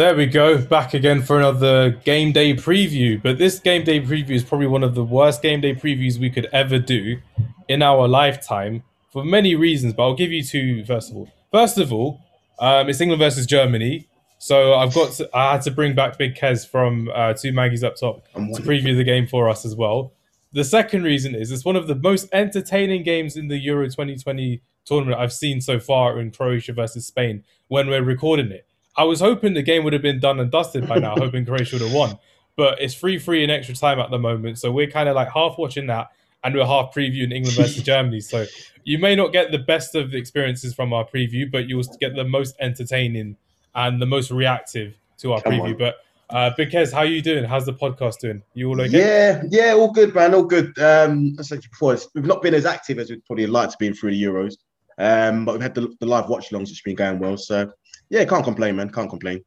There 0.00 0.16
we 0.16 0.24
go, 0.24 0.56
back 0.56 0.94
again 0.94 1.20
for 1.20 1.36
another 1.36 1.90
game 1.90 2.32
day 2.32 2.54
preview. 2.54 3.22
But 3.22 3.36
this 3.36 3.58
game 3.58 3.84
day 3.84 4.00
preview 4.00 4.30
is 4.30 4.42
probably 4.42 4.66
one 4.66 4.82
of 4.82 4.94
the 4.94 5.04
worst 5.04 5.42
game 5.42 5.60
day 5.60 5.74
previews 5.74 6.16
we 6.16 6.30
could 6.30 6.48
ever 6.54 6.78
do 6.78 7.20
in 7.68 7.82
our 7.82 8.08
lifetime 8.08 8.82
for 9.12 9.26
many 9.26 9.54
reasons. 9.54 9.92
But 9.92 10.04
I'll 10.04 10.14
give 10.14 10.32
you 10.32 10.42
two 10.42 10.86
first 10.86 11.10
of 11.10 11.18
all. 11.18 11.28
First 11.52 11.76
of 11.76 11.92
all, 11.92 12.18
um, 12.60 12.88
it's 12.88 13.02
England 13.02 13.20
versus 13.20 13.44
Germany. 13.44 14.08
So 14.38 14.72
I've 14.72 14.94
got 14.94 15.12
to, 15.16 15.28
I 15.34 15.52
had 15.52 15.62
to 15.64 15.70
bring 15.70 15.94
back 15.94 16.16
Big 16.16 16.34
Kez 16.34 16.66
from 16.66 17.10
uh, 17.14 17.34
Two 17.34 17.52
Maggies 17.52 17.84
Up 17.84 17.96
Top 17.96 18.24
to 18.32 18.62
preview 18.62 18.96
the 18.96 19.04
game 19.04 19.26
for 19.26 19.50
us 19.50 19.66
as 19.66 19.76
well. 19.76 20.14
The 20.54 20.64
second 20.64 21.02
reason 21.02 21.34
is 21.34 21.50
it's 21.50 21.66
one 21.66 21.76
of 21.76 21.88
the 21.88 21.94
most 21.94 22.26
entertaining 22.32 23.02
games 23.02 23.36
in 23.36 23.48
the 23.48 23.58
Euro 23.58 23.84
2020 23.84 24.62
tournament 24.86 25.20
I've 25.20 25.34
seen 25.34 25.60
so 25.60 25.78
far 25.78 26.18
in 26.18 26.30
Croatia 26.30 26.72
versus 26.72 27.06
Spain 27.06 27.44
when 27.68 27.88
we're 27.88 28.02
recording 28.02 28.50
it. 28.50 28.66
I 28.96 29.04
was 29.04 29.20
hoping 29.20 29.54
the 29.54 29.62
game 29.62 29.84
would 29.84 29.92
have 29.92 30.02
been 30.02 30.20
done 30.20 30.40
and 30.40 30.50
dusted 30.50 30.88
by 30.88 30.98
now, 30.98 31.14
hoping 31.16 31.44
Croatia 31.44 31.76
would 31.76 31.82
have 31.82 31.92
won. 31.92 32.18
But 32.56 32.80
it's 32.80 32.94
free, 32.94 33.18
free 33.18 33.44
in 33.44 33.50
extra 33.50 33.74
time 33.74 34.00
at 34.00 34.10
the 34.10 34.18
moment. 34.18 34.58
So 34.58 34.70
we're 34.70 34.90
kind 34.90 35.08
of 35.08 35.14
like 35.14 35.30
half 35.30 35.56
watching 35.58 35.86
that 35.86 36.08
and 36.42 36.54
we're 36.54 36.66
half 36.66 36.94
previewing 36.94 37.32
England 37.32 37.56
versus 37.56 37.82
Germany. 37.84 38.20
So 38.20 38.46
you 38.84 38.98
may 38.98 39.14
not 39.14 39.32
get 39.32 39.52
the 39.52 39.58
best 39.58 39.94
of 39.94 40.10
the 40.10 40.18
experiences 40.18 40.74
from 40.74 40.92
our 40.92 41.06
preview, 41.06 41.50
but 41.50 41.68
you'll 41.68 41.84
get 42.00 42.14
the 42.14 42.24
most 42.24 42.56
entertaining 42.60 43.36
and 43.74 44.00
the 44.00 44.06
most 44.06 44.30
reactive 44.30 44.96
to 45.18 45.32
our 45.32 45.40
Come 45.42 45.54
preview. 45.54 45.72
On. 45.72 45.78
But 45.78 45.96
uh, 46.30 46.50
Kez, 46.56 46.92
how 46.92 47.00
are 47.00 47.06
you 47.06 47.22
doing? 47.22 47.44
How's 47.44 47.66
the 47.66 47.72
podcast 47.72 48.18
doing? 48.20 48.42
You 48.54 48.68
all 48.68 48.80
okay? 48.80 48.98
Yeah, 48.98 49.42
yeah, 49.48 49.72
all 49.74 49.92
good, 49.92 50.14
man, 50.14 50.34
all 50.34 50.44
good. 50.44 50.78
Um, 50.78 51.36
I 51.38 51.42
said 51.42 51.60
before, 51.62 51.96
we've 52.14 52.24
not 52.24 52.42
been 52.42 52.54
as 52.54 52.66
active 52.66 52.98
as 52.98 53.10
we'd 53.10 53.24
probably 53.24 53.46
like 53.46 53.70
to 53.70 53.76
be 53.78 53.92
through 53.92 54.12
the 54.12 54.22
Euros, 54.22 54.56
um, 54.98 55.44
but 55.44 55.54
we've 55.54 55.62
had 55.62 55.74
the, 55.74 55.92
the 55.98 56.06
live 56.06 56.28
watch-alongs, 56.28 56.68
which 56.68 56.78
have 56.78 56.84
been 56.84 56.94
going 56.94 57.18
well. 57.18 57.36
So 57.36 57.72
yeah, 58.10 58.24
can't 58.24 58.44
complain, 58.44 58.76
man. 58.76 58.90
Can't 58.90 59.08
complain. 59.08 59.42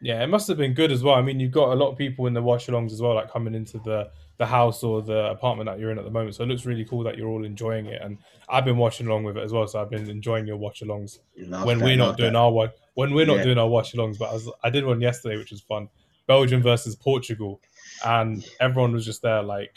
Yeah, 0.00 0.22
it 0.22 0.28
must 0.28 0.46
have 0.48 0.56
been 0.56 0.74
good 0.74 0.92
as 0.92 1.02
well. 1.02 1.16
I 1.16 1.22
mean, 1.22 1.40
you've 1.40 1.52
got 1.52 1.70
a 1.70 1.74
lot 1.74 1.90
of 1.90 1.98
people 1.98 2.26
in 2.26 2.34
the 2.34 2.42
watch-alongs 2.42 2.92
as 2.92 3.02
well, 3.02 3.14
like 3.14 3.30
coming 3.30 3.54
into 3.54 3.78
the 3.78 4.10
the 4.38 4.46
house 4.46 4.84
or 4.84 5.02
the 5.02 5.30
apartment 5.30 5.68
that 5.68 5.80
you're 5.80 5.90
in 5.90 5.98
at 5.98 6.04
the 6.04 6.10
moment. 6.10 6.36
So 6.36 6.44
it 6.44 6.46
looks 6.46 6.64
really 6.64 6.84
cool 6.84 7.02
that 7.02 7.18
you're 7.18 7.26
all 7.26 7.44
enjoying 7.44 7.86
it. 7.86 8.00
And 8.00 8.18
I've 8.48 8.64
been 8.64 8.76
watching 8.76 9.08
along 9.08 9.24
with 9.24 9.36
it 9.36 9.42
as 9.42 9.52
well. 9.52 9.66
So 9.66 9.82
I've 9.82 9.90
been 9.90 10.08
enjoying 10.08 10.46
your 10.46 10.56
watch-alongs 10.56 11.18
when 11.64 11.80
we're 11.80 11.96
not 11.96 12.16
doing 12.16 12.34
that. 12.34 12.38
our 12.38 12.52
watch 12.52 12.70
when 12.94 13.12
we're 13.12 13.26
not 13.26 13.38
yeah. 13.38 13.44
doing 13.44 13.58
our 13.58 13.68
watch-alongs. 13.68 14.16
But 14.16 14.30
I, 14.30 14.34
was, 14.34 14.48
I 14.62 14.70
did 14.70 14.84
one 14.84 15.00
yesterday, 15.00 15.36
which 15.38 15.50
was 15.50 15.60
fun. 15.60 15.88
Belgium 16.28 16.62
versus 16.62 16.94
Portugal, 16.94 17.60
and 18.04 18.46
everyone 18.60 18.92
was 18.92 19.04
just 19.04 19.22
there 19.22 19.42
like 19.42 19.72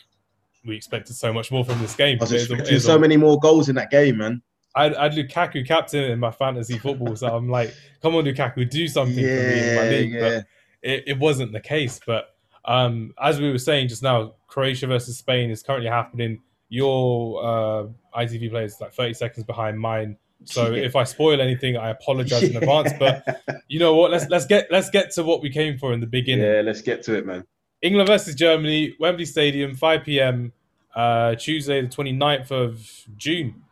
we 0.64 0.76
expected 0.76 1.16
so 1.16 1.34
much 1.34 1.52
more 1.52 1.66
from 1.66 1.80
this 1.80 1.96
game. 1.96 2.20
I 2.22 2.24
was 2.26 2.32
expecting 2.32 2.80
so 2.80 3.00
many 3.00 3.18
more 3.18 3.40
goals 3.40 3.68
in 3.68 3.76
that 3.76 3.90
game, 3.90 4.18
man. 4.18 4.44
I 4.76 4.84
had, 4.84 4.96
I 4.96 5.10
Lukaku 5.10 5.68
captain 5.68 6.12
in 6.12 6.20
my 6.20 6.32
fantasy 6.32 6.78
football, 6.78 7.16
so 7.16 7.36
I'm 7.36 7.50
like, 7.50 7.74
come 8.02 8.16
on, 8.16 8.24
Lukaku, 8.24 8.70
do 8.70 8.88
something 8.88 9.24
yeah, 9.24 9.36
for 9.36 9.50
me 9.50 9.70
in 9.70 9.76
my 9.76 9.90
league. 9.90 10.14
Yeah. 10.14 10.22
But 10.22 10.46
it, 10.82 11.04
it 11.08 11.20
wasn't 11.20 11.52
the 11.52 11.60
case. 11.60 12.00
But 12.06 12.36
um, 12.66 13.14
as 13.22 13.40
we 13.40 13.52
were 13.52 13.58
saying 13.58 13.90
just 13.90 14.04
now, 14.04 14.36
Croatia 14.48 14.88
versus 14.88 15.18
Spain 15.18 15.50
is 15.50 15.64
currently 15.64 15.90
happening. 15.90 16.42
Your 16.70 17.44
uh, 17.44 17.88
ITV 18.18 18.50
player 18.50 18.66
is 18.66 18.80
like 18.80 18.94
30 18.94 19.14
seconds 19.14 19.46
behind 19.46 19.80
mine. 19.80 20.18
So 20.46 20.72
yeah. 20.72 20.84
if 20.86 20.96
I 20.96 21.04
spoil 21.04 21.42
anything, 21.42 21.78
I 21.78 21.90
apologize 21.90 22.44
in 22.44 22.56
advance. 22.56 22.92
But 22.98 23.42
you 23.68 23.80
know 23.80 23.96
what? 23.96 24.12
Let's 24.12 24.28
let's 24.30 24.46
get 24.46 24.68
let's 24.72 24.90
get 24.90 25.12
to 25.12 25.24
what 25.24 25.42
we 25.42 25.50
came 25.50 25.78
for 25.78 25.94
in 25.94 26.00
the 26.00 26.08
beginning. 26.08 26.46
Yeah, 26.46 26.62
let's 26.62 26.82
get 26.82 27.04
to 27.04 27.18
it, 27.18 27.26
man. 27.26 27.46
England 27.82 28.08
versus 28.08 28.36
Germany, 28.36 28.96
Wembley 29.00 29.26
Stadium, 29.26 29.76
5 29.76 30.04
p.m. 30.04 30.54
Uh, 30.96 31.34
Tuesday, 31.36 31.82
the 31.82 31.88
29th 31.88 32.52
of 32.52 33.06
June. 33.18 33.64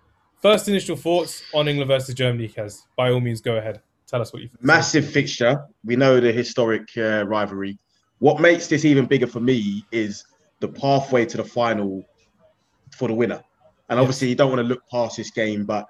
First 0.41 0.69
initial 0.69 0.95
thoughts 0.95 1.43
on 1.53 1.67
England 1.67 1.89
versus 1.89 2.15
Germany, 2.15 2.47
Kez. 2.47 2.83
By 2.95 3.11
all 3.11 3.19
means, 3.19 3.41
go 3.41 3.57
ahead. 3.57 3.81
Tell 4.07 4.21
us 4.21 4.31
what 4.31 4.41
you 4.41 4.47
think. 4.47 4.63
Massive 4.63 5.09
fixture. 5.09 5.65
We 5.83 5.97
know 5.97 6.19
the 6.19 6.31
historic 6.31 6.89
uh, 6.97 7.25
rivalry. 7.27 7.77
What 8.19 8.39
makes 8.39 8.67
this 8.67 8.85
even 8.85 9.05
bigger 9.05 9.27
for 9.27 9.41
me 9.41 9.85
is 9.91 10.23
the 10.61 10.67
pathway 10.67 11.25
to 11.25 11.37
the 11.37 11.43
final 11.43 12.05
for 12.91 13.07
the 13.07 13.13
winner. 13.13 13.43
And 13.89 13.99
obviously, 13.99 14.29
you 14.29 14.35
don't 14.35 14.49
want 14.49 14.59
to 14.59 14.67
look 14.67 14.81
past 14.89 15.17
this 15.17 15.31
game, 15.31 15.65
but 15.65 15.87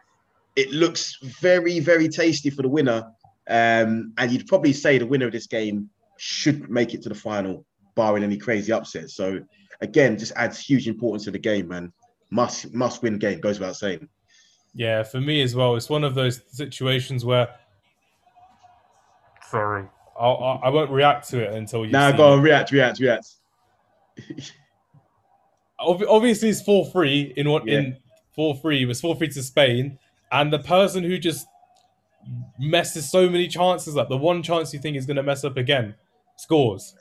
it 0.56 0.72
looks 0.72 1.18
very, 1.42 1.80
very 1.80 2.10
tasty 2.10 2.50
for 2.50 2.64
the 2.64 2.70
winner. 2.70 3.04
Um, 3.48 4.14
and 4.18 4.32
you'd 4.32 4.48
probably 4.48 4.74
say 4.74 4.98
the 4.98 5.06
winner 5.06 5.28
of 5.28 5.32
this 5.32 5.48
game 5.48 5.90
should 6.18 6.70
make 6.70 6.94
it 6.94 7.02
to 7.04 7.10
the 7.10 7.16
final, 7.16 7.66
barring 7.96 8.24
any 8.24 8.38
crazy 8.38 8.72
upsets. 8.72 9.16
So, 9.16 9.40
again, 9.82 10.18
just 10.18 10.34
adds 10.36 10.60
huge 10.60 10.88
importance 10.88 11.26
to 11.26 11.32
the 11.32 11.40
game, 11.40 11.68
man. 11.68 11.94
Must 12.32 12.74
must 12.74 13.02
win 13.02 13.18
game 13.18 13.40
goes 13.40 13.60
without 13.60 13.76
saying. 13.76 14.08
Yeah, 14.74 15.04
for 15.04 15.20
me 15.20 15.42
as 15.42 15.56
well. 15.56 15.76
It's 15.76 15.90
one 15.90 16.04
of 16.04 16.16
those 16.16 16.42
situations 16.52 17.26
where. 17.26 17.50
Sorry, 19.50 19.86
I'll, 20.20 20.60
I 20.64 20.70
won't 20.70 20.92
react 20.92 21.28
to 21.30 21.44
it 21.44 21.54
until 21.54 21.86
you. 21.86 21.92
Now 21.92 22.12
go 22.12 22.34
on, 22.34 22.42
react, 22.42 22.72
react, 22.72 23.00
react. 23.00 23.36
Obviously, 25.80 26.50
it's 26.50 26.62
four 26.62 26.86
three 26.86 27.34
in 27.36 27.50
what 27.50 27.66
yeah. 27.66 27.80
in 27.80 27.98
four 28.36 28.56
three. 28.56 28.84
It 28.84 28.86
was 28.86 29.02
four 29.02 29.16
three 29.16 29.30
to 29.30 29.42
Spain, 29.42 29.98
and 30.32 30.54
the 30.54 30.60
person 30.60 31.04
who 31.04 31.18
just 31.18 31.48
messes 32.60 33.10
so 33.10 33.30
many 33.30 33.48
chances 33.48 33.98
up, 33.98 34.10
the 34.10 34.18
one 34.18 34.44
chance 34.44 34.74
you 34.74 34.80
think 34.80 34.98
is 34.98 35.06
going 35.06 35.18
to 35.18 35.24
mess 35.24 35.44
up 35.44 35.58
again, 35.58 35.96
scores, 36.36 36.96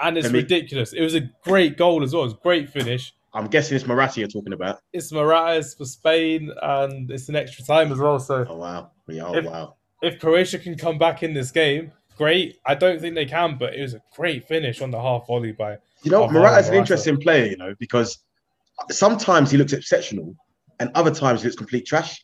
and 0.00 0.16
it's 0.16 0.28
I 0.28 0.30
mean, 0.30 0.42
ridiculous. 0.42 0.92
It 0.92 1.02
was 1.02 1.14
a 1.14 1.28
great 1.42 1.76
goal 1.76 2.02
as 2.02 2.14
well. 2.14 2.22
It 2.22 2.26
was 2.26 2.34
a 2.34 2.42
great 2.42 2.70
finish. 2.70 3.12
I'm 3.34 3.46
guessing 3.46 3.76
it's 3.76 3.86
Morata 3.86 4.20
you're 4.20 4.28
talking 4.28 4.52
about. 4.52 4.80
It's 4.92 5.10
Morata 5.10 5.62
for 5.62 5.84
Spain, 5.84 6.52
and 6.60 7.10
it's 7.10 7.28
an 7.28 7.36
extra 7.36 7.64
time 7.64 7.90
as 7.90 7.98
well. 7.98 8.18
So, 8.18 8.44
oh 8.48 8.56
wow, 8.56 8.90
yeah, 9.08 9.24
oh 9.24 9.34
if, 9.34 9.44
wow. 9.44 9.76
If 10.02 10.20
Croatia 10.20 10.58
can 10.58 10.76
come 10.76 10.98
back 10.98 11.22
in 11.22 11.32
this 11.32 11.50
game, 11.50 11.92
great. 12.18 12.58
I 12.66 12.74
don't 12.74 13.00
think 13.00 13.14
they 13.14 13.24
can, 13.24 13.56
but 13.56 13.74
it 13.74 13.80
was 13.80 13.94
a 13.94 14.02
great 14.14 14.46
finish 14.46 14.82
on 14.82 14.90
the 14.90 15.00
half 15.00 15.26
volley 15.26 15.52
by. 15.52 15.78
You 16.02 16.10
know, 16.10 16.28
Morata's 16.28 16.68
an 16.68 16.74
interesting 16.74 17.18
player. 17.18 17.46
You 17.46 17.56
know, 17.56 17.74
because 17.78 18.18
sometimes 18.90 19.50
he 19.50 19.56
looks 19.56 19.72
exceptional, 19.72 20.36
and 20.78 20.90
other 20.94 21.14
times 21.14 21.40
he 21.40 21.46
looks 21.46 21.56
complete 21.56 21.86
trash. 21.86 22.22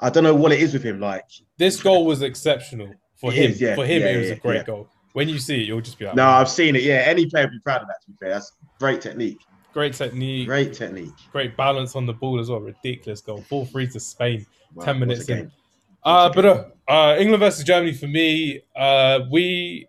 I 0.00 0.10
don't 0.10 0.24
know 0.24 0.34
what 0.34 0.52
it 0.52 0.60
is 0.60 0.72
with 0.72 0.82
him. 0.82 1.00
Like 1.00 1.24
this 1.58 1.82
goal 1.82 2.06
was 2.06 2.22
exceptional 2.22 2.94
for 3.16 3.30
him. 3.30 3.50
Is, 3.50 3.60
yeah, 3.60 3.74
for 3.74 3.84
him, 3.84 4.02
yeah, 4.02 4.08
it 4.08 4.16
was 4.18 4.28
yeah, 4.28 4.34
a 4.34 4.38
great 4.38 4.64
goal. 4.64 4.88
When 5.12 5.28
you 5.28 5.38
see 5.38 5.62
it, 5.62 5.66
you'll 5.66 5.80
just 5.82 5.98
be 5.98 6.06
like, 6.06 6.14
"No, 6.14 6.26
I've 6.26 6.48
seen 6.48 6.76
it. 6.76 6.82
Yeah, 6.82 7.02
any 7.06 7.26
player 7.26 7.44
would 7.44 7.52
be 7.52 7.60
proud 7.60 7.82
of 7.82 7.88
that. 7.88 8.00
To 8.04 8.10
be 8.10 8.16
fair, 8.20 8.30
that's 8.30 8.52
great 8.78 9.02
technique." 9.02 9.40
Great 9.76 9.92
technique. 9.92 10.46
Great 10.46 10.72
technique. 10.72 11.12
Great 11.30 11.54
balance 11.54 11.96
on 11.96 12.06
the 12.06 12.12
ball 12.14 12.40
as 12.40 12.48
well. 12.48 12.60
Ridiculous 12.60 13.20
goal. 13.20 13.42
4 13.42 13.66
3 13.66 13.86
to 13.88 14.00
Spain. 14.00 14.46
Wow, 14.72 14.86
10 14.86 14.98
minutes 14.98 15.28
in. 15.28 15.52
Uh, 16.02 16.32
but 16.32 16.46
uh, 16.46 16.64
uh, 16.88 17.16
England 17.18 17.40
versus 17.40 17.62
Germany 17.62 17.92
for 17.92 18.06
me, 18.06 18.62
uh, 18.74 19.20
we 19.30 19.86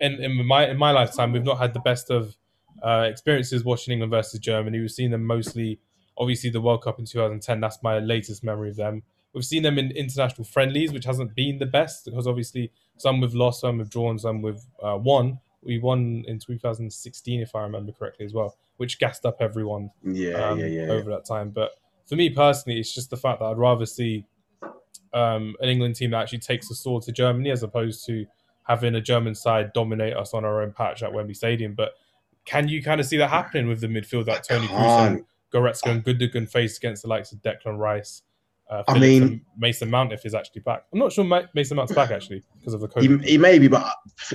in, 0.00 0.14
in 0.14 0.46
my 0.46 0.70
in 0.70 0.78
my 0.78 0.92
lifetime 0.92 1.32
we've 1.32 1.44
not 1.44 1.58
had 1.58 1.74
the 1.74 1.80
best 1.80 2.10
of 2.10 2.34
uh, 2.82 3.04
experiences 3.06 3.66
watching 3.66 3.92
England 3.92 4.12
versus 4.12 4.40
Germany. 4.40 4.80
We've 4.80 4.90
seen 4.90 5.10
them 5.10 5.26
mostly, 5.26 5.78
obviously, 6.16 6.48
the 6.48 6.62
World 6.62 6.84
Cup 6.84 6.98
in 6.98 7.04
2010. 7.04 7.60
That's 7.60 7.82
my 7.82 7.98
latest 7.98 8.42
memory 8.42 8.70
of 8.70 8.76
them. 8.76 9.02
We've 9.34 9.44
seen 9.44 9.62
them 9.62 9.78
in 9.78 9.90
international 9.90 10.44
friendlies, 10.46 10.90
which 10.90 11.04
hasn't 11.04 11.34
been 11.34 11.58
the 11.58 11.66
best 11.66 12.06
because 12.06 12.26
obviously 12.26 12.72
some 12.96 13.20
we've 13.20 13.34
lost, 13.34 13.60
some 13.60 13.76
we've 13.76 13.90
drawn, 13.90 14.18
some 14.18 14.40
we've 14.40 14.64
uh, 14.82 14.96
won. 14.96 15.38
We 15.62 15.78
won 15.78 16.24
in 16.26 16.38
2016, 16.38 17.40
if 17.40 17.54
I 17.54 17.62
remember 17.62 17.92
correctly, 17.92 18.26
as 18.26 18.32
well 18.32 18.56
which 18.78 18.98
gassed 18.98 19.26
up 19.26 19.36
everyone 19.40 19.90
yeah, 20.02 20.50
um, 20.50 20.58
yeah, 20.58 20.66
yeah, 20.66 20.82
over 20.84 21.10
that 21.10 21.26
time. 21.26 21.50
But 21.50 21.72
for 22.06 22.16
me 22.16 22.30
personally, 22.30 22.80
it's 22.80 22.94
just 22.94 23.10
the 23.10 23.16
fact 23.16 23.40
that 23.40 23.46
I'd 23.46 23.58
rather 23.58 23.84
see 23.84 24.24
um, 25.12 25.54
an 25.60 25.68
England 25.68 25.96
team 25.96 26.12
that 26.12 26.22
actually 26.22 26.38
takes 26.38 26.68
the 26.68 26.74
sword 26.74 27.02
to 27.04 27.12
Germany 27.12 27.50
as 27.50 27.62
opposed 27.62 28.06
to 28.06 28.24
having 28.66 28.94
a 28.94 29.00
German 29.00 29.34
side 29.34 29.72
dominate 29.72 30.16
us 30.16 30.32
on 30.32 30.44
our 30.44 30.62
own 30.62 30.72
patch 30.72 31.02
at 31.02 31.12
Wembley 31.12 31.34
Stadium. 31.34 31.74
But 31.74 31.94
can 32.44 32.68
you 32.68 32.82
kind 32.82 33.00
of 33.00 33.06
see 33.06 33.16
that 33.18 33.30
happening 33.30 33.66
with 33.68 33.80
the 33.80 33.88
midfield 33.88 34.26
that 34.26 34.44
Toni 34.44 34.68
Kroos 34.68 35.06
and 35.06 35.24
Goretzka 35.52 35.90
and 35.90 36.04
Gundogan 36.04 36.48
face 36.48 36.78
against 36.78 37.02
the 37.02 37.08
likes 37.08 37.32
of 37.32 37.42
Declan 37.42 37.78
Rice? 37.78 38.22
Uh, 38.70 38.82
I 38.86 38.98
mean, 38.98 39.40
Mason 39.56 39.88
Mount 39.88 40.12
if 40.12 40.22
he's 40.22 40.34
actually 40.34 40.60
back. 40.60 40.84
I'm 40.92 40.98
not 40.98 41.12
sure 41.12 41.24
Mason 41.54 41.76
Mount's 41.76 41.94
back 41.94 42.10
actually 42.10 42.42
because 42.58 42.74
of 42.74 42.80
the 42.80 42.88
COVID. 42.88 43.24
He, 43.24 43.32
he 43.32 43.38
may 43.38 43.58
be, 43.58 43.66
but 43.68 43.90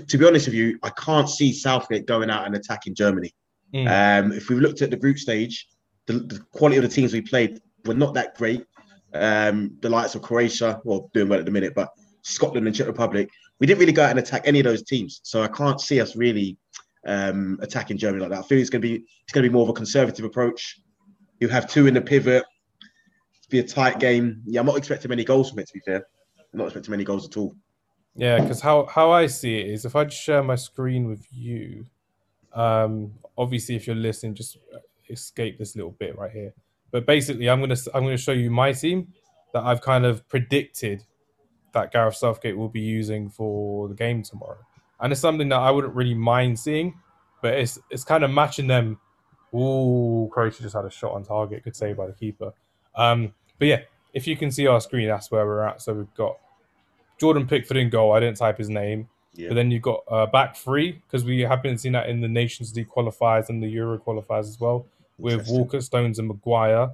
to 0.07 0.17
be 0.17 0.25
honest 0.25 0.47
with 0.47 0.55
you, 0.55 0.79
I 0.81 0.89
can't 0.89 1.29
see 1.29 1.53
Southgate 1.53 2.07
going 2.07 2.29
out 2.31 2.47
and 2.47 2.55
attacking 2.55 2.95
Germany. 2.95 3.31
Mm. 3.73 4.25
Um, 4.25 4.31
if 4.31 4.49
we've 4.49 4.59
looked 4.59 4.81
at 4.81 4.89
the 4.89 4.97
group 4.97 5.19
stage, 5.19 5.67
the, 6.07 6.13
the, 6.13 6.39
quality 6.51 6.77
of 6.77 6.83
the 6.83 6.89
teams 6.89 7.13
we 7.13 7.21
played 7.21 7.59
were 7.85 7.93
not 7.93 8.13
that 8.15 8.35
great. 8.35 8.65
Um, 9.13 9.77
the 9.81 9.89
likes 9.89 10.15
of 10.15 10.21
Croatia, 10.21 10.81
well, 10.83 11.09
doing 11.13 11.29
well 11.29 11.39
at 11.39 11.45
the 11.45 11.51
minute, 11.51 11.73
but 11.75 11.89
Scotland 12.23 12.65
and 12.65 12.75
Czech 12.75 12.87
Republic, 12.87 13.29
we 13.59 13.67
didn't 13.67 13.79
really 13.79 13.93
go 13.93 14.03
out 14.03 14.09
and 14.09 14.19
attack 14.19 14.43
any 14.45 14.59
of 14.59 14.65
those 14.65 14.83
teams. 14.83 15.21
So 15.23 15.43
I 15.43 15.47
can't 15.47 15.79
see 15.79 16.01
us 16.01 16.15
really 16.15 16.57
um, 17.05 17.59
attacking 17.61 17.97
Germany 17.97 18.21
like 18.21 18.31
that. 18.31 18.39
I 18.39 18.47
feel 18.47 18.59
it's 18.59 18.69
going 18.69 18.81
to 18.81 18.87
be 18.87 18.95
it's 18.95 19.31
going 19.31 19.43
to 19.43 19.49
be 19.49 19.53
more 19.53 19.63
of 19.63 19.69
a 19.69 19.73
conservative 19.73 20.25
approach. 20.25 20.79
You 21.39 21.47
have 21.49 21.69
two 21.69 21.87
in 21.87 21.93
the 21.93 22.01
pivot. 22.01 22.43
Be 23.53 23.59
a 23.59 23.63
tight 23.63 23.99
game. 23.99 24.41
Yeah, 24.47 24.61
I'm 24.61 24.65
not 24.65 24.77
expecting 24.77 25.09
many 25.09 25.23
goals 25.23 25.51
from 25.51 25.59
it. 25.59 25.67
To 25.67 25.73
be 25.75 25.79
fair, 25.81 25.97
I'm 26.37 26.57
not 26.57 26.65
expecting 26.65 26.89
many 26.89 27.03
goals 27.03 27.27
at 27.27 27.37
all. 27.37 27.55
Yeah, 28.15 28.39
because 28.39 28.59
how 28.59 28.87
how 28.87 29.11
I 29.11 29.27
see 29.27 29.59
it 29.59 29.67
is 29.67 29.85
if 29.85 29.95
I 29.95 30.07
share 30.07 30.41
my 30.41 30.55
screen 30.55 31.07
with 31.07 31.23
you, 31.31 31.85
um, 32.53 33.13
obviously, 33.37 33.75
if 33.75 33.85
you're 33.85 33.95
listening, 33.95 34.33
just 34.33 34.57
escape 35.07 35.59
this 35.59 35.75
little 35.75 35.91
bit 35.91 36.17
right 36.17 36.31
here. 36.31 36.51
But 36.89 37.05
basically, 37.05 37.47
I'm 37.47 37.59
gonna 37.59 37.77
I'm 37.93 38.01
gonna 38.01 38.17
show 38.17 38.31
you 38.31 38.49
my 38.49 38.71
team 38.71 39.13
that 39.53 39.61
I've 39.61 39.81
kind 39.81 40.03
of 40.03 40.27
predicted 40.29 41.03
that 41.73 41.91
Gareth 41.91 42.15
Southgate 42.15 42.57
will 42.57 42.69
be 42.69 42.81
using 42.81 43.29
for 43.29 43.87
the 43.87 43.93
game 43.93 44.23
tomorrow. 44.23 44.65
and 44.99 45.11
it's 45.11 45.21
something 45.21 45.49
that 45.49 45.59
I 45.59 45.69
wouldn't 45.69 45.93
really 45.93 46.15
mind 46.15 46.57
seeing. 46.57 46.95
But 47.43 47.53
it's 47.53 47.77
it's 47.91 48.03
kind 48.03 48.23
of 48.23 48.31
matching 48.31 48.65
them. 48.65 48.99
Ooh, 49.53 50.27
Croatia 50.33 50.63
just 50.63 50.75
had 50.75 50.85
a 50.85 50.89
shot 50.89 51.11
on 51.11 51.23
target, 51.23 51.63
good 51.63 51.75
save 51.75 51.97
by 51.97 52.07
the 52.07 52.13
keeper. 52.13 52.51
Um, 52.95 53.33
but 53.59 53.67
yeah, 53.67 53.81
if 54.13 54.27
you 54.27 54.37
can 54.37 54.51
see 54.51 54.67
our 54.67 54.79
screen, 54.81 55.07
that's 55.07 55.31
where 55.31 55.45
we're 55.45 55.63
at. 55.63 55.81
So 55.81 55.93
we've 55.93 56.13
got 56.15 56.37
Jordan 57.19 57.47
Pickford 57.47 57.77
in 57.77 57.89
goal. 57.89 58.13
I 58.13 58.19
didn't 58.19 58.37
type 58.37 58.57
his 58.57 58.69
name. 58.69 59.09
Yeah. 59.35 59.49
But 59.49 59.55
then 59.55 59.71
you've 59.71 59.81
got 59.81 60.03
uh, 60.09 60.27
back 60.27 60.55
three 60.55 60.91
because 60.91 61.25
we 61.25 61.41
have 61.41 61.63
been 61.63 61.77
seeing 61.77 61.93
that 61.93 62.07
in 62.07 62.21
the 62.21 62.27
Nations 62.27 62.75
League 62.75 62.89
qualifiers 62.89 63.49
and 63.49 63.63
the 63.63 63.67
Euro 63.67 63.97
qualifiers 63.97 64.47
as 64.47 64.59
well 64.59 64.85
with 65.17 65.47
Walker, 65.47 65.81
Stones, 65.81 66.19
and 66.19 66.27
Maguire. 66.27 66.91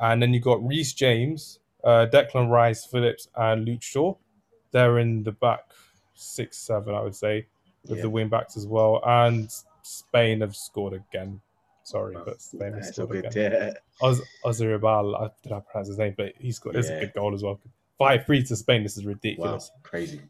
And 0.00 0.20
then 0.20 0.34
you've 0.34 0.42
got 0.42 0.66
Reece 0.66 0.92
James, 0.92 1.60
uh, 1.84 2.06
Declan 2.12 2.50
Rice, 2.50 2.84
Phillips, 2.84 3.28
and 3.36 3.64
Luke 3.64 3.82
Shaw. 3.82 4.14
They're 4.72 4.98
in 4.98 5.22
the 5.22 5.32
back 5.32 5.72
six, 6.14 6.58
seven, 6.58 6.94
I 6.94 7.00
would 7.02 7.14
say, 7.14 7.46
with 7.86 7.98
yeah. 7.98 8.02
the 8.02 8.10
wing 8.10 8.28
backs 8.28 8.56
as 8.56 8.66
well. 8.66 9.00
And 9.06 9.52
Spain 9.82 10.40
have 10.40 10.56
scored 10.56 10.92
again. 10.92 11.40
Sorry, 11.86 12.16
but 12.24 12.42
Spain 12.42 12.72
have 12.72 12.84
scored 12.84 13.24
again. 13.24 13.52
Yeah. 13.52 13.72
Oz- 14.02 14.20
I 14.44 14.50
did 14.50 14.70
not 14.72 15.68
pronounce 15.68 15.86
his 15.86 15.98
name, 15.98 16.14
but 16.16 16.32
he's 16.36 16.58
got 16.58 16.74
yeah. 16.74 16.80
a 16.80 17.00
good 17.00 17.12
goal 17.14 17.32
as 17.32 17.44
well. 17.44 17.60
Five 17.96 18.26
three 18.26 18.42
to 18.42 18.56
Spain. 18.56 18.82
This 18.82 18.96
is 18.96 19.06
ridiculous. 19.06 19.70
Wow, 19.72 19.80
crazy. 19.84 20.20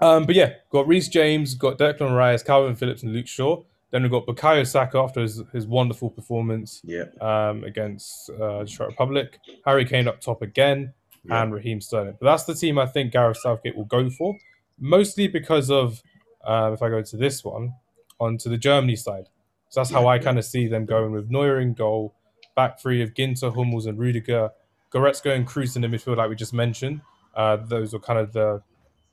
Um, 0.00 0.24
but 0.24 0.36
yeah, 0.36 0.54
got 0.70 0.86
Reece 0.86 1.08
James, 1.08 1.56
got 1.56 1.78
Declan 1.78 2.16
Rice, 2.16 2.44
Kalvin 2.44 2.78
Phillips, 2.78 3.02
and 3.02 3.12
Luke 3.12 3.26
Shaw. 3.26 3.64
Then 3.90 4.02
we've 4.02 4.10
got 4.12 4.24
Bukayo 4.24 4.64
Saka 4.64 4.98
after 4.98 5.20
his, 5.20 5.42
his 5.52 5.66
wonderful 5.66 6.08
performance 6.08 6.80
yeah. 6.84 7.06
um, 7.20 7.64
against 7.64 8.30
uh, 8.30 8.64
Republic. 8.78 9.40
Harry 9.66 9.84
Kane 9.84 10.06
up 10.06 10.20
top 10.20 10.42
again, 10.42 10.94
yeah. 11.24 11.42
and 11.42 11.52
Raheem 11.52 11.80
Sterling. 11.80 12.16
But 12.20 12.26
that's 12.26 12.44
the 12.44 12.54
team 12.54 12.78
I 12.78 12.86
think 12.86 13.12
Gareth 13.12 13.38
Southgate 13.38 13.76
will 13.76 13.84
go 13.84 14.08
for, 14.10 14.38
mostly 14.78 15.26
because 15.26 15.72
of, 15.72 16.02
uh, 16.44 16.70
if 16.72 16.82
I 16.82 16.88
go 16.88 17.02
to 17.02 17.16
this 17.16 17.44
one, 17.44 17.74
onto 18.20 18.48
the 18.48 18.58
Germany 18.58 18.94
side. 18.94 19.28
So 19.72 19.80
that's 19.80 19.90
how 19.90 20.06
I 20.06 20.18
kind 20.18 20.38
of 20.38 20.44
see 20.44 20.68
them 20.68 20.84
going 20.84 21.12
with 21.12 21.30
Neuer 21.30 21.58
in 21.58 21.72
goal, 21.72 22.14
back 22.54 22.78
three 22.78 23.00
of 23.02 23.14
Ginter, 23.14 23.54
Hummels, 23.54 23.86
and 23.86 23.98
Rudiger. 23.98 24.50
Goretzka 24.92 25.34
and 25.34 25.48
Kroos 25.48 25.76
in 25.76 25.80
the 25.80 25.88
midfield, 25.88 26.18
like 26.18 26.28
we 26.28 26.36
just 26.36 26.52
mentioned. 26.52 27.00
Uh, 27.34 27.56
those 27.56 27.94
are 27.94 27.98
kind 27.98 28.18
of 28.18 28.34
the 28.34 28.62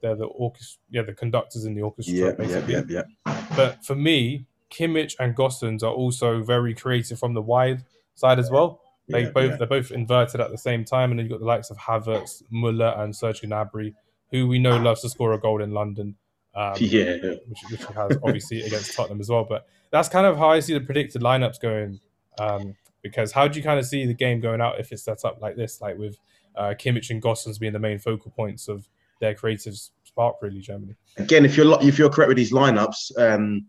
they're 0.02 0.18
the 0.18 0.26
orchestra, 0.26 0.82
yeah, 0.92 1.04
the 1.04 1.14
conductors 1.14 1.64
in 1.64 1.76
the 1.76 1.82
orchestra. 1.82 2.14
Yeah, 2.14 2.32
basically. 2.32 2.74
yeah, 2.74 2.82
yeah, 2.90 3.04
yeah. 3.26 3.44
But 3.56 3.86
for 3.86 3.96
me, 3.96 4.48
Kimmich 4.70 5.16
and 5.18 5.34
Gosens 5.34 5.82
are 5.82 5.94
also 5.94 6.44
very 6.44 6.74
creative 6.74 7.18
from 7.18 7.36
the 7.36 7.42
wide 7.42 7.86
side 8.16 8.38
as 8.38 8.52
well. 8.52 8.82
They 9.08 9.24
yeah, 9.24 9.30
both 9.30 9.52
yeah. 9.52 9.56
they're 9.56 9.68
both 9.68 9.92
inverted 9.92 10.42
at 10.42 10.52
the 10.52 10.58
same 10.58 10.84
time, 10.84 11.12
and 11.12 11.20
then 11.20 11.26
you've 11.26 11.32
got 11.32 11.40
the 11.40 11.46
likes 11.46 11.70
of 11.70 11.78
Havertz, 11.78 12.44
Muller, 12.50 12.94
and 12.98 13.16
Serge 13.16 13.40
Gnabry, 13.44 13.94
who 14.32 14.46
we 14.50 14.60
know 14.60 14.76
loves 14.76 15.04
to 15.04 15.10
score 15.10 15.32
a 15.32 15.40
goal 15.40 15.62
in 15.62 15.72
London. 15.72 16.18
Um, 16.56 16.74
yeah, 16.80 17.16
which, 17.22 17.60
which 17.70 17.86
he 17.86 17.94
has 17.94 18.18
obviously 18.24 18.62
against 18.62 18.94
Tottenham 18.94 19.20
as 19.20 19.30
well. 19.30 19.46
But 19.48 19.68
that's 19.92 20.10
kind 20.10 20.26
of 20.26 20.38
how 20.38 20.50
I 20.50 20.60
see 20.60 20.74
the 20.74 20.82
predicted 20.82 21.22
lineups 21.22 21.60
going. 21.60 22.00
Um, 22.40 22.76
because 23.02 23.32
how 23.32 23.48
do 23.48 23.58
you 23.58 23.64
kind 23.64 23.80
of 23.80 23.86
see 23.86 24.06
the 24.06 24.14
game 24.14 24.40
going 24.40 24.62
out 24.62 24.80
if 24.80 24.92
it's 24.92 25.04
set 25.04 25.24
up 25.26 25.42
like 25.42 25.56
this, 25.56 25.82
like 25.82 25.98
with 25.98 26.18
uh, 26.56 26.74
Kimmich 26.78 27.10
and 27.10 27.22
Gosens 27.22 27.60
being 27.60 27.74
the 27.74 27.80
main 27.80 28.00
focal 28.00 28.32
points 28.32 28.68
of 28.68 28.88
their 29.22 29.34
creative 29.34 29.76
spark, 30.04 30.36
really, 30.42 30.60
Germany? 30.60 30.96
Again, 31.18 31.46
if 31.46 31.56
you're 31.56 31.78
if 31.82 31.98
you're 31.98 32.10
correct 32.10 32.30
with 32.30 32.38
these 32.38 32.52
lineups, 32.52 33.18
um, 33.18 33.66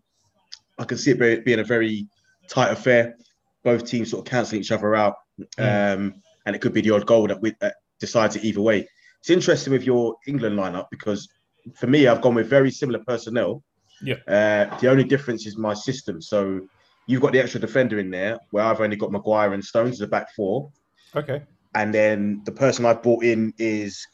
I 0.79 0.85
can 0.85 0.99
see 0.99 1.13
it 1.13 1.45
being 1.45 1.61
a 1.61 1.65
very 1.65 2.09
tight 2.49 2.71
affair. 2.71 3.17
Both 3.63 3.87
teams 3.87 4.11
sort 4.11 4.27
of 4.27 4.31
cancelling 4.31 4.63
each 4.63 4.73
other 4.73 4.95
out, 4.97 5.17
mm. 5.39 5.95
um, 5.95 6.15
and 6.47 6.57
it 6.57 6.61
could 6.61 6.73
be 6.73 6.81
the 6.81 6.91
odd 6.91 7.07
goal 7.07 7.27
that 7.29 7.41
we 7.41 7.55
uh, 7.61 7.71
decides 7.99 8.37
it 8.37 8.45
either 8.45 8.63
way. 8.63 8.89
It's 9.21 9.31
interesting 9.31 9.73
with 9.73 9.85
your 9.85 10.17
England 10.27 10.59
lineup 10.59 10.87
because 10.91 11.29
for 11.77 11.87
me, 11.87 12.07
I've 12.07 12.21
gone 12.21 12.35
with 12.35 12.49
very 12.49 12.71
similar 12.71 13.01
personnel. 13.07 13.63
Yeah. 14.03 14.17
Uh, 14.27 14.79
the 14.79 14.91
only 14.91 15.05
difference 15.05 15.47
is 15.47 15.57
my 15.57 15.75
system. 15.75 16.23
So 16.23 16.69
you've 17.07 17.21
got 17.21 17.33
the 17.33 17.41
extra 17.41 17.61
defender 17.61 17.99
in 17.99 18.11
there, 18.11 18.39
where 18.51 18.65
I've 18.65 18.81
only 18.81 18.97
got 18.97 19.13
Maguire 19.13 19.53
and 19.53 19.65
Stones 19.65 19.95
as 19.95 20.01
a 20.01 20.07
back 20.07 20.35
four. 20.35 20.71
Okay. 21.15 21.43
And 21.75 21.95
then 21.95 22.43
the 22.45 22.53
person 22.53 22.87
I've 22.87 23.03
brought 23.03 23.25
in 23.25 23.53
is 23.59 24.07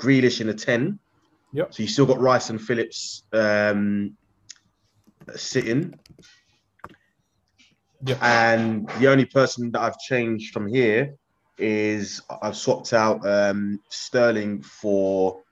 Grealish 0.00 0.40
in 0.40 0.48
a 0.48 0.54
ten. 0.54 0.98
Yep. 1.52 1.74
So 1.74 1.82
you 1.82 1.88
still 1.88 2.06
got 2.06 2.18
Rice 2.18 2.50
and 2.50 2.60
Phillips 2.60 3.24
um, 3.32 4.16
sitting. 5.36 5.94
Yep. 8.06 8.18
And 8.20 8.88
the 8.98 9.08
only 9.08 9.24
person 9.24 9.70
that 9.72 9.80
I've 9.80 9.98
changed 9.98 10.52
from 10.52 10.66
here 10.66 11.14
is 11.56 12.20
I've 12.42 12.56
swapped 12.56 12.92
out 12.92 13.24
um, 13.24 13.78
Sterling 13.88 14.62
for 14.62 15.43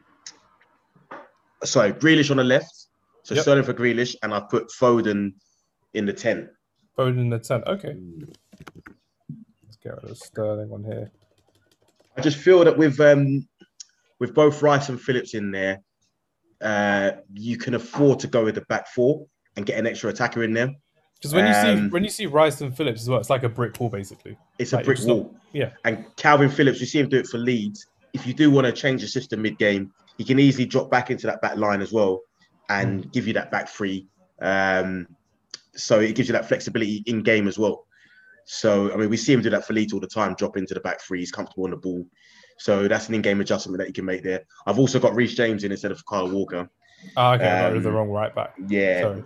sorry, 1.64 1.92
Grealish 1.92 2.30
on 2.30 2.36
the 2.36 2.44
left. 2.44 2.86
So 3.24 3.34
yep. 3.34 3.42
Sterling 3.42 3.64
for 3.64 3.74
Grealish, 3.74 4.16
and 4.22 4.34
I've 4.34 4.48
put 4.48 4.68
Foden 4.68 5.34
in 5.94 6.06
the 6.06 6.12
10. 6.12 6.48
Foden 6.98 7.18
in 7.18 7.30
the 7.30 7.38
10. 7.38 7.62
Okay. 7.64 7.96
Let's 9.64 9.76
get 9.82 9.94
rid 10.02 10.10
of 10.10 10.18
Sterling 10.18 10.72
on 10.72 10.84
here. 10.84 11.10
I 12.16 12.20
just 12.20 12.36
feel 12.36 12.64
that 12.64 12.76
with 12.76 13.00
um 13.00 13.48
with 14.18 14.34
both 14.34 14.62
Rice 14.62 14.88
and 14.88 15.00
Phillips 15.00 15.34
in 15.34 15.50
there, 15.50 15.82
uh, 16.60 17.12
you 17.32 17.56
can 17.56 17.74
afford 17.74 18.20
to 18.20 18.26
go 18.26 18.44
with 18.44 18.56
the 18.56 18.60
back 18.62 18.88
four 18.88 19.26
and 19.56 19.66
get 19.66 19.78
an 19.78 19.86
extra 19.86 20.10
attacker 20.10 20.44
in 20.44 20.52
there. 20.52 20.70
Because 21.16 21.34
when 21.34 21.46
you 21.46 21.54
see 21.54 21.84
um, 21.84 21.90
when 21.90 22.04
you 22.04 22.10
see 22.10 22.26
Rice 22.26 22.60
and 22.60 22.76
Phillips 22.76 23.02
as 23.02 23.08
well, 23.08 23.20
it's 23.20 23.30
like 23.30 23.44
a 23.44 23.48
brick 23.48 23.78
wall 23.78 23.88
basically. 23.88 24.36
It's 24.58 24.72
like 24.72 24.82
a 24.82 24.86
brick 24.86 24.98
wall. 25.04 25.32
Not, 25.32 25.42
yeah. 25.52 25.70
And 25.84 26.04
Kalvin 26.16 26.52
Phillips, 26.52 26.80
you 26.80 26.86
see 26.86 26.98
him 26.98 27.08
do 27.08 27.18
it 27.18 27.26
for 27.26 27.38
Leeds. 27.38 27.86
If 28.12 28.26
you 28.26 28.34
do 28.34 28.50
want 28.50 28.66
to 28.66 28.72
change 28.72 29.02
the 29.02 29.08
system 29.08 29.42
mid 29.42 29.56
game, 29.58 29.92
he 30.18 30.24
can 30.24 30.38
easily 30.38 30.66
drop 30.66 30.90
back 30.90 31.10
into 31.10 31.26
that 31.26 31.40
back 31.42 31.56
line 31.56 31.80
as 31.80 31.92
well 31.92 32.20
and 32.68 33.04
mm. 33.04 33.12
give 33.12 33.26
you 33.26 33.32
that 33.34 33.50
back 33.50 33.68
three. 33.68 34.06
Um, 34.40 35.06
so 35.74 36.00
it 36.00 36.14
gives 36.14 36.28
you 36.28 36.32
that 36.32 36.46
flexibility 36.46 37.02
in 37.06 37.22
game 37.22 37.48
as 37.48 37.58
well. 37.58 37.86
So 38.44 38.92
I 38.92 38.96
mean, 38.96 39.08
we 39.08 39.16
see 39.16 39.32
him 39.32 39.42
do 39.42 39.50
that 39.50 39.66
for 39.66 39.72
Leeds 39.72 39.92
all 39.92 40.00
the 40.00 40.06
time, 40.06 40.34
drop 40.34 40.56
into 40.56 40.74
the 40.74 40.80
back 40.80 41.00
three. 41.00 41.20
He's 41.20 41.30
comfortable 41.30 41.64
on 41.64 41.70
the 41.70 41.76
ball. 41.76 42.04
So 42.58 42.86
that's 42.86 43.08
an 43.08 43.14
in-game 43.14 43.40
adjustment 43.40 43.78
that 43.78 43.88
you 43.88 43.92
can 43.92 44.04
make 44.04 44.22
there. 44.22 44.44
I've 44.66 44.78
also 44.78 45.00
got 45.00 45.14
Reece 45.14 45.34
James 45.34 45.64
in 45.64 45.72
instead 45.72 45.90
of 45.90 46.04
Kyle 46.06 46.28
Walker. 46.28 46.68
Oh, 47.16 47.32
okay, 47.32 47.48
um, 47.48 47.82
the 47.82 47.90
wrong 47.90 48.08
right 48.08 48.32
back. 48.34 48.54
Yeah. 48.68 49.16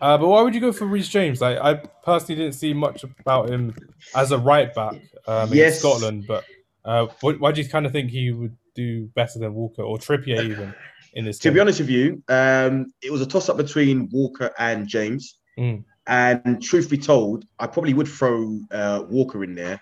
Uh, 0.00 0.18
but 0.18 0.28
why 0.28 0.42
would 0.42 0.54
you 0.54 0.60
go 0.60 0.70
for 0.70 0.86
Reece 0.86 1.08
James? 1.08 1.40
Like, 1.40 1.58
I 1.58 1.74
personally 2.04 2.40
didn't 2.40 2.54
see 2.54 2.74
much 2.74 3.04
about 3.04 3.50
him 3.50 3.74
as 4.14 4.32
a 4.32 4.38
right 4.38 4.72
back 4.74 4.94
um, 5.26 5.52
yes. 5.52 5.74
in 5.74 5.80
Scotland, 5.80 6.24
but 6.28 6.44
uh, 6.84 7.06
why 7.20 7.52
do 7.52 7.60
you 7.60 7.68
kind 7.68 7.86
of 7.86 7.92
think 7.92 8.10
he 8.10 8.30
would 8.30 8.56
do 8.74 9.06
better 9.14 9.38
than 9.38 9.54
Walker 9.54 9.82
or 9.82 9.98
Trippier 9.98 10.42
even 10.50 10.74
in 11.14 11.24
this? 11.24 11.38
to 11.38 11.48
game? 11.48 11.54
be 11.54 11.60
honest 11.60 11.80
with 11.80 11.90
you, 11.90 12.22
um, 12.28 12.92
it 13.02 13.10
was 13.10 13.20
a 13.20 13.26
toss-up 13.26 13.56
between 13.56 14.08
Walker 14.12 14.50
and 14.58 14.86
James. 14.86 15.38
Mm. 15.58 15.84
And 16.06 16.62
truth 16.62 16.90
be 16.90 16.98
told, 16.98 17.46
I 17.58 17.66
probably 17.66 17.94
would 17.94 18.08
throw 18.08 18.60
uh, 18.70 19.04
Walker 19.08 19.42
in 19.42 19.54
there, 19.54 19.80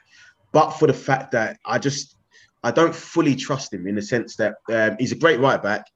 but 0.52 0.70
for 0.70 0.86
the 0.86 0.94
fact 0.94 1.32
that 1.32 1.58
I 1.64 1.78
just 1.78 2.16
I 2.62 2.70
don't 2.70 2.94
fully 2.94 3.34
trust 3.34 3.72
him 3.72 3.86
in 3.88 3.96
the 3.96 4.02
sense 4.02 4.36
that 4.36 4.54
um, 4.70 4.96
he's 4.98 5.12
a 5.12 5.16
great 5.16 5.40
right 5.40 5.60
back, 5.60 5.86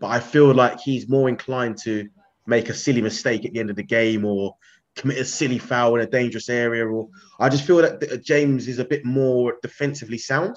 but 0.00 0.08
I 0.08 0.20
feel 0.20 0.52
like 0.52 0.80
he's 0.80 1.08
more 1.08 1.28
inclined 1.28 1.78
to 1.84 2.08
make 2.46 2.68
a 2.68 2.74
silly 2.74 3.00
mistake 3.00 3.44
at 3.44 3.52
the 3.52 3.60
end 3.60 3.70
of 3.70 3.76
the 3.76 3.82
game 3.82 4.24
or 4.24 4.56
commit 4.96 5.18
a 5.18 5.24
silly 5.24 5.58
foul 5.58 5.96
in 5.96 6.02
a 6.02 6.10
dangerous 6.10 6.48
area. 6.48 6.86
Or 6.86 7.08
I 7.38 7.48
just 7.48 7.64
feel 7.64 7.76
that 7.76 8.22
James 8.24 8.66
is 8.66 8.78
a 8.78 8.84
bit 8.84 9.04
more 9.04 9.54
defensively 9.62 10.18
sound. 10.18 10.56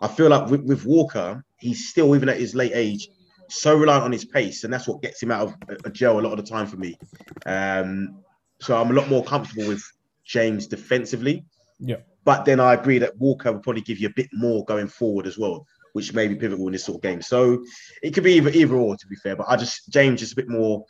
I 0.00 0.08
feel 0.08 0.28
like 0.28 0.48
with, 0.48 0.62
with 0.62 0.84
Walker, 0.84 1.44
he's 1.58 1.88
still 1.88 2.14
even 2.14 2.28
at 2.28 2.38
his 2.38 2.54
late 2.54 2.72
age 2.74 3.08
so 3.50 3.74
reliant 3.74 4.04
on 4.04 4.12
his 4.12 4.26
pace, 4.26 4.64
and 4.64 4.72
that's 4.72 4.86
what 4.86 5.00
gets 5.00 5.22
him 5.22 5.30
out 5.30 5.48
of 5.48 5.54
a 5.84 5.90
jail 5.90 6.18
a 6.18 6.20
lot 6.20 6.38
of 6.38 6.44
the 6.44 6.50
time 6.50 6.66
for 6.66 6.76
me. 6.76 6.98
Um, 7.46 8.22
so 8.60 8.78
I'm 8.78 8.90
a 8.90 8.94
lot 8.94 9.08
more 9.08 9.24
comfortable 9.24 9.66
with 9.66 9.82
James 10.24 10.66
defensively. 10.66 11.44
Yeah. 11.78 11.96
But 12.24 12.44
then 12.44 12.60
I 12.60 12.74
agree 12.74 12.98
that 12.98 13.16
Walker 13.16 13.50
would 13.50 13.62
probably 13.62 13.80
give 13.80 13.98
you 13.98 14.08
a 14.08 14.12
bit 14.14 14.28
more 14.34 14.64
going 14.66 14.88
forward 14.88 15.26
as 15.26 15.38
well 15.38 15.66
which 15.92 16.12
may 16.12 16.28
be 16.28 16.36
pivotal 16.36 16.66
in 16.66 16.72
this 16.72 16.84
sort 16.84 16.96
of 16.96 17.02
game. 17.02 17.22
So 17.22 17.64
it 18.02 18.12
could 18.14 18.22
be 18.22 18.34
either 18.34 18.50
either 18.50 18.76
or, 18.76 18.96
to 18.96 19.06
be 19.06 19.16
fair. 19.16 19.34
But 19.34 19.46
I 19.48 19.56
just 19.56 19.90
James 19.90 20.20
just 20.20 20.34
a 20.34 20.36
bit 20.36 20.48
more 20.48 20.84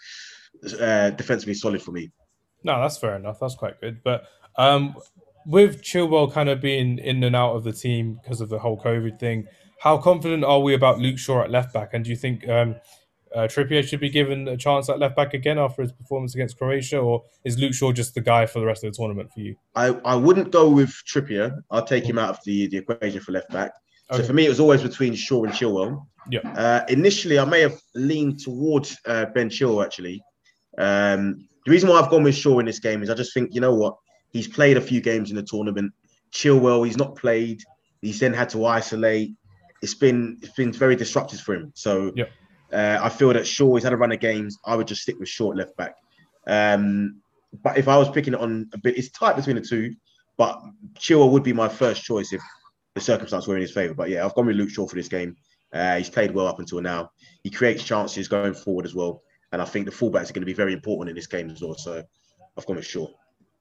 uh, 0.79 1.11
defensively 1.11 1.55
solid 1.55 1.83
for 1.83 1.93
me. 1.93 2.11
No, 2.63 2.81
that's 2.81 2.99
fair 2.99 3.17
enough. 3.17 3.39
That's 3.41 3.55
quite 3.55 3.81
good. 3.81 4.03
But 4.03 4.25
um, 4.57 4.95
with 5.49 5.83
Chilwell 5.83 6.31
kind 6.31 6.51
of 6.51 6.61
being 6.61 6.99
in 6.99 7.25
and 7.25 7.35
out 7.35 7.57
of 7.57 7.65
the 7.65 7.73
team 7.73 8.21
because 8.23 8.43
of 8.43 8.51
the 8.51 8.59
whole 8.59 8.79
COVID 8.79 9.19
thing, 9.19 9.47
how 9.81 9.97
confident 9.97 10.45
are 10.45 10.61
we 10.61 10.75
about 10.75 10.99
Luke 10.99 11.19
Shaw 11.19 11.43
at 11.43 11.51
left 11.51 11.73
back? 11.73 11.95
And 11.95 12.05
do 12.05 12.11
you 12.11 12.17
think 12.17 12.47
um, 12.47 12.77
uh, 13.35 13.49
Trippier 13.49 13.83
should 13.83 14.01
be 14.01 14.11
given 14.11 14.47
a 14.47 14.59
chance 14.59 14.91
at 14.91 14.99
left 14.99 15.17
back 15.17 15.33
again 15.33 15.59
after 15.59 15.81
his 15.81 15.91
performance 15.91 16.35
against 16.35 16.59
Croatia, 16.59 16.99
or 16.99 17.25
is 17.47 17.59
Luke 17.59 17.73
Shaw 17.73 17.93
just 17.93 18.15
the 18.15 18.21
guy 18.21 18.45
for 18.45 18.61
the 18.61 18.67
rest 18.67 18.85
of 18.85 18.93
the 18.93 18.97
tournament 18.97 19.33
for 19.33 19.41
you? 19.41 19.57
I, 19.75 19.87
I 20.05 20.17
wouldn't 20.17 20.51
go 20.51 20.69
with 20.69 20.91
Trippier. 21.11 21.57
I'll 21.71 21.87
take 21.87 22.05
him 22.05 22.19
out 22.19 22.29
of 22.29 22.39
the, 22.45 22.67
the 22.67 22.77
equation 22.77 23.21
for 23.21 23.33
left 23.33 23.49
back. 23.51 23.73
Okay. 24.11 24.21
So 24.21 24.27
for 24.27 24.35
me, 24.35 24.45
it 24.45 24.51
was 24.51 24.61
always 24.61 24.83
between 24.83 25.15
Shaw 25.15 25.45
and 25.45 25.55
Chilwell. 25.55 26.07
Yeah. 26.31 26.41
Uh, 26.41 26.85
initially, 26.91 27.39
I 27.39 27.47
may 27.47 27.63
have 27.63 27.81
leaned 27.95 28.41
towards 28.41 28.99
uh, 29.07 29.25
Ben 29.35 29.49
Chilwell 29.49 29.83
actually. 29.83 30.23
Um, 30.77 31.49
the 31.65 31.71
reason 31.71 31.89
why 31.89 32.01
I've 32.01 32.11
gone 32.11 32.23
with 32.23 32.35
Shaw 32.35 32.59
in 32.59 32.67
this 32.67 32.81
game 32.81 33.03
is 33.03 33.09
I 33.09 33.15
just 33.15 33.33
think 33.33 33.55
you 33.55 33.63
know 33.63 33.75
what 33.75 33.97
he's 34.33 34.49
played 34.49 34.77
a 34.77 34.81
few 34.81 35.01
games 35.01 35.31
in 35.31 35.37
the 35.37 35.43
tournament. 35.43 35.93
Chilwell, 36.33 36.85
he's 36.85 36.97
not 36.97 37.17
played. 37.17 37.63
He's 38.03 38.21
then 38.21 38.33
had 38.33 38.49
to 38.51 38.65
isolate. 38.67 39.35
It's 39.83 39.95
been 39.95 40.39
it's 40.43 40.55
been 40.55 40.73
very 40.73 40.97
disruptive 40.97 41.41
for 41.41 41.55
him. 41.55 41.73
So 41.75 42.13
yeah. 42.15 42.27
Uh, 42.71 42.99
I 43.01 43.09
feel 43.09 43.33
that 43.33 43.47
Shaw 43.47 43.75
he's 43.77 43.85
had 43.85 43.95
a 43.95 43.97
run 43.97 44.13
of 44.13 44.21
games. 44.21 44.59
I 44.65 44.77
would 44.77 44.87
just 44.87 45.03
stick 45.03 45.19
with 45.19 45.29
short 45.29 45.57
left 45.57 45.75
back. 45.77 45.95
Um, 46.47 47.23
but 47.63 47.79
if 47.79 47.89
I 47.89 47.97
was 47.97 48.11
picking 48.11 48.35
it 48.35 48.41
on 48.41 48.69
a 48.75 48.79
bit, 48.79 48.99
it's 48.99 49.09
tight 49.09 49.37
between 49.37 49.57
the 49.57 49.63
two. 49.63 49.95
But 50.37 50.61
Chilwell 50.99 51.31
would 51.33 51.43
be 51.43 51.53
my 51.53 51.69
first 51.69 52.05
choice 52.05 52.33
if 52.33 52.43
the 52.95 53.01
circumstances 53.01 53.49
were 53.49 53.57
in 53.57 53.63
his 53.63 53.73
favour. 53.73 53.95
But 53.95 54.11
yeah, 54.11 54.25
I've 54.25 54.35
gone 54.35 54.47
with 54.47 54.57
Luke 54.57 54.71
Shaw 54.71 54.87
for 54.87 54.97
this 54.97 55.09
game. 55.09 55.37
Uh, 55.73 55.97
he's 55.97 56.11
played 56.11 56.33
well 56.33 56.47
up 56.47 56.59
until 56.59 56.81
now. 56.81 57.11
He 57.43 57.51
creates 57.51 57.85
chances 57.85 58.29
going 58.29 58.55
forward 58.55 58.85
as 58.85 58.95
well. 58.95 59.23
And 59.53 59.63
I 59.63 59.65
think 59.65 59.87
the 59.87 59.93
fullbacks 59.93 60.31
are 60.31 60.35
going 60.35 60.43
to 60.43 60.47
be 60.47 60.53
very 60.53 60.73
important 60.73 61.11
in 61.11 61.17
this 61.17 61.27
game 61.27 61.51
as 61.51 61.61
well. 61.63 61.75
So 61.75 62.03
I've 62.57 62.67
gone 62.67 62.77
with 62.77 62.87
Shaw. 62.87 63.09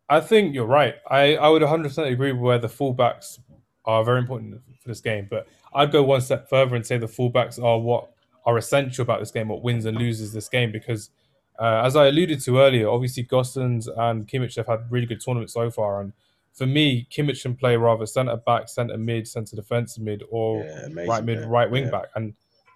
I 0.10 0.22
think 0.22 0.54
you're 0.54 0.66
right. 0.66 0.96
I, 1.10 1.36
I 1.36 1.50
would 1.50 1.62
100% 1.62 2.12
agree 2.12 2.32
with 2.32 2.42
where 2.42 2.60
the 2.60 2.68
fullbacks 2.68 3.40
are 3.86 4.04
very 4.04 4.20
important 4.20 4.62
for 4.82 4.88
this 4.88 5.02
game. 5.02 5.28
But 5.30 5.48
I'd 5.74 5.92
go 5.92 6.04
one 6.04 6.22
step 6.22 6.50
further 6.50 6.76
and 6.76 6.86
say 6.86 6.98
the 6.98 7.08
fullbacks 7.08 7.62
are 7.62 7.80
what 7.80 8.12
are 8.46 8.58
essential 8.58 9.04
about 9.04 9.20
this 9.20 9.32
game, 9.32 9.50
what 9.50 9.64
wins 9.64 9.86
and 9.86 9.98
loses 9.98 10.32
this 10.32 10.48
game. 10.48 10.72
Because 10.72 11.10
uh, 11.60 11.82
as 11.84 11.96
I 11.96 12.08
alluded 12.08 12.42
to 12.42 12.60
earlier, 12.60 12.90
obviously 12.90 13.26
Gosens 13.26 13.88
and 13.98 14.28
Kimmich 14.28 14.56
have 14.56 14.68
had 14.68 14.90
really 14.90 15.08
good 15.08 15.24
tournaments 15.24 15.54
so 15.54 15.70
far. 15.70 16.02
And 16.02 16.14
for 16.54 16.66
me, 16.66 17.08
Kimmich 17.12 17.42
can 17.42 17.56
play 17.56 17.76
rather 17.76 18.06
centre 18.06 18.38
back, 18.38 18.70
centre 18.70 18.98
mid, 18.98 19.28
centre 19.28 19.56
defensive 19.56 20.04
mid, 20.04 20.24
or 20.30 20.64
yeah, 20.64 20.86
amazing, 20.86 21.10
right 21.10 21.24
mid, 21.24 21.40
man. 21.40 21.50
right 21.50 21.70
wing 21.70 21.86
yeah. 21.86 21.92
back. 21.92 22.06
And 22.16 22.34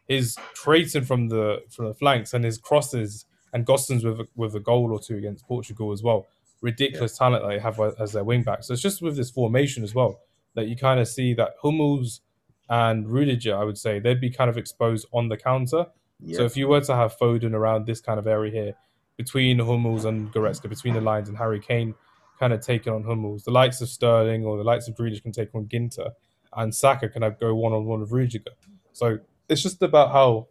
his 0.08 0.38
tracing 0.54 1.06
from 1.06 1.30
the 1.30 1.64
from 1.70 1.86
the 1.88 1.94
flanks 1.94 2.34
and 2.34 2.44
his 2.44 2.58
crosses 2.58 3.26
and 3.54 3.66
Gosens 3.66 4.04
with 4.04 4.28
with 4.36 4.56
a 4.56 4.60
goal 4.60 4.92
or 4.92 5.00
two 5.00 5.18
against 5.18 5.48
Portugal 5.48 5.92
as 5.92 6.04
well. 6.04 6.28
Ridiculous 6.62 7.18
yeah. 7.20 7.30
talent 7.30 7.48
they 7.48 7.60
have 7.60 7.80
as 8.00 8.14
their 8.14 8.24
wing 8.24 8.44
back. 8.44 8.64
So 8.64 8.74
it's 8.74 8.82
just 8.82 9.02
with 9.02 9.18
this 9.18 9.32
formation 9.32 9.84
as 9.84 9.96
well 9.96 10.20
that 10.54 10.68
you 10.68 10.76
kind 10.76 11.00
of 11.00 11.08
see 11.08 11.34
that 11.34 11.52
Hummels 11.62 12.22
and 12.70 13.08
Rudiger, 13.10 13.56
I 13.58 13.64
would 13.64 13.78
say, 13.78 14.00
they'd 14.00 14.22
be 14.22 14.30
kind 14.30 14.50
of 14.50 14.58
exposed 14.58 15.08
on 15.12 15.30
the 15.30 15.38
counter. 15.38 15.88
Yeah. 16.20 16.38
So 16.38 16.46
if 16.46 16.56
you 16.56 16.68
were 16.68 16.82
to 16.82 16.96
have 16.96 17.18
Foden 17.18 17.54
around 17.54 17.86
this 17.86 18.00
kind 18.00 18.20
of 18.20 18.28
area 18.28 18.52
here, 18.52 18.74
between 19.18 19.60
Hummels 19.60 20.06
and 20.06 20.32
Goretzka, 20.34 20.70
between 20.70 20.94
the 20.94 21.02
lines, 21.02 21.30
and 21.30 21.38
Harry 21.38 21.60
Kane 21.60 21.94
kind 22.40 22.54
of 22.54 22.62
taking 22.62 22.92
on 22.92 23.04
Hummels, 23.04 23.44
the 23.44 23.52
likes 23.52 23.82
of 23.82 23.90
Sterling 23.90 24.46
or 24.46 24.58
the 24.58 24.64
likes 24.64 24.88
of 24.88 24.96
Grealish 24.96 25.22
can 25.22 25.32
take 25.32 25.54
on 25.54 25.66
Ginter, 25.66 26.12
and 26.56 26.74
Saka 26.74 27.08
can 27.08 27.22
go 27.40 27.54
one 27.54 27.74
on 27.74 27.86
one 27.86 28.00
with 28.00 28.12
Rudiger. 28.12 28.52
So 28.94 29.20
it's 29.48 29.62
just 29.62 29.82
about 29.82 30.12
how 30.12 30.48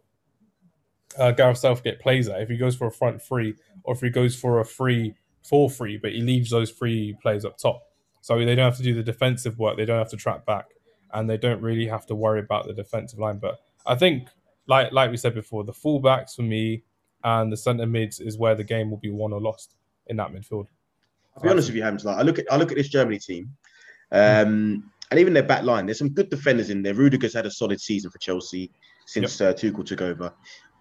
uh, 1.17 1.31
Gareth 1.31 1.57
Southgate 1.57 1.99
plays 1.99 2.27
that. 2.27 2.41
If 2.41 2.49
he 2.49 2.57
goes 2.57 2.75
for 2.75 2.87
a 2.87 2.91
front 2.91 3.21
three, 3.21 3.55
or 3.83 3.93
if 3.93 4.01
he 4.01 4.09
goes 4.09 4.35
for 4.35 4.59
a 4.59 4.65
free 4.65 5.15
four 5.43 5.69
three, 5.69 5.97
but 5.97 6.11
he 6.11 6.21
leaves 6.21 6.49
those 6.49 6.71
three 6.71 7.17
players 7.21 7.45
up 7.45 7.57
top. 7.57 7.83
So 8.21 8.37
they 8.37 8.55
don't 8.55 8.65
have 8.65 8.77
to 8.77 8.83
do 8.83 8.93
the 8.93 9.03
defensive 9.03 9.57
work. 9.57 9.77
They 9.77 9.85
don't 9.85 9.97
have 9.97 10.11
to 10.11 10.17
track 10.17 10.45
back, 10.45 10.65
and 11.13 11.29
they 11.29 11.37
don't 11.37 11.61
really 11.61 11.87
have 11.87 12.05
to 12.07 12.15
worry 12.15 12.39
about 12.39 12.67
the 12.67 12.73
defensive 12.73 13.19
line. 13.19 13.39
But 13.39 13.59
I 13.85 13.95
think, 13.95 14.27
like 14.67 14.91
like 14.91 15.11
we 15.11 15.17
said 15.17 15.33
before, 15.33 15.63
the 15.63 15.73
fullbacks 15.73 16.35
for 16.35 16.43
me 16.43 16.83
and 17.23 17.51
the 17.51 17.57
centre 17.57 17.85
mids 17.85 18.19
is 18.19 18.37
where 18.37 18.55
the 18.55 18.63
game 18.63 18.89
will 18.89 18.97
be 18.97 19.09
won 19.09 19.33
or 19.33 19.41
lost 19.41 19.75
in 20.07 20.17
that 20.17 20.31
midfield. 20.31 20.67
I'll 21.35 21.43
be 21.43 21.49
honest 21.49 21.69
with 21.69 21.77
you. 21.77 21.83
Like 21.83 22.17
I 22.17 22.21
look 22.21 22.39
at 22.39 22.45
I 22.51 22.57
look 22.57 22.71
at 22.71 22.77
this 22.77 22.89
Germany 22.89 23.19
team, 23.19 23.51
um, 24.11 24.91
and 25.09 25.19
even 25.19 25.33
their 25.33 25.43
back 25.43 25.63
line. 25.63 25.85
There's 25.85 25.97
some 25.97 26.09
good 26.09 26.29
defenders 26.29 26.69
in 26.69 26.83
there. 26.83 26.93
Rudiger's 26.93 27.33
had 27.33 27.45
a 27.45 27.51
solid 27.51 27.79
season 27.79 28.11
for 28.11 28.17
Chelsea 28.17 28.71
since 29.05 29.39
yep. 29.39 29.51
uh, 29.51 29.57
Tuchel 29.57 29.85
took 29.85 30.01
over, 30.01 30.33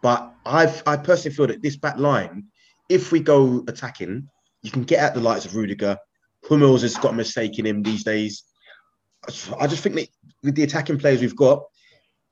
but 0.03 0.33
I've 0.45 0.83
I 0.87 0.97
personally 0.97 1.35
feel 1.35 1.47
that 1.47 1.63
this 1.63 1.77
back 1.77 1.99
line, 1.99 2.45
if 2.89 3.13
we 3.13 3.21
go 3.21 3.65
attacking, 3.69 4.29
you 4.63 4.71
can 4.71 4.85
get 4.85 5.01
at 5.01 5.15
the 5.15 5.21
likes 5.21 5.45
of 5.45 5.57
Rudiger, 5.57 5.97
Hummels 6.49 6.83
has 6.83 6.97
got 6.97 7.13
a 7.13 7.17
mistake 7.17 7.59
in 7.59 7.67
him 7.67 7.83
these 7.83 8.05
days. 8.05 8.45
I 9.59 9.67
just 9.67 9.83
think 9.83 9.97
that 9.97 10.09
with 10.43 10.55
the 10.55 10.63
attacking 10.63 10.99
players 10.99 11.21
we've 11.21 11.37
got, 11.37 11.63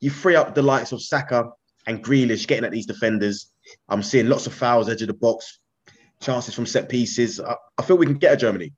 you 0.00 0.10
free 0.10 0.36
up 0.36 0.54
the 0.54 0.62
likes 0.62 0.92
of 0.92 1.02
Saka 1.02 1.50
and 1.86 2.02
Grealish 2.04 2.46
getting 2.46 2.64
at 2.64 2.70
these 2.70 2.86
defenders. 2.86 3.50
I'm 3.88 4.02
seeing 4.02 4.28
lots 4.28 4.46
of 4.46 4.54
fouls 4.54 4.88
edge 4.88 5.02
of 5.02 5.08
the 5.08 5.14
box, 5.14 5.58
chances 6.20 6.54
from 6.54 6.66
set 6.66 6.88
pieces. 6.88 7.40
I, 7.40 7.56
I 7.76 7.82
feel 7.82 7.98
we 7.98 8.06
can 8.06 8.18
get 8.18 8.32
a 8.32 8.36
Germany. 8.36 8.72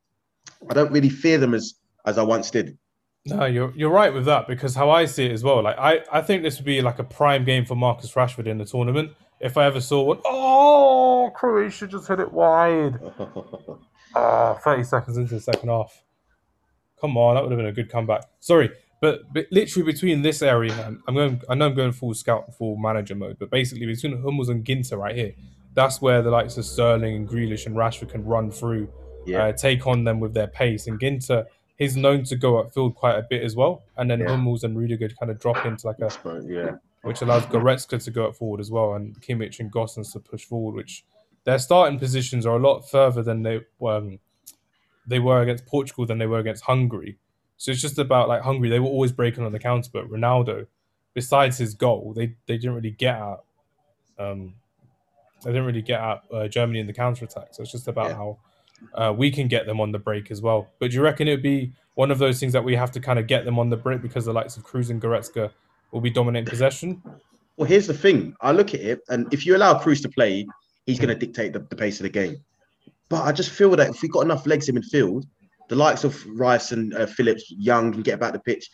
I 0.69 0.75
don't 0.75 0.93
really 0.93 1.09
fear 1.09 1.39
them 1.39 1.55
as 1.55 1.75
as 2.07 2.19
I 2.19 2.23
once 2.23 2.51
did. 2.51 2.79
No, 3.27 3.45
you're 3.45 3.73
you're 3.77 3.91
right 3.91 4.13
with 4.13 4.25
that 4.27 4.49
because 4.49 4.75
how 4.75 4.91
I 4.91 5.05
see 5.05 5.27
it 5.27 5.33
as 5.33 5.45
well. 5.45 5.63
Like 5.63 5.79
I, 5.79 6.01
I 6.11 6.23
think 6.23 6.43
this 6.43 6.57
would 6.57 6.65
be 6.65 6.81
like 6.81 6.99
a 6.99 7.05
prime 7.05 7.45
game 7.45 7.65
for 7.65 7.75
Marcus 7.75 8.13
Rashford 8.13 8.47
in 8.47 8.59
the 8.59 8.65
tournament. 8.65 9.13
If 9.41 9.57
I 9.57 9.65
ever 9.65 9.81
saw 9.81 10.03
one, 10.03 10.21
oh, 10.27 11.33
Croatia 11.35 11.87
just 11.87 12.09
hit 12.09 12.21
it 12.21 12.33
wide. 12.33 12.99
Uh, 14.15 14.55
30 14.65 14.85
seconds 14.85 15.17
into 15.17 15.35
the 15.35 15.41
second 15.41 15.69
half. 15.69 16.03
Come 17.01 17.17
on, 17.17 17.35
that 17.35 17.43
would 17.43 17.53
have 17.53 17.59
been 17.59 17.67
a 17.67 17.73
good 17.73 17.91
comeback. 17.91 18.25
Sorry, 18.41 18.71
but, 19.01 19.33
but 19.33 19.47
literally 19.51 19.91
between 19.91 20.21
this 20.21 20.43
area, 20.43 20.95
I'm 21.09 21.15
going. 21.15 21.41
I 21.49 21.55
know 21.55 21.67
I'm 21.67 21.75
going 21.75 21.93
full 21.93 22.13
scout, 22.13 22.55
full 22.55 22.77
manager 22.77 23.15
mode, 23.15 23.39
but 23.39 23.51
basically 23.51 23.87
between 23.87 24.21
Hummels 24.23 24.51
and 24.51 24.63
Ginter 24.63 24.99
right 24.99 25.17
here, 25.17 25.33
that's 25.75 26.03
where 26.03 26.21
the 26.21 26.31
likes 26.31 26.59
of 26.59 26.67
Sterling 26.67 27.17
and 27.17 27.29
Grealish 27.29 27.65
and 27.65 27.75
Rashford 27.75 28.11
can 28.11 28.25
run 28.25 28.51
through, 28.51 28.93
yeah. 29.25 29.45
uh, 29.45 29.53
take 29.53 29.87
on 29.87 30.05
them 30.05 30.21
with 30.21 30.35
their 30.35 30.49
pace. 30.49 30.87
And 30.87 31.01
Ginter, 31.01 31.47
he's 31.79 31.97
known 31.97 32.25
to 32.25 32.37
go 32.37 32.63
upfield 32.63 32.95
quite 32.95 33.17
a 33.17 33.23
bit 33.23 33.43
as 33.43 33.57
well. 33.57 33.85
And 33.97 34.11
then 34.11 34.21
yeah. 34.21 34.29
Hummels 34.29 34.65
and 34.65 34.77
Rudiger 34.77 35.09
kind 35.19 35.31
of 35.31 35.41
drop 35.41 35.65
into 35.65 35.87
like 35.87 35.99
a, 36.01 36.11
yeah, 36.47 36.73
which 37.03 37.23
allows 37.23 37.47
Goretzka 37.47 38.03
to 38.05 38.11
go 38.11 38.27
up 38.27 38.37
forward 38.37 38.61
as 38.61 38.71
well, 38.71 38.95
and 38.95 39.21
Kimmich 39.21 39.61
and 39.61 39.73
Gosens 39.73 40.13
to 40.13 40.21
push 40.21 40.45
forward, 40.45 40.75
which 40.75 41.05
their 41.45 41.59
starting 41.59 41.99
positions 41.99 42.45
are 42.47 42.57
a 42.57 42.61
lot 42.61 42.83
further 42.83 43.23
than 43.23 43.43
they 43.43 43.61
um, 43.87 44.19
they 45.07 45.19
were 45.19 45.43
against 45.43 45.67
Portugal 45.67 46.07
than 46.07 46.19
they 46.19 46.27
were 46.27 46.39
against 46.39 46.65
Hungary. 46.65 47.19
So 47.57 47.73
it's 47.73 47.81
just 47.81 47.99
about 47.99 48.29
like 48.29 48.43
Hungary, 48.43 48.71
they 48.71 48.81
were 48.81 48.87
always 48.87 49.13
breaking 49.13 49.45
on 49.45 49.53
the 49.53 49.59
counter, 49.59 49.91
but 49.93 50.09
Ronaldo, 50.11 50.67
besides 51.15 51.59
his 51.59 51.75
goal, 51.75 52.15
they, 52.17 52.35
they 52.47 52.57
didn't 52.57 52.75
really 52.75 52.93
get 52.93 53.17
at 53.17 53.41
um, 54.19 54.55
they 55.45 55.51
didn't 55.51 55.67
really 55.67 55.83
get 55.83 56.01
at 56.01 56.23
uh, 56.33 56.49
Germany 56.49 56.81
in 56.81 56.87
the 56.87 56.93
counter 56.93 57.25
attack. 57.25 57.49
So 57.53 57.63
it's 57.63 57.73
just 57.73 57.89
about 57.89 58.11
yeah. 58.11 58.17
how 58.17 58.39
uh, 58.95 59.13
we 59.13 59.31
can 59.31 59.49
get 59.49 59.67
them 59.67 59.81
on 59.81 59.93
the 59.93 59.99
break 59.99 60.31
as 60.31 60.43
well. 60.43 60.69
But 60.79 60.91
do 60.91 60.97
you 60.97 61.03
reckon 61.03 61.29
it 61.29 61.33
would 61.33 61.43
be 61.43 61.73
one 61.95 62.11
of 62.11 62.19
those 62.19 62.39
things 62.39 62.53
that 62.53 62.65
we 62.65 62.77
have 62.77 62.91
to 62.93 63.01
kind 63.01 63.19
of 63.19 63.27
get 63.27 63.45
them 63.45 63.59
on 63.59 63.71
the 63.71 63.77
break 63.77 64.03
because 64.03 64.25
the 64.25 64.33
likes 64.33 64.57
of 64.57 64.65
Kroos 64.65 64.91
and 64.91 65.01
Goretzka 65.01 65.51
will 65.93 66.01
be 66.01 66.11
dominant 66.11 66.49
possession? 66.49 67.03
Well, 67.57 67.69
here's 67.69 67.87
the 67.87 67.95
thing. 67.95 68.35
I 68.41 68.53
look 68.53 68.75
at 68.75 68.81
it, 68.81 69.01
and 69.09 69.33
if 69.33 69.45
you 69.45 69.57
allow 69.57 69.79
Kroos 69.79 70.03
to 70.03 70.09
play, 70.09 70.47
he's 70.87 70.99
going 70.99 71.09
to 71.09 71.15
dictate 71.15 71.53
the, 71.53 71.61
the, 71.61 71.77
pace 71.77 72.01
of 72.01 72.05
the 72.05 72.11
game. 72.11 72.37
But 73.09 73.25
I 73.25 73.33
just 73.33 73.51
feel 73.51 73.71
that 73.77 73.91
if 73.91 74.03
we've 74.03 74.11
got 74.11 74.23
enough 74.23 74.47
legs 74.47 74.69
in 74.69 74.77
midfield, 74.77 75.25
the 75.69 75.77
likes 75.77 76.05
of 76.05 76.25
Rice 76.27 76.73
and 76.73 76.95
uh, 76.95 77.07
Phillips, 77.07 77.45
Young 77.51 77.93
can 77.93 78.03
get 78.03 78.15
about 78.15 78.33
the 78.33 78.41
pitch. 78.41 78.71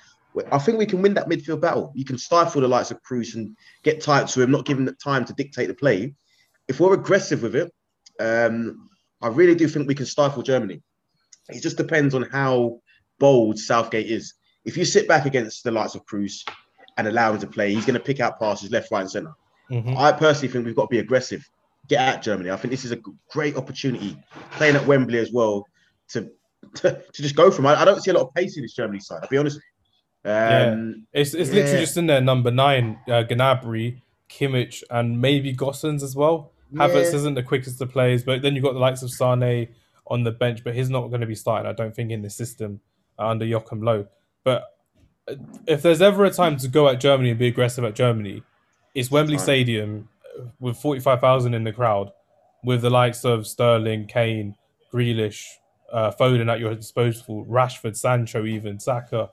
I 0.52 0.58
think 0.58 0.78
we 0.78 0.87
can 0.87 1.02
win 1.02 1.14
that 1.14 1.28
midfield 1.28 1.61
battle. 1.61 1.92
You 1.94 2.04
can 2.04 2.18
stifle 2.18 2.61
the 2.61 2.68
likes 2.68 2.90
of 2.90 3.02
Kroos 3.02 3.35
and 3.35 3.56
get 3.82 4.02
tight 4.02 4.28
to 4.28 4.42
him, 4.42 4.50
not 4.50 4.66
giving 4.66 4.85
the 4.85 4.92
time 4.92 5.25
to 5.25 5.32
dictate 5.32 5.68
the 5.68 5.75
play. 5.75 6.14
If 6.68 6.78
we're 6.78 6.94
aggressive 6.94 7.42
with 7.42 7.56
it, 7.56 7.73
um, 8.20 8.88
I 9.23 9.28
really 9.28 9.54
do 9.54 9.66
think 9.66 9.88
we 9.88 9.94
can 9.94 10.06
stifle 10.06 10.42
Germany. 10.42 10.82
It 11.49 11.62
just 11.62 11.76
depends 11.76 12.14
on 12.14 12.23
how 12.23 12.80
bold 13.18 13.58
Southgate 13.58 14.11
is. 14.11 14.35
If 14.64 14.76
you 14.76 14.85
sit 14.85 15.08
back 15.08 15.26
against 15.26 15.64
the 15.64 15.70
likes 15.70 15.94
of 15.94 16.04
Kroos 16.06 16.44
and 16.97 17.07
allow 17.07 17.33
him 17.33 17.41
to 17.41 17.47
play, 17.47 17.75
he's 17.75 17.87
going 17.87 17.99
to 17.99 18.05
pick 18.05 18.21
out 18.21 18.38
passes 18.38 18.71
left, 18.71 18.91
right, 18.91 19.03
and 19.03 19.11
center. 19.11 19.35
Mm-hmm. 19.71 19.97
I 19.97 20.12
personally 20.12 20.49
think 20.49 20.65
we've 20.65 20.76
got 20.76 20.85
to 20.85 20.88
be 20.88 21.00
aggressive 21.00 21.49
get 21.88 22.00
at 22.00 22.23
Germany. 22.23 22.50
I 22.50 22.57
think 22.57 22.71
this 22.71 22.85
is 22.85 22.93
a 22.93 22.99
great 23.31 23.57
opportunity 23.57 24.17
playing 24.53 24.76
at 24.76 24.87
Wembley 24.87 25.19
as 25.19 25.33
well 25.33 25.67
to 26.09 26.31
to, 26.76 27.03
to 27.12 27.23
just 27.23 27.37
go 27.37 27.50
from. 27.50 27.67
I, 27.67 27.81
I, 27.81 27.85
don't 27.85 28.03
see 28.03 28.11
a 28.11 28.15
lot 28.15 28.26
of 28.26 28.35
pace 28.35 28.57
in 28.57 28.62
this 28.62 28.75
Germany 28.75 29.00
side. 29.00 29.21
I'll 29.23 29.29
be 29.29 29.38
honest. 29.38 29.59
Um, 30.25 31.07
yeah, 31.12 31.21
it's 31.21 31.35
it's 31.35 31.50
yeah. 31.50 31.57
literally 31.57 31.81
just 31.81 31.97
in 31.97 32.07
there. 32.07 32.21
Number 32.21 32.50
nine, 32.50 32.99
uh, 33.07 33.23
Gnabry, 33.25 34.00
Kimmich, 34.29 34.83
and 34.91 35.21
maybe 35.21 35.55
Gosens 35.55 36.03
as 36.03 36.17
well. 36.17 36.53
Yeah. 36.73 36.88
Havertz 36.88 37.15
isn't 37.15 37.35
the 37.35 37.43
quickest 37.43 37.81
of 37.81 37.93
players, 37.93 38.25
but 38.25 38.43
then 38.43 38.55
you've 38.55 38.65
got 38.65 38.73
the 38.73 38.81
likes 38.81 39.03
of 39.03 39.11
Sane 39.11 39.69
on 40.09 40.25
the 40.25 40.33
bench, 40.33 40.65
but 40.65 40.75
he's 40.75 40.91
not 40.91 41.09
going 41.09 41.21
to 41.21 41.26
be 41.26 41.35
starting. 41.35 41.69
I 41.69 41.73
don't 41.73 41.95
think 41.95 42.11
in 42.11 42.23
the 42.23 42.31
system 42.31 42.81
uh, 43.19 43.29
under 43.29 43.45
Joachim 43.45 43.83
Low. 43.83 44.07
But 44.43 44.65
if 45.66 45.83
there's 45.83 46.02
ever 46.02 46.25
a 46.25 46.30
time 46.30 46.56
to 46.59 46.68
go 46.68 46.88
at 46.88 47.00
Germany 47.00 47.30
and 47.30 47.38
be 47.38 47.49
aggressive 47.49 47.85
at 47.85 47.95
Germany, 47.95 48.42
it's 48.95 49.11
Wembley 49.11 49.38
Stadium 49.38 50.09
with 50.61 50.76
45,000 50.76 51.54
in 51.54 51.64
the 51.64 51.73
crowd, 51.73 52.11
with 52.62 52.83
the 52.83 52.90
likes 52.90 53.25
of 53.25 53.47
Sterling, 53.47 54.06
Kane, 54.06 54.54
Grealish, 54.92 55.45
uh, 55.92 56.11
Foden 56.12 56.50
at 56.50 56.61
your 56.61 56.75
disposal, 56.75 57.45
Rashford, 57.47 57.97
Sancho, 57.97 58.45
even 58.45 58.78
Saka, 58.80 59.30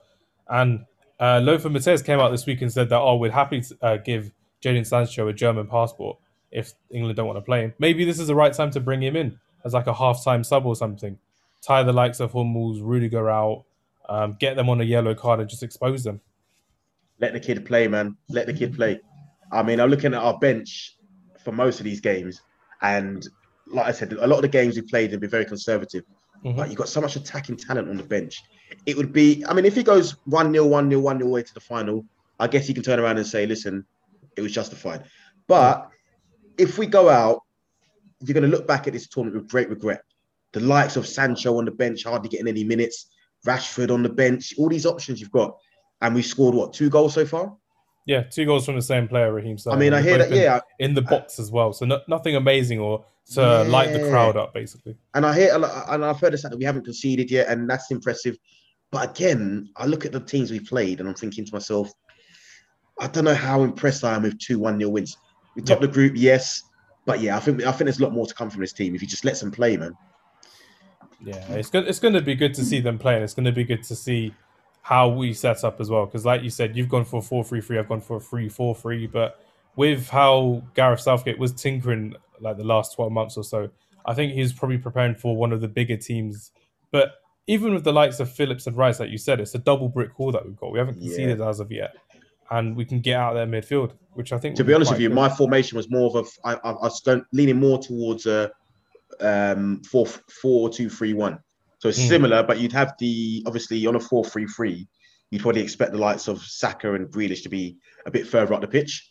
and 0.48 0.84
uh, 1.20 1.40
Lothar 1.42 1.70
Matthäus 1.70 2.04
came 2.04 2.20
out 2.20 2.30
this 2.30 2.46
week 2.46 2.60
and 2.62 2.72
said 2.72 2.88
that 2.88 3.00
oh, 3.00 3.16
we're 3.16 3.30
happy 3.30 3.60
to 3.60 3.76
uh, 3.82 3.96
give 3.96 4.30
Jadon 4.62 4.86
Sancho 4.86 5.28
a 5.28 5.32
German 5.32 5.66
passport 5.66 6.18
if 6.50 6.72
England 6.90 7.16
don't 7.16 7.26
want 7.26 7.36
to 7.36 7.42
play 7.42 7.62
him. 7.62 7.74
Maybe 7.78 8.04
this 8.04 8.18
is 8.18 8.26
the 8.26 8.34
right 8.34 8.52
time 8.52 8.70
to 8.72 8.80
bring 8.80 9.02
him 9.02 9.16
in 9.16 9.38
as 9.64 9.74
like 9.74 9.86
a 9.86 9.94
half-time 9.94 10.44
sub 10.44 10.66
or 10.66 10.76
something. 10.76 11.18
Tie 11.62 11.82
the 11.82 11.92
likes 11.92 12.20
of 12.20 12.32
Hummels, 12.32 12.80
Rudiger 12.80 13.30
out, 13.30 13.64
um, 14.08 14.36
get 14.38 14.56
them 14.56 14.68
on 14.68 14.80
a 14.80 14.84
yellow 14.84 15.14
card 15.14 15.40
and 15.40 15.48
just 15.48 15.62
expose 15.62 16.04
them. 16.04 16.20
Let 17.20 17.32
the 17.32 17.40
kid 17.40 17.64
play, 17.64 17.88
man. 17.88 18.16
Let 18.28 18.46
the 18.46 18.52
kid 18.52 18.74
play. 18.74 19.00
I 19.52 19.62
mean, 19.62 19.80
I'm 19.80 19.90
looking 19.90 20.14
at 20.14 20.22
our 20.22 20.38
bench 20.38 20.96
for 21.42 21.52
most 21.52 21.78
of 21.78 21.84
these 21.84 22.00
games, 22.00 22.40
and 22.82 23.26
like 23.66 23.86
I 23.86 23.92
said, 23.92 24.12
a 24.12 24.26
lot 24.26 24.36
of 24.36 24.42
the 24.42 24.48
games 24.48 24.76
we 24.76 24.82
played 24.82 25.12
have 25.12 25.20
been 25.20 25.30
very 25.30 25.44
conservative. 25.44 26.04
Mm-hmm. 26.44 26.58
But 26.58 26.68
you've 26.68 26.78
got 26.78 26.88
so 26.88 27.00
much 27.00 27.16
attacking 27.16 27.56
talent 27.56 27.88
on 27.88 27.96
the 27.96 28.02
bench. 28.02 28.42
It 28.84 28.96
would 28.96 29.12
be, 29.12 29.44
I 29.48 29.54
mean, 29.54 29.64
if 29.64 29.74
he 29.74 29.82
goes 29.82 30.12
1 30.26 30.52
0, 30.52 30.66
1 30.66 30.90
0, 30.90 31.00
1 31.00 31.18
0 31.18 31.30
way 31.30 31.42
to 31.42 31.54
the 31.54 31.60
final, 31.60 32.04
I 32.38 32.48
guess 32.48 32.66
he 32.66 32.74
can 32.74 32.82
turn 32.82 33.00
around 33.00 33.16
and 33.16 33.26
say, 33.26 33.46
listen, 33.46 33.86
it 34.36 34.42
was 34.42 34.52
justified. 34.52 35.04
But 35.46 35.88
if 36.58 36.78
we 36.78 36.86
go 36.86 37.08
out, 37.08 37.42
you're 38.20 38.34
going 38.34 38.50
to 38.50 38.54
look 38.56 38.66
back 38.66 38.86
at 38.86 38.92
this 38.92 39.08
tournament 39.08 39.42
with 39.42 39.50
great 39.50 39.68
regret. 39.68 40.02
The 40.52 40.60
likes 40.60 40.96
of 40.96 41.06
Sancho 41.06 41.58
on 41.58 41.64
the 41.64 41.70
bench, 41.70 42.04
hardly 42.04 42.28
getting 42.28 42.48
any 42.48 42.64
minutes. 42.64 43.06
Rashford 43.44 43.90
on 43.90 44.02
the 44.02 44.08
bench, 44.08 44.54
all 44.58 44.68
these 44.68 44.86
options 44.86 45.20
you've 45.20 45.30
got, 45.30 45.56
and 46.00 46.14
we've 46.14 46.26
scored 46.26 46.54
what 46.54 46.72
two 46.72 46.90
goals 46.90 47.14
so 47.14 47.24
far? 47.24 47.54
Yeah, 48.06 48.22
two 48.22 48.44
goals 48.44 48.66
from 48.66 48.76
the 48.76 48.82
same 48.82 49.08
player, 49.08 49.32
Raheem. 49.32 49.56
Sterling. 49.56 49.78
I 49.78 49.80
mean, 49.80 49.94
I 49.94 50.02
hear 50.02 50.18
that. 50.18 50.30
Yeah, 50.30 50.60
in 50.78 50.94
the 50.94 51.02
box 51.02 51.38
as 51.38 51.50
well, 51.50 51.72
so 51.72 51.86
no, 51.86 52.00
nothing 52.08 52.36
amazing 52.36 52.78
or 52.80 53.04
to 53.32 53.40
yeah. 53.40 53.58
light 53.60 53.92
the 53.92 54.00
crowd 54.10 54.36
up, 54.36 54.52
basically. 54.52 54.96
And 55.14 55.24
I 55.24 55.34
hear, 55.34 55.54
and 55.54 56.04
I've 56.04 56.20
heard 56.20 56.34
this 56.34 56.42
that 56.42 56.56
we 56.56 56.64
haven't 56.64 56.84
conceded 56.84 57.30
yet, 57.30 57.48
and 57.48 57.68
that's 57.68 57.90
impressive. 57.90 58.36
But 58.90 59.10
again, 59.10 59.70
I 59.76 59.86
look 59.86 60.04
at 60.04 60.12
the 60.12 60.20
teams 60.20 60.50
we 60.50 60.60
played, 60.60 61.00
and 61.00 61.08
I'm 61.08 61.14
thinking 61.14 61.44
to 61.46 61.52
myself, 61.52 61.90
I 63.00 63.06
don't 63.06 63.24
know 63.24 63.34
how 63.34 63.62
impressed 63.62 64.04
I 64.04 64.14
am 64.14 64.22
with 64.22 64.38
two 64.38 64.58
one 64.58 64.78
0 64.78 64.90
wins. 64.90 65.16
We 65.56 65.62
top 65.62 65.80
yeah. 65.80 65.86
the 65.86 65.92
group, 65.92 66.12
yes, 66.16 66.62
but 67.06 67.20
yeah, 67.20 67.36
I 67.36 67.40
think 67.40 67.62
I 67.64 67.72
think 67.72 67.86
there's 67.86 68.00
a 68.00 68.02
lot 68.02 68.12
more 68.12 68.26
to 68.26 68.34
come 68.34 68.50
from 68.50 68.60
this 68.60 68.72
team 68.72 68.94
if 68.94 69.02
you 69.02 69.08
just 69.08 69.24
let 69.24 69.38
them 69.40 69.50
play, 69.50 69.76
man. 69.76 69.96
Yeah, 71.22 71.44
it's 71.50 71.70
good. 71.70 71.86
It's 71.86 72.00
going 72.00 72.14
to 72.14 72.22
be 72.22 72.34
good 72.34 72.54
to 72.54 72.64
see 72.64 72.80
them 72.80 72.98
play, 72.98 73.14
and 73.14 73.24
it's 73.24 73.34
going 73.34 73.46
to 73.46 73.52
be 73.52 73.64
good 73.64 73.82
to 73.84 73.96
see 73.96 74.34
how 74.82 75.08
we 75.08 75.32
set 75.32 75.64
up 75.64 75.80
as 75.80 75.90
well. 75.90 76.06
Because, 76.06 76.26
like 76.26 76.42
you 76.42 76.50
said, 76.50 76.76
you've 76.76 76.88
gone 76.88 77.04
for 77.04 77.18
a 77.18 77.22
4 77.22 77.44
3 77.44 77.60
3, 77.60 77.78
I've 77.78 77.88
gone 77.88 78.00
for 78.00 78.18
a 78.18 78.20
3 78.20 78.48
4 78.48 78.74
3. 78.74 79.06
But 79.06 79.40
with 79.76 80.08
how 80.08 80.62
Gareth 80.74 81.00
Southgate 81.00 81.38
was 81.38 81.52
tinkering 81.52 82.14
like 82.40 82.56
the 82.56 82.64
last 82.64 82.94
12 82.94 83.12
months 83.12 83.36
or 83.36 83.44
so, 83.44 83.70
I 84.06 84.14
think 84.14 84.32
he's 84.32 84.52
probably 84.52 84.78
preparing 84.78 85.14
for 85.14 85.36
one 85.36 85.52
of 85.52 85.60
the 85.60 85.68
bigger 85.68 85.96
teams. 85.96 86.52
But 86.90 87.14
even 87.46 87.74
with 87.74 87.84
the 87.84 87.92
likes 87.92 88.20
of 88.20 88.30
Phillips 88.30 88.66
and 88.66 88.76
Rice, 88.76 89.00
like 89.00 89.10
you 89.10 89.18
said, 89.18 89.40
it's 89.40 89.54
a 89.54 89.58
double 89.58 89.88
brick 89.88 90.18
wall 90.18 90.32
that 90.32 90.44
we've 90.44 90.56
got. 90.56 90.72
We 90.72 90.78
haven't 90.78 91.00
conceded 91.00 91.38
yeah. 91.38 91.48
as 91.48 91.60
of 91.60 91.70
yet. 91.70 91.96
And 92.50 92.76
we 92.76 92.84
can 92.84 93.00
get 93.00 93.18
out 93.18 93.34
there 93.34 93.46
midfield, 93.46 93.92
which 94.12 94.32
I 94.32 94.38
think. 94.38 94.56
To 94.56 94.64
be 94.64 94.74
honest 94.74 94.92
with 94.92 95.00
you, 95.00 95.08
good. 95.08 95.14
my 95.14 95.30
formation 95.30 95.76
was 95.76 95.90
more 95.90 96.14
of 96.14 96.26
a. 96.44 96.46
I, 96.46 96.68
I 96.68 96.72
was 96.72 97.02
leaning 97.32 97.58
more 97.58 97.78
towards 97.78 98.26
a 98.26 98.52
um, 99.20 99.82
four 99.82 100.06
four 100.06 100.70
two 100.70 100.88
three 100.88 101.14
one. 101.14 101.38
So 101.78 101.88
it's 101.88 102.00
mm. 102.00 102.08
similar, 102.08 102.42
but 102.42 102.58
you'd 102.58 102.72
have 102.72 102.94
the 102.98 103.42
obviously 103.46 103.86
on 103.86 103.96
a 103.96 104.00
four 104.00 104.24
three 104.24 104.46
three, 104.46 104.88
you'd 105.30 105.42
probably 105.42 105.62
expect 105.62 105.92
the 105.92 105.98
likes 105.98 106.28
of 106.28 106.40
Saka 106.42 106.94
and 106.94 107.08
Grealish 107.08 107.42
to 107.42 107.48
be 107.48 107.76
a 108.06 108.10
bit 108.10 108.26
further 108.26 108.54
up 108.54 108.60
the 108.60 108.68
pitch. 108.68 109.10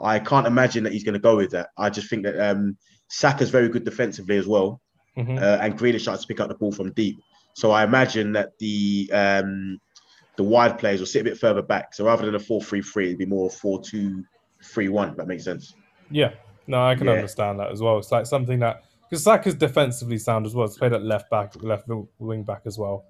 I 0.00 0.18
can't 0.18 0.46
imagine 0.46 0.84
that 0.84 0.92
he's 0.92 1.04
going 1.04 1.14
to 1.14 1.20
go 1.20 1.36
with 1.36 1.50
that. 1.50 1.70
I 1.76 1.90
just 1.90 2.08
think 2.08 2.24
that 2.24 2.38
um, 2.38 2.76
Saka's 3.08 3.50
very 3.50 3.68
good 3.68 3.84
defensively 3.84 4.36
as 4.36 4.46
well, 4.46 4.80
mm-hmm. 5.16 5.36
uh, 5.36 5.58
and 5.60 5.78
Grealish 5.78 6.06
likes 6.06 6.22
to 6.22 6.26
pick 6.26 6.40
up 6.40 6.48
the 6.48 6.54
ball 6.54 6.72
from 6.72 6.92
deep. 6.92 7.18
So 7.54 7.70
I 7.70 7.84
imagine 7.84 8.32
that 8.32 8.50
the 8.58 9.10
um, 9.12 9.78
the 10.36 10.44
wide 10.44 10.78
players 10.78 11.00
will 11.00 11.06
sit 11.06 11.20
a 11.20 11.24
bit 11.24 11.38
further 11.38 11.62
back. 11.62 11.94
So 11.94 12.06
rather 12.06 12.24
than 12.24 12.34
a 12.34 12.40
four 12.40 12.62
three 12.62 12.82
three, 12.82 13.06
it'd 13.06 13.18
be 13.18 13.26
more 13.26 13.50
four 13.50 13.82
two 13.82 14.24
three 14.64 14.88
one. 14.88 15.16
That 15.16 15.26
makes 15.26 15.44
sense. 15.44 15.74
Yeah, 16.10 16.32
no, 16.66 16.82
I 16.82 16.94
can 16.94 17.06
yeah. 17.06 17.14
understand 17.14 17.60
that 17.60 17.70
as 17.70 17.82
well. 17.82 17.98
It's 17.98 18.12
like 18.12 18.26
something 18.26 18.60
that 18.60 18.84
because 19.12 19.24
Saka's 19.24 19.54
defensively 19.54 20.16
sound 20.16 20.46
as 20.46 20.54
well. 20.54 20.66
He's 20.66 20.78
played 20.78 20.94
at 20.94 21.02
left 21.02 21.28
back, 21.28 21.52
left 21.62 21.86
wing 22.18 22.44
back 22.44 22.62
as 22.64 22.78
well. 22.78 23.04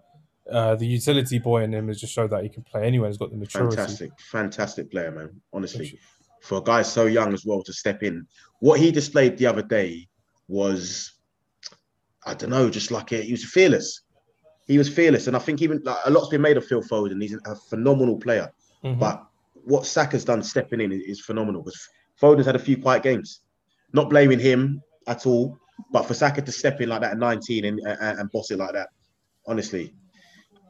Uh, 0.51 0.75
the 0.75 0.85
utility 0.85 1.39
boy 1.39 1.63
in 1.63 1.73
him 1.73 1.87
has 1.87 2.01
just 2.01 2.13
showed 2.13 2.31
that 2.31 2.43
he 2.43 2.49
can 2.49 2.65
play 2.65 2.85
anywhere. 2.85 3.09
He's 3.09 3.19
got 3.19 3.31
the 3.31 3.37
maturity. 3.37 3.77
Fantastic, 3.77 4.11
fantastic 4.19 4.91
player, 4.91 5.13
man. 5.13 5.41
Honestly, 5.53 5.97
for 6.41 6.59
a 6.59 6.61
guy 6.61 6.83
so 6.83 7.07
young 7.07 7.33
as 7.33 7.47
well 7.47 7.63
to 7.63 7.73
step 7.73 8.03
in, 8.03 8.27
what 8.59 8.81
he 8.81 8.91
displayed 8.91 9.39
the 9.39 9.47
other 9.47 9.63
day 9.63 10.09
was, 10.49 11.13
I 12.27 12.35
don't 12.35 12.51
know, 12.51 12.69
just 12.69 12.91
like 12.91 13.13
it. 13.13 13.23
He 13.23 13.31
was 13.31 13.45
fearless. 13.45 14.01
He 14.67 14.79
was 14.79 14.89
fearless, 14.89 15.29
and 15.29 15.37
I 15.37 15.39
think 15.39 15.63
even 15.63 15.83
like, 15.85 15.99
a 16.05 16.11
lot's 16.11 16.31
been 16.31 16.43
made 16.43 16.57
of 16.57 16.67
Phil 16.67 16.83
Foden. 16.83 17.23
He's 17.23 17.39
a 17.47 17.55
phenomenal 17.55 18.19
player, 18.19 18.51
mm-hmm. 18.83 18.99
but 18.99 19.25
what 19.55 19.87
Saka's 19.87 20.25
done 20.25 20.43
stepping 20.43 20.81
in 20.81 20.91
is, 20.91 21.03
is 21.03 21.21
phenomenal. 21.21 21.63
Because 21.63 21.89
Foden's 22.21 22.47
had 22.47 22.57
a 22.57 22.59
few 22.59 22.77
quiet 22.77 23.05
games. 23.05 23.43
Not 23.93 24.11
blaming 24.11 24.41
him 24.41 24.83
at 25.07 25.27
all, 25.27 25.61
but 25.91 26.05
for 26.05 26.15
Saka 26.15 26.43
to 26.43 26.53
step 26.53 26.81
in 26.81 26.89
like 26.89 27.01
that 27.03 27.13
at 27.13 27.19
19 27.19 27.65
and, 27.65 27.81
and, 27.81 28.19
and 28.21 28.31
boss 28.31 28.51
it 28.51 28.59
like 28.59 28.73
that, 28.73 28.89
honestly, 29.47 29.93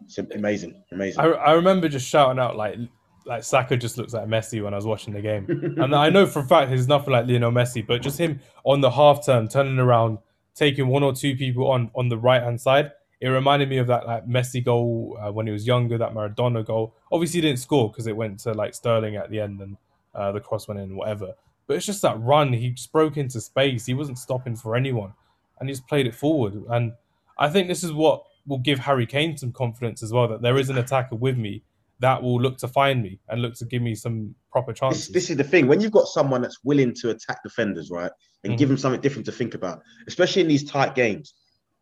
it's 0.05 0.19
amazing, 0.19 0.83
amazing. 0.93 1.21
I, 1.21 1.29
I 1.29 1.53
remember 1.53 1.89
just 1.89 2.09
shouting 2.09 2.39
out 2.39 2.57
like 2.57 2.77
like 3.25 3.45
Saka 3.45 3.77
just 3.77 3.99
looks 3.99 4.13
like 4.13 4.27
Messi 4.27 4.63
when 4.63 4.75
I 4.75 4.77
was 4.77 4.87
watching 4.87 5.15
the 5.15 5.21
game, 5.21 5.47
and 5.79 5.95
I 5.95 6.11
know 6.11 6.27
for 6.27 6.41
a 6.41 6.47
fact 6.47 6.71
he's 6.71 6.89
nothing 6.89 7.13
like 7.13 7.27
Lionel 7.27 7.53
Messi, 7.53 7.87
but 7.87 8.03
just 8.03 8.19
him 8.19 8.41
on 8.65 8.81
the 8.81 8.91
half 8.91 9.25
turn, 9.25 9.49
turning 9.49 9.79
around, 9.79 10.19
taking 10.55 10.89
one 10.89 11.03
or 11.03 11.15
two 11.15 11.37
people 11.37 11.71
on 11.71 11.91
on 11.95 12.09
the 12.09 12.19
right 12.19 12.43
hand 12.43 12.61
side. 12.61 12.93
It 13.21 13.29
reminded 13.29 13.69
me 13.69 13.79
of 13.79 13.87
that 13.87 14.07
like 14.07 14.27
Messi 14.27 14.65
goal 14.65 15.17
uh, 15.21 15.31
when 15.31 15.47
he 15.47 15.53
was 15.53 15.67
younger, 15.67 15.97
that 15.99 16.13
Maradona 16.13 16.65
goal. 16.67 16.97
Obviously, 17.13 17.41
he 17.41 17.47
didn't 17.47 17.61
score 17.61 17.89
because 17.89 18.09
it 18.09 18.17
went 18.17 18.41
to 18.41 18.53
like 18.53 18.75
Sterling 18.75 19.15
at 19.15 19.31
the 19.31 19.39
end 19.39 19.61
and 19.61 19.77
uh, 20.15 20.33
the 20.33 20.41
cross 20.41 20.67
went 20.67 20.81
in, 20.81 20.97
whatever. 20.97 21.35
But 21.67 21.77
it's 21.77 21.87
just 21.87 22.03
that 22.03 22.21
run. 22.21 22.53
He 22.53 22.71
just 22.71 22.93
broke 22.93 23.17
into 23.17 23.41
space. 23.41 23.87
He 23.87 23.95
wasn't 23.95 24.19
stopping 24.19 24.57
for 24.57 24.77
anyone, 24.77 25.13
and 25.61 25.69
he 25.69 25.75
just 25.75 25.87
played 25.87 26.07
it 26.07 26.15
forward. 26.15 26.55
And 26.71 26.93
I 27.39 27.49
think 27.49 27.69
this 27.69 27.85
is 27.85 27.93
what 27.93 28.25
will 28.47 28.59
give 28.59 28.79
Harry 28.79 29.07
Kane 29.07 29.37
some 29.37 29.53
confidence 29.53 30.03
as 30.03 30.13
well 30.13 30.29
that 30.29 30.43
there 30.43 30.59
is 30.59 30.69
an 30.69 30.79
attacker 30.79 31.17
with 31.17 31.39
me 31.39 31.63
that 32.01 32.21
will 32.21 32.41
look 32.41 32.59
to 32.59 32.67
find 32.67 33.01
me 33.01 33.21
and 33.29 33.41
look 33.41 33.55
to 33.55 33.65
give 33.65 33.81
me 33.81 33.95
some 33.95 34.35
proper 34.51 34.73
chances. 34.73 35.07
This, 35.07 35.13
this 35.13 35.31
is 35.31 35.37
the 35.37 35.45
thing 35.45 35.69
when 35.69 35.81
you've 35.81 35.93
got 35.93 36.09
someone 36.09 36.43
that's 36.43 36.59
willing 36.65 36.93
to 36.95 37.11
attack 37.11 37.43
defenders, 37.45 37.91
right, 37.91 38.11
and 38.43 38.51
mm-hmm. 38.51 38.59
give 38.59 38.69
them 38.69 38.77
something 38.77 39.01
different 39.01 39.25
to 39.27 39.33
think 39.33 39.55
about, 39.55 39.83
especially 40.09 40.43
in 40.43 40.49
these 40.49 40.65
tight 40.65 40.97
games. 40.97 41.35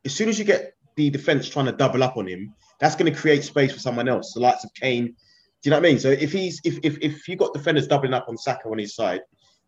As 0.04 0.14
soon 0.14 0.28
as 0.28 0.38
you 0.38 0.44
get 0.44 0.74
the 0.96 1.08
defense 1.08 1.48
trying 1.48 1.66
to 1.66 1.72
double 1.72 2.02
up 2.02 2.18
on 2.18 2.26
him, 2.26 2.54
that's 2.80 2.94
going 2.94 3.10
to 3.12 3.18
create 3.18 3.44
space 3.44 3.72
for 3.72 3.78
someone 3.78 4.08
else, 4.08 4.34
the 4.34 4.40
likes 4.40 4.62
of 4.62 4.72
Kane. 4.74 5.06
Do 5.06 5.14
you 5.62 5.70
know 5.70 5.78
what 5.78 5.86
I 5.86 5.88
mean? 5.88 5.98
So 5.98 6.10
if 6.10 6.32
he's 6.32 6.60
if 6.64 6.78
if 6.82 6.98
if 7.00 7.26
you 7.26 7.36
got 7.36 7.54
defenders 7.54 7.86
doubling 7.86 8.12
up 8.12 8.26
on 8.28 8.36
Saka 8.36 8.68
on 8.68 8.78
his 8.78 8.94
side, 8.94 9.20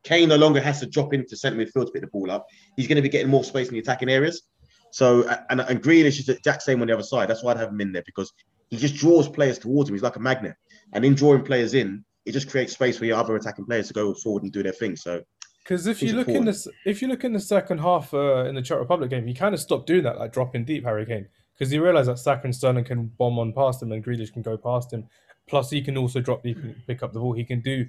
Kane 0.05 0.29
no 0.29 0.37
longer 0.37 0.61
has 0.61 0.81
to 0.81 0.87
drop 0.87 1.15
into 1.15 1.37
centre 1.37 1.59
midfield 1.59 1.87
to 1.87 1.93
pick 1.93 2.03
the 2.03 2.09
ball 2.09 2.31
up. 2.31 2.47
He's 2.77 2.89
going 2.89 2.97
to 2.97 3.03
be 3.03 3.09
getting 3.09 3.31
more 3.31 3.45
space 3.45 3.69
in 3.69 3.75
the 3.75 3.81
attacking 3.81 4.09
areas. 4.09 4.43
So 4.91 5.27
and 5.49 5.61
and 5.61 5.83
Grealish 5.83 6.19
is 6.19 6.27
the 6.27 6.37
exact 6.37 6.63
same 6.63 6.81
on 6.83 6.89
the 6.89 6.95
other 6.95 7.03
side. 7.03 7.29
That's 7.29 7.43
why 7.43 7.53
I'd 7.53 7.59
have 7.59 7.71
him 7.71 7.81
in 7.81 7.93
there 7.93 8.03
because 8.05 8.33
he 8.71 8.77
just 8.77 8.95
draws 8.95 9.29
players 9.29 9.59
towards 9.59 9.89
him. 9.89 9.95
He's 9.95 10.03
like 10.03 10.17
a 10.17 10.21
magnet, 10.21 10.55
and 10.93 11.05
in 11.05 11.15
drawing 11.15 11.45
players 11.45 11.75
in, 11.75 12.05
it 12.27 12.33
just 12.33 12.51
creates 12.51 12.75
space 12.75 12.99
for 12.99 13.05
your 13.05 13.17
other 13.17 13.35
attacking 13.37 13.65
players 13.65 13.89
to 13.89 13.95
go 13.95 14.15
forward 14.15 14.43
and 14.43 14.53
do 14.53 14.63
their 14.63 14.73
thing. 14.73 14.97
So. 14.97 15.23
Because 15.63 15.87
if 15.87 16.03
you 16.03 16.15
look 16.15 16.27
important. 16.27 16.39
in 16.39 16.45
this, 16.47 16.69
if 16.85 17.01
you 17.01 17.07
look 17.07 17.23
in 17.23 17.33
the 17.33 17.41
second 17.41 17.79
half 17.79 18.13
uh, 18.13 18.47
in 18.47 18.57
the 18.57 18.63
Czech 18.63 18.81
Republic 18.81 19.11
game, 19.11 19.27
he 19.27 19.33
kind 19.33 19.55
of 19.55 19.61
stopped 19.61 19.87
doing 19.87 20.03
that, 20.03 20.19
like 20.19 20.33
dropping 20.33 20.65
deep 20.65 20.85
Harry 20.85 21.07
Kane, 21.07 21.29
because 21.55 21.71
he 21.71 21.79
realised 21.79 22.09
that 22.09 22.19
Saka 22.19 22.43
and 22.45 22.55
Sterling 22.55 22.85
can 22.85 23.07
bomb 23.17 23.39
on 23.39 23.53
past 23.53 23.81
him 23.81 23.93
and 23.93 24.05
Grealish 24.05 24.33
can 24.33 24.43
go 24.43 24.57
past 24.57 24.93
him. 24.93 25.07
Plus, 25.47 25.71
he 25.71 25.81
can 25.81 25.97
also 25.97 26.21
drop 26.21 26.43
deep 26.43 26.57
and 26.59 26.75
pick 26.87 27.03
up 27.05 27.13
the 27.13 27.21
ball. 27.21 27.33
He 27.33 27.45
can 27.45 27.61
do 27.61 27.87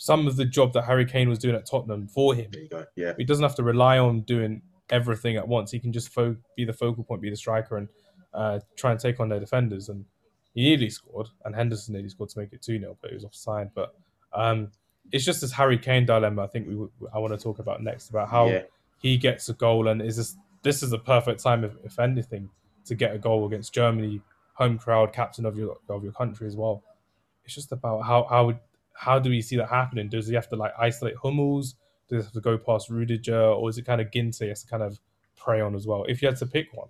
some 0.00 0.26
of 0.26 0.36
the 0.36 0.46
job 0.46 0.72
that 0.72 0.86
Harry 0.86 1.04
Kane 1.04 1.28
was 1.28 1.38
doing 1.38 1.54
at 1.54 1.66
Tottenham 1.66 2.08
for 2.08 2.34
him. 2.34 2.50
Yeah. 2.96 3.12
He 3.18 3.24
doesn't 3.24 3.42
have 3.42 3.54
to 3.56 3.62
rely 3.62 3.98
on 3.98 4.22
doing 4.22 4.62
everything 4.88 5.36
at 5.36 5.46
once. 5.46 5.70
He 5.70 5.78
can 5.78 5.92
just 5.92 6.08
fo- 6.08 6.38
be 6.56 6.64
the 6.64 6.72
focal 6.72 7.04
point, 7.04 7.20
be 7.20 7.28
the 7.28 7.36
striker, 7.36 7.76
and 7.76 7.86
uh, 8.32 8.60
try 8.76 8.92
and 8.92 8.98
take 8.98 9.20
on 9.20 9.28
their 9.28 9.40
defenders. 9.40 9.90
And 9.90 10.06
he 10.54 10.62
nearly 10.62 10.88
scored, 10.88 11.28
and 11.44 11.54
Henderson 11.54 11.92
nearly 11.92 12.08
scored 12.08 12.30
to 12.30 12.38
make 12.38 12.54
it 12.54 12.62
2 12.62 12.78
0, 12.78 12.96
but 13.02 13.10
he 13.10 13.14
was 13.14 13.26
offside. 13.26 13.72
But 13.74 13.94
um, 14.32 14.70
it's 15.12 15.22
just 15.22 15.42
this 15.42 15.52
Harry 15.52 15.76
Kane 15.76 16.06
dilemma 16.06 16.44
I 16.44 16.46
think 16.46 16.66
we 16.66 17.08
I 17.12 17.18
want 17.18 17.38
to 17.38 17.38
talk 17.38 17.58
about 17.58 17.82
next 17.82 18.08
about 18.08 18.30
how 18.30 18.48
yeah. 18.48 18.62
he 19.02 19.18
gets 19.18 19.50
a 19.50 19.52
goal. 19.52 19.88
And 19.88 20.00
is 20.00 20.16
this, 20.16 20.34
this 20.62 20.82
is 20.82 20.88
the 20.88 20.98
perfect 20.98 21.42
time, 21.42 21.62
if, 21.62 21.72
if 21.84 21.98
anything, 21.98 22.48
to 22.86 22.94
get 22.94 23.14
a 23.14 23.18
goal 23.18 23.44
against 23.44 23.74
Germany, 23.74 24.22
home 24.54 24.78
crowd, 24.78 25.12
captain 25.12 25.44
of 25.44 25.58
your, 25.58 25.76
of 25.90 26.02
your 26.02 26.12
country 26.12 26.46
as 26.46 26.56
well. 26.56 26.82
It's 27.44 27.54
just 27.54 27.70
about 27.70 28.00
how, 28.06 28.24
how 28.24 28.58
how 28.94 29.18
do 29.18 29.30
we 29.30 29.40
see 29.40 29.56
that 29.56 29.68
happening? 29.68 30.08
Does 30.08 30.26
he 30.26 30.34
have 30.34 30.48
to 30.48 30.56
like 30.56 30.72
isolate 30.78 31.16
Hummels? 31.22 31.76
Does 32.08 32.22
he 32.22 32.26
have 32.26 32.32
to 32.32 32.40
go 32.40 32.58
past 32.58 32.90
Rudiger, 32.90 33.40
or 33.40 33.68
is 33.70 33.78
it 33.78 33.86
kind 33.86 34.00
of 34.00 34.10
Ginter 34.10 34.42
he 34.42 34.48
has 34.48 34.62
to 34.62 34.68
kind 34.68 34.82
of 34.82 34.98
prey 35.36 35.60
on 35.60 35.74
as 35.74 35.86
well? 35.86 36.04
If 36.08 36.22
you 36.22 36.28
had 36.28 36.36
to 36.38 36.46
pick 36.46 36.68
one, 36.72 36.88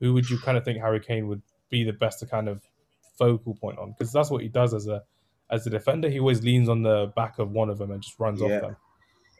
who 0.00 0.14
would 0.14 0.28
you 0.28 0.38
kind 0.38 0.56
of 0.56 0.64
think 0.64 0.78
Harry 0.78 1.00
Kane 1.00 1.28
would 1.28 1.42
be 1.70 1.84
the 1.84 1.92
best 1.92 2.20
to 2.20 2.26
kind 2.26 2.48
of 2.48 2.62
focal 3.18 3.54
point 3.54 3.78
on? 3.78 3.94
Because 3.98 4.12
that's 4.12 4.30
what 4.30 4.42
he 4.42 4.48
does 4.48 4.74
as 4.74 4.86
a 4.86 5.02
as 5.50 5.66
a 5.66 5.70
defender. 5.70 6.08
He 6.08 6.20
always 6.20 6.42
leans 6.42 6.68
on 6.68 6.82
the 6.82 7.12
back 7.16 7.38
of 7.38 7.50
one 7.50 7.70
of 7.70 7.78
them 7.78 7.90
and 7.90 8.02
just 8.02 8.18
runs 8.18 8.40
yeah. 8.40 8.46
off 8.46 8.62
them. 8.62 8.76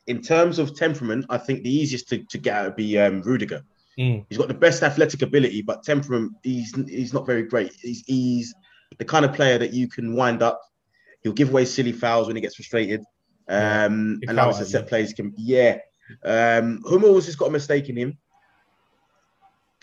In 0.06 0.20
terms 0.22 0.58
of 0.58 0.74
temperament, 0.74 1.26
I 1.30 1.38
think 1.38 1.62
the 1.62 1.72
easiest 1.72 2.08
to, 2.08 2.24
to 2.24 2.38
get 2.38 2.56
out 2.56 2.64
would 2.64 2.76
be 2.76 2.98
um, 2.98 3.22
Rudiger. 3.22 3.62
Mm. 3.98 4.24
He's 4.28 4.38
got 4.38 4.48
the 4.48 4.54
best 4.54 4.82
athletic 4.82 5.22
ability, 5.22 5.62
but 5.62 5.82
temperament, 5.82 6.32
he's 6.42 6.74
he's 6.88 7.12
not 7.12 7.26
very 7.26 7.42
great. 7.42 7.72
He's 7.80 8.02
he's 8.06 8.54
the 8.98 9.04
kind 9.04 9.24
of 9.24 9.32
player 9.32 9.58
that 9.58 9.72
you 9.72 9.88
can 9.88 10.14
wind 10.14 10.42
up 10.42 10.60
He'll 11.22 11.32
give 11.32 11.50
away 11.50 11.64
silly 11.64 11.92
fouls 11.92 12.26
when 12.26 12.36
he 12.36 12.42
gets 12.42 12.54
frustrated. 12.54 13.00
Um, 13.48 14.20
yeah, 14.22 14.30
and 14.30 14.36
now 14.36 14.50
it's 14.50 14.60
a 14.60 14.64
set 14.64 14.86
plays 14.86 15.12
can 15.12 15.34
yeah. 15.36 15.78
Um, 16.24 16.82
Hummels 16.88 17.26
has 17.26 17.36
got 17.36 17.48
a 17.48 17.50
mistake 17.50 17.88
in 17.88 17.96
him. 17.96 18.18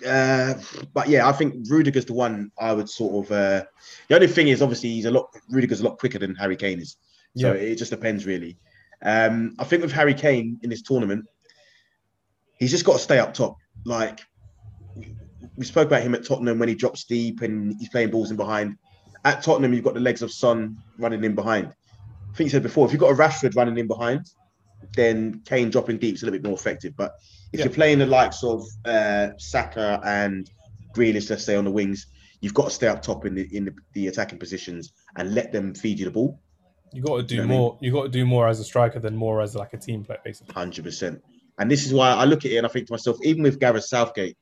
Uh, 0.05 0.53
but 0.93 1.09
yeah, 1.09 1.27
I 1.27 1.31
think 1.31 1.67
Rudiger's 1.69 2.05
the 2.05 2.13
one 2.13 2.51
I 2.59 2.73
would 2.73 2.89
sort 2.89 3.25
of. 3.25 3.31
Uh, 3.31 3.65
the 4.07 4.15
only 4.15 4.27
thing 4.27 4.47
is, 4.47 4.61
obviously, 4.61 4.89
he's 4.89 5.05
a 5.05 5.11
lot. 5.11 5.29
Rudiger's 5.49 5.81
a 5.81 5.83
lot 5.83 5.97
quicker 5.97 6.19
than 6.19 6.35
Harry 6.35 6.55
Kane 6.55 6.79
is, 6.79 6.97
so 7.35 7.53
yeah. 7.53 7.59
it 7.59 7.75
just 7.75 7.91
depends 7.91 8.25
really. 8.25 8.57
Um, 9.01 9.55
I 9.59 9.63
think 9.63 9.81
with 9.81 9.91
Harry 9.91 10.13
Kane 10.13 10.59
in 10.63 10.69
this 10.69 10.81
tournament, 10.81 11.25
he's 12.57 12.71
just 12.71 12.85
got 12.85 12.93
to 12.93 12.99
stay 12.99 13.19
up 13.19 13.33
top. 13.33 13.57
Like 13.85 14.21
we 15.55 15.65
spoke 15.65 15.87
about 15.87 16.03
him 16.03 16.13
at 16.15 16.25
Tottenham 16.25 16.59
when 16.59 16.69
he 16.69 16.75
drops 16.75 17.03
deep 17.03 17.41
and 17.41 17.75
he's 17.79 17.89
playing 17.89 18.11
balls 18.11 18.31
in 18.31 18.37
behind 18.37 18.77
at 19.27 19.43
Tottenham, 19.43 19.73
you've 19.73 19.83
got 19.83 19.93
the 19.93 19.99
legs 19.99 20.21
of 20.21 20.31
Son 20.31 20.77
running 20.97 21.23
in 21.23 21.35
behind. 21.35 21.67
I 21.67 22.35
think 22.35 22.47
you 22.47 22.51
said 22.51 22.63
before, 22.63 22.85
if 22.85 22.93
you've 22.93 23.01
got 23.01 23.11
a 23.11 23.15
Rashford 23.15 23.55
running 23.55 23.77
in 23.77 23.87
behind, 23.87 24.31
then 24.95 25.41
Kane 25.45 25.69
dropping 25.69 25.97
deep 25.97 26.15
is 26.15 26.23
a 26.23 26.25
little 26.25 26.39
bit 26.39 26.47
more 26.47 26.57
effective. 26.57 26.95
But 26.95 27.15
if 27.51 27.59
yeah. 27.59 27.65
you're 27.65 27.73
playing 27.73 27.99
the 27.99 28.05
likes 28.05 28.43
of 28.43 28.63
uh, 28.85 29.29
Saka 29.37 29.99
and 30.05 30.49
Grealish, 30.95 31.29
let's 31.29 31.43
say 31.43 31.55
on 31.55 31.65
the 31.65 31.71
wings, 31.71 32.07
you've 32.39 32.53
got 32.53 32.65
to 32.65 32.69
stay 32.69 32.87
up 32.87 33.01
top 33.01 33.25
in 33.25 33.35
the 33.35 33.55
in 33.55 33.65
the, 33.65 33.73
the 33.93 34.07
attacking 34.07 34.39
positions 34.39 34.93
and 35.17 35.33
let 35.33 35.51
them 35.51 35.73
feed 35.73 35.99
you 35.99 36.05
the 36.05 36.11
ball. 36.11 36.39
You 36.93 37.01
got 37.01 37.17
to 37.17 37.23
do 37.23 37.35
you 37.35 37.41
know 37.41 37.47
more. 37.47 37.71
I 37.71 37.73
mean? 37.73 37.79
You 37.81 37.91
got 37.91 38.03
to 38.03 38.09
do 38.09 38.25
more 38.25 38.47
as 38.47 38.59
a 38.59 38.63
striker 38.63 38.99
than 38.99 39.15
more 39.15 39.41
as 39.41 39.55
like 39.55 39.73
a 39.73 39.77
team 39.77 40.03
player, 40.03 40.19
basically. 40.23 40.53
Hundred 40.53 40.85
percent. 40.85 41.21
And 41.59 41.69
this 41.69 41.85
is 41.85 41.93
why 41.93 42.11
I 42.11 42.25
look 42.25 42.45
at 42.45 42.51
it 42.51 42.57
and 42.57 42.65
I 42.65 42.69
think 42.69 42.87
to 42.87 42.93
myself, 42.93 43.17
even 43.23 43.43
with 43.43 43.59
Gareth 43.59 43.85
Southgate, 43.85 44.37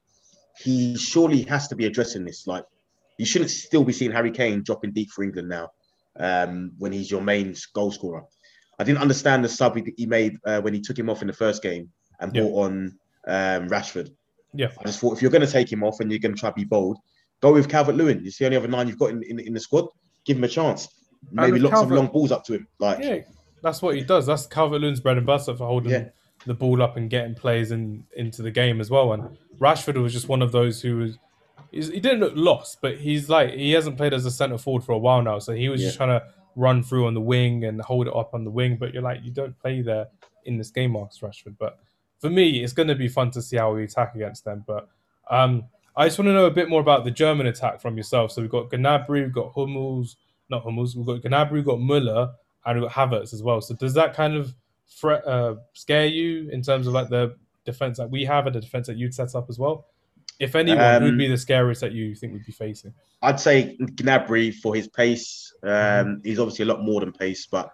he 0.60 0.98
surely 0.98 1.44
has 1.44 1.70
to 1.70 1.76
be 1.76 1.86
addressing 1.86 2.26
this. 2.26 2.46
Like, 2.46 2.66
you 3.18 3.26
shouldn't 3.26 3.52
still 3.52 3.84
be 3.84 3.94
seeing 3.94 4.12
Harry 4.12 4.32
Kane 4.32 4.64
dropping 4.64 4.92
deep 4.92 5.10
for 5.12 5.24
England 5.24 5.50
now 5.50 5.70
um, 6.20 6.72
when 6.78 6.92
he's 6.92 7.10
your 7.10 7.22
main 7.22 7.56
goal 7.74 7.92
scorer. 7.92 8.24
I 8.78 8.84
didn't 8.84 9.02
understand 9.02 9.44
the 9.44 9.50
sub 9.50 9.78
he 9.98 10.06
made 10.06 10.38
uh, 10.46 10.62
when 10.62 10.74
he 10.74 10.82
took 10.82 11.00
him 11.00 11.10
off 11.10 11.22
in 11.22 11.28
the 11.28 11.34
first 11.34 11.64
game 11.64 11.90
and 12.20 12.36
yeah. 12.36 12.42
brought 12.42 12.66
on 12.66 12.98
um, 13.28 13.70
Rashford. 13.70 14.10
Yeah, 14.54 14.68
I 14.80 14.84
just 14.86 15.00
thought 15.00 15.14
if 15.14 15.22
you're 15.22 15.32
going 15.32 15.46
to 15.46 15.52
take 15.52 15.72
him 15.72 15.84
off 15.84 16.00
and 16.00 16.12
you're 16.12 16.20
going 16.20 16.34
to 16.34 16.40
try 16.40 16.50
to 16.50 16.56
be 16.56 16.66
bold, 16.66 16.98
go 17.42 17.54
with 17.54 17.70
Calvert 17.70 17.96
Lewin. 17.96 18.22
It's 18.26 18.38
the 18.38 18.46
only 18.46 18.58
other 18.58 18.68
nine 18.68 18.88
you've 18.88 19.00
got 19.00 19.12
in, 19.12 19.24
in, 19.24 19.40
in 19.40 19.54
the 19.54 19.60
squad. 19.60 19.88
Give 20.26 20.38
him 20.38 20.44
a 20.44 20.48
chance. 20.48 20.88
Maybe 21.32 21.60
lots 21.60 21.74
Calvert, 21.74 21.92
of 21.92 21.98
long 21.98 22.08
balls 22.08 22.32
up 22.32 22.44
to 22.46 22.54
him. 22.54 22.68
Like 22.80 23.00
yeah, 23.00 23.20
that's 23.62 23.82
what 23.82 23.96
he 23.96 24.04
does. 24.04 24.26
That's 24.26 24.46
Calvert 24.46 24.82
Lewin's 24.82 25.00
bread 25.00 25.18
and 25.18 25.26
butter 25.26 25.56
for 25.56 25.66
holding 25.66 25.92
yeah. 25.92 26.10
the 26.46 26.54
ball 26.54 26.82
up 26.82 26.98
and 26.98 27.10
getting 27.10 27.36
plays 27.36 27.72
in, 27.72 28.06
into 28.16 28.42
the 28.42 28.52
game 28.52 28.80
as 28.80 28.90
well. 28.90 29.14
And 29.14 29.38
Rashford 29.60 30.02
was 30.02 30.14
just 30.14 30.30
one 30.30 30.42
of 30.42 30.52
those 30.52 30.82
who 30.82 30.98
was 30.98 31.18
he 31.76 32.00
didn't 32.00 32.22
look 32.22 32.34
lost, 32.36 32.80
but 32.82 32.98
he's 32.98 33.30
like 33.30 33.54
he 33.54 33.72
hasn't 33.72 33.98
played 33.98 34.14
as 34.14 34.26
a 34.26 34.32
centre 34.32 34.58
forward 34.58 34.84
for 34.84 34.94
a 34.94 34.98
while 34.98 35.22
now, 35.22 35.40
so 35.40 35.54
he 35.54 35.70
was 35.70 35.82
yeah. 35.82 35.88
just 35.88 35.98
trying 35.98 36.10
to 36.10 36.26
run 36.56 36.82
through 36.82 37.06
on 37.06 37.14
the 37.14 37.22
wing 37.22 37.66
and 37.66 37.82
hold 37.82 38.08
it 38.08 38.16
up 38.16 38.34
on 38.34 38.44
the 38.44 38.52
wing. 38.52 38.78
But 38.78 38.94
you're 38.94 39.04
like, 39.04 39.24
you 39.24 39.32
don't 39.32 39.58
play 39.60 39.82
there 39.82 40.08
in 40.46 40.58
this 40.58 40.72
game, 40.72 40.92
Marcus 40.92 41.20
Rashford. 41.20 41.58
But 41.60 41.78
for 42.20 42.30
me, 42.30 42.64
it's 42.64 42.74
going 42.74 42.88
to 42.88 42.96
be 42.96 43.08
fun 43.08 43.32
to 43.32 43.42
see 43.42 43.58
how 43.58 43.74
we 43.74 43.84
attack 43.84 44.16
against 44.16 44.46
them. 44.46 44.64
But 44.66 44.88
um, 45.30 45.66
I 45.98 46.08
just 46.08 46.18
want 46.18 46.28
to 46.28 46.34
know 46.34 46.46
a 46.46 46.52
bit 46.52 46.70
more 46.70 46.82
about 46.82 47.04
the 47.04 47.12
German 47.12 47.48
attack 47.48 47.82
from 47.82 47.98
yourself. 47.98 48.32
So 48.32 48.42
we've 48.42 48.52
got 48.52 48.70
Gnabry, 48.70 49.24
we've 49.24 49.34
got 49.34 49.54
Hummels, 49.54 50.18
not 50.50 50.64
Hummels, 50.64 50.96
we've 50.96 51.06
got 51.06 51.22
Gnabry, 51.22 51.54
we've 51.54 51.66
got 51.66 51.80
Muller, 51.80 52.32
and 52.66 52.80
we've 52.80 52.90
got 52.90 53.10
Havertz 53.10 53.34
as 53.34 53.44
well. 53.44 53.62
So 53.62 53.76
does 53.76 53.94
that 53.96 54.14
kind 54.14 54.36
of 54.36 54.54
fret, 54.88 55.26
uh, 55.28 55.56
scare 55.74 56.06
you 56.06 56.50
in 56.50 56.62
terms 56.62 56.88
of 56.88 56.94
like 56.94 57.10
the 57.10 57.36
defense 57.66 57.98
that 57.98 58.10
we 58.10 58.24
have 58.26 58.46
and 58.46 58.56
the 58.56 58.62
defense 58.62 58.88
that 58.88 58.98
you'd 58.98 59.14
set 59.14 59.36
up 59.36 59.48
as 59.50 59.60
well? 59.60 59.88
If 60.40 60.56
anyone, 60.56 60.84
um, 60.84 61.02
who 61.02 61.10
would 61.10 61.18
be 61.18 61.28
the 61.28 61.38
scariest 61.38 61.82
that 61.82 61.94
you 61.94 62.16
think 62.16 62.34
we'd 62.34 62.46
be 62.46 62.52
facing? 62.52 62.94
I'd 63.22 63.40
say 63.40 63.78
Gnabry 63.80 64.54
for 64.54 64.76
his 64.76 64.88
pace. 64.88 65.54
Um, 65.64 65.70
mm-hmm. 65.70 66.14
He's 66.24 66.40
obviously 66.40 66.64
a 66.64 66.68
lot 66.68 66.84
more 66.84 67.00
than 67.00 67.12
pace, 67.12 67.48
but 67.48 67.70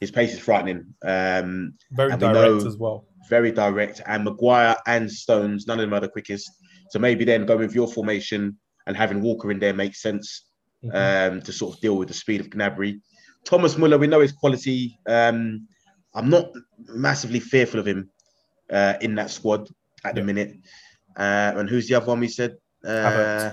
his 0.00 0.10
pace 0.10 0.32
is 0.32 0.40
frightening. 0.40 0.94
Um, 1.04 1.74
very 1.92 2.16
direct 2.16 2.66
as 2.66 2.76
well. 2.76 3.06
Very 3.28 3.52
direct. 3.52 4.00
And 4.06 4.24
Maguire 4.24 4.76
and 4.86 5.10
Stones, 5.10 5.66
none 5.66 5.78
of 5.78 5.82
them 5.84 5.94
are 5.94 6.00
the 6.00 6.08
quickest. 6.08 6.50
So 6.90 6.98
maybe 6.98 7.24
then 7.24 7.46
go 7.46 7.56
with 7.56 7.74
your 7.74 7.86
formation 7.86 8.58
and 8.86 8.96
having 8.96 9.22
Walker 9.22 9.50
in 9.50 9.60
there 9.60 9.74
makes 9.74 10.02
sense 10.02 10.46
mm-hmm. 10.84 11.34
um, 11.36 11.42
to 11.42 11.52
sort 11.52 11.76
of 11.76 11.80
deal 11.80 11.96
with 11.96 12.08
the 12.08 12.14
speed 12.14 12.40
of 12.40 12.48
Gnabry. 12.50 13.00
Thomas 13.44 13.78
Muller, 13.78 13.98
we 13.98 14.06
know 14.06 14.20
his 14.20 14.32
quality. 14.32 14.98
Um, 15.06 15.68
I'm 16.14 16.28
not 16.28 16.50
massively 16.88 17.40
fearful 17.40 17.78
of 17.78 17.86
him 17.86 18.10
uh, 18.70 18.94
in 19.00 19.14
that 19.14 19.30
squad 19.30 19.68
at 20.04 20.14
the 20.14 20.22
minute. 20.22 20.56
Uh, 21.20 21.52
and 21.56 21.68
who's 21.68 21.86
the 21.86 21.94
other 21.94 22.06
one 22.06 22.20
we 22.20 22.28
said? 22.28 22.56
Uh, 22.82 23.52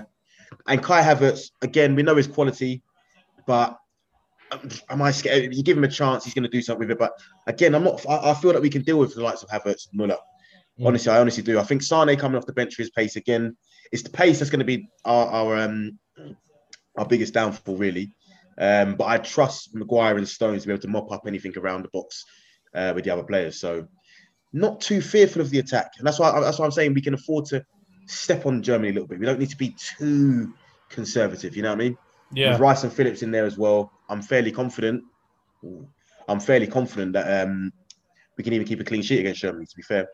and 0.66 0.82
Kai 0.82 1.02
Havertz, 1.02 1.50
again, 1.60 1.94
we 1.94 2.02
know 2.02 2.16
his 2.16 2.26
quality, 2.26 2.82
but 3.46 3.78
um, 4.50 4.70
am 4.88 5.02
I 5.02 5.10
scared? 5.10 5.54
You 5.54 5.62
give 5.62 5.76
him 5.76 5.84
a 5.84 5.88
chance, 5.88 6.24
he's 6.24 6.32
going 6.32 6.44
to 6.44 6.48
do 6.48 6.62
something 6.62 6.88
with 6.88 6.92
it. 6.92 6.98
But 6.98 7.12
again, 7.46 7.74
I'm 7.74 7.84
not. 7.84 8.06
I, 8.08 8.30
I 8.30 8.34
feel 8.34 8.54
that 8.54 8.62
we 8.62 8.70
can 8.70 8.82
deal 8.82 8.98
with 8.98 9.14
the 9.14 9.22
likes 9.22 9.42
of 9.42 9.50
Havertz 9.50 9.90
and 9.90 9.98
Muller. 9.98 10.16
Mm. 10.80 10.86
Honestly, 10.86 11.12
I 11.12 11.20
honestly 11.20 11.42
do. 11.42 11.58
I 11.58 11.62
think 11.62 11.82
Sane 11.82 12.16
coming 12.16 12.38
off 12.38 12.46
the 12.46 12.54
bench 12.54 12.74
for 12.74 12.82
his 12.82 12.90
pace 12.90 13.16
again. 13.16 13.54
It's 13.92 14.02
the 14.02 14.10
pace 14.10 14.38
that's 14.38 14.50
going 14.50 14.60
to 14.60 14.64
be 14.64 14.88
our 15.04 15.26
our, 15.26 15.58
um, 15.58 15.98
our 16.96 17.04
biggest 17.04 17.34
downfall, 17.34 17.76
really. 17.76 18.12
Um, 18.56 18.94
but 18.94 19.08
I 19.08 19.18
trust 19.18 19.74
Maguire 19.74 20.16
and 20.16 20.26
Stones 20.26 20.62
to 20.62 20.68
be 20.68 20.72
able 20.72 20.82
to 20.82 20.88
mop 20.88 21.12
up 21.12 21.24
anything 21.26 21.52
around 21.58 21.82
the 21.82 21.90
box 21.90 22.24
uh, 22.74 22.92
with 22.94 23.04
the 23.04 23.10
other 23.10 23.24
players. 23.24 23.60
So 23.60 23.86
not 24.52 24.80
too 24.80 25.00
fearful 25.00 25.42
of 25.42 25.50
the 25.50 25.58
attack, 25.58 25.92
and 25.98 26.06
that's 26.06 26.18
why 26.18 26.38
that's 26.40 26.58
why 26.58 26.64
I'm 26.64 26.70
saying 26.70 26.94
we 26.94 27.02
can 27.02 27.14
afford 27.14 27.46
to 27.46 27.64
step 28.06 28.46
on 28.46 28.62
Germany 28.62 28.90
a 28.90 28.92
little 28.92 29.08
bit. 29.08 29.18
We 29.18 29.26
don't 29.26 29.38
need 29.38 29.50
to 29.50 29.56
be 29.56 29.70
too 29.70 30.52
conservative. 30.88 31.56
You 31.56 31.62
know 31.62 31.70
what 31.70 31.80
I 31.80 31.84
mean? 31.84 31.98
Yeah. 32.32 32.52
With 32.52 32.60
Rice 32.60 32.84
and 32.84 32.92
Phillips 32.92 33.22
in 33.22 33.30
there 33.30 33.46
as 33.46 33.58
well, 33.58 33.92
I'm 34.08 34.22
fairly 34.22 34.52
confident. 34.52 35.04
I'm 36.28 36.40
fairly 36.40 36.66
confident 36.66 37.12
that 37.14 37.46
um, 37.46 37.72
we 38.36 38.44
can 38.44 38.52
even 38.52 38.66
keep 38.66 38.80
a 38.80 38.84
clean 38.84 39.02
sheet 39.02 39.20
against 39.20 39.40
Germany. 39.40 39.66
To 39.66 39.76
be 39.76 39.82
fair. 39.82 40.08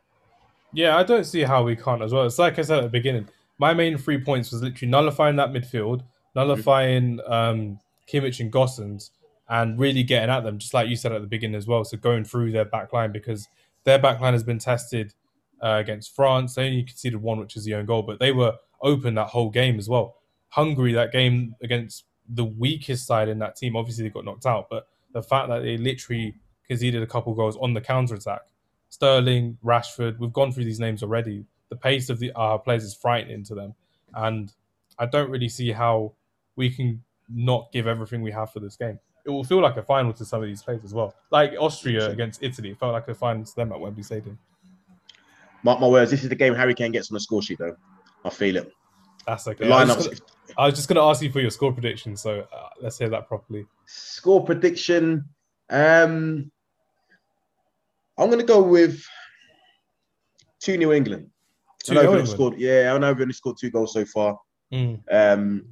Yeah, 0.72 0.96
I 0.96 1.04
don't 1.04 1.24
see 1.24 1.42
how 1.42 1.62
we 1.62 1.76
can't 1.76 2.02
as 2.02 2.12
well. 2.12 2.26
It's 2.26 2.38
like 2.38 2.58
I 2.58 2.62
said 2.62 2.78
at 2.78 2.82
the 2.82 2.88
beginning. 2.88 3.28
My 3.58 3.72
main 3.72 3.96
three 3.96 4.18
points 4.18 4.50
was 4.50 4.62
literally 4.62 4.90
nullifying 4.90 5.36
that 5.36 5.50
midfield, 5.50 6.02
nullifying 6.34 7.20
um, 7.26 7.78
Kimmich 8.12 8.40
and 8.40 8.52
Gosens, 8.52 9.10
and 9.48 9.78
really 9.78 10.02
getting 10.02 10.30
at 10.30 10.40
them, 10.40 10.58
just 10.58 10.74
like 10.74 10.88
you 10.88 10.96
said 10.96 11.12
at 11.12 11.20
the 11.20 11.28
beginning 11.28 11.54
as 11.54 11.68
well. 11.68 11.84
So 11.84 11.96
going 11.96 12.24
through 12.24 12.50
their 12.50 12.64
back 12.64 12.92
line 12.92 13.12
because 13.12 13.46
their 13.84 13.98
backline 13.98 14.32
has 14.32 14.42
been 14.42 14.58
tested 14.58 15.14
uh, 15.62 15.76
against 15.78 16.14
France. 16.14 16.54
They 16.54 16.66
only 16.66 16.82
conceded 16.82 17.20
one, 17.20 17.38
which 17.38 17.56
is 17.56 17.64
the 17.64 17.74
own 17.74 17.86
goal, 17.86 18.02
but 18.02 18.18
they 18.18 18.32
were 18.32 18.54
open 18.82 19.14
that 19.14 19.28
whole 19.28 19.50
game 19.50 19.78
as 19.78 19.88
well. 19.88 20.16
Hungary, 20.48 20.92
that 20.92 21.12
game 21.12 21.54
against 21.62 22.04
the 22.28 22.44
weakest 22.44 23.06
side 23.06 23.28
in 23.28 23.38
that 23.38 23.56
team, 23.56 23.76
obviously 23.76 24.04
they 24.04 24.10
got 24.10 24.24
knocked 24.24 24.46
out, 24.46 24.68
but 24.70 24.88
the 25.12 25.22
fact 25.22 25.48
that 25.48 25.60
they 25.60 25.76
literally 25.76 26.34
conceded 26.66 27.02
a 27.02 27.06
couple 27.06 27.34
goals 27.34 27.56
on 27.58 27.74
the 27.74 27.80
counter 27.80 28.14
attack. 28.14 28.40
Sterling, 28.88 29.58
Rashford, 29.64 30.18
we've 30.18 30.32
gone 30.32 30.52
through 30.52 30.64
these 30.64 30.80
names 30.80 31.02
already. 31.02 31.44
The 31.68 31.76
pace 31.76 32.08
of 32.08 32.18
the 32.18 32.32
our 32.32 32.58
players 32.58 32.84
is 32.84 32.94
frightening 32.94 33.44
to 33.44 33.54
them, 33.54 33.74
and 34.14 34.52
I 34.98 35.06
don't 35.06 35.30
really 35.30 35.48
see 35.48 35.72
how 35.72 36.12
we 36.56 36.70
can 36.70 37.02
not 37.28 37.72
give 37.72 37.86
everything 37.86 38.22
we 38.22 38.30
have 38.30 38.52
for 38.52 38.60
this 38.60 38.76
game 38.76 38.98
it 39.26 39.30
will 39.30 39.44
feel 39.44 39.60
like 39.60 39.76
a 39.76 39.82
final 39.82 40.12
to 40.12 40.24
some 40.24 40.42
of 40.42 40.48
these 40.48 40.62
players 40.62 40.84
as 40.84 40.92
well. 40.92 41.14
Like 41.30 41.54
Austria 41.58 42.10
against 42.10 42.42
Italy, 42.42 42.70
it 42.70 42.78
felt 42.78 42.92
like 42.92 43.08
a 43.08 43.14
final 43.14 43.44
to 43.44 43.56
them 43.56 43.72
at 43.72 43.80
Wembley 43.80 44.02
Stadium. 44.02 44.38
Mark 45.62 45.80
my 45.80 45.88
words, 45.88 46.10
this 46.10 46.22
is 46.22 46.28
the 46.28 46.34
game 46.34 46.54
Harry 46.54 46.74
Kane 46.74 46.92
gets 46.92 47.10
on 47.10 47.14
the 47.14 47.20
score 47.20 47.40
sheet, 47.40 47.58
though. 47.58 47.76
I 48.24 48.30
feel 48.30 48.56
it. 48.56 48.70
That's 49.26 49.48
okay. 49.48 49.70
I 49.70 49.84
was, 49.84 50.06
gonna, 50.06 50.18
I 50.58 50.66
was, 50.66 50.74
just 50.74 50.88
going 50.88 50.96
to 50.96 51.02
ask 51.02 51.22
you 51.22 51.32
for 51.32 51.40
your 51.40 51.50
score 51.50 51.72
prediction, 51.72 52.16
so 52.16 52.46
uh, 52.52 52.68
let's 52.82 52.98
hear 52.98 53.08
that 53.08 53.26
properly. 53.26 53.64
Score 53.86 54.44
prediction. 54.44 55.24
Um, 55.70 56.50
I'm 58.18 58.28
going 58.28 58.40
to 58.40 58.44
go 58.44 58.62
with 58.62 59.02
2 60.60 60.76
New 60.76 60.92
England. 60.92 61.30
Two 61.82 61.92
I 61.92 61.94
know 61.96 62.02
England. 62.02 62.28
scored, 62.28 62.58
yeah, 62.58 62.92
I 62.94 62.98
know 62.98 63.12
we've 63.12 63.22
only 63.22 63.34
scored 63.34 63.56
two 63.58 63.70
goals 63.70 63.94
so 63.94 64.04
far. 64.04 64.38
Mm. 64.72 65.00
Um, 65.10 65.66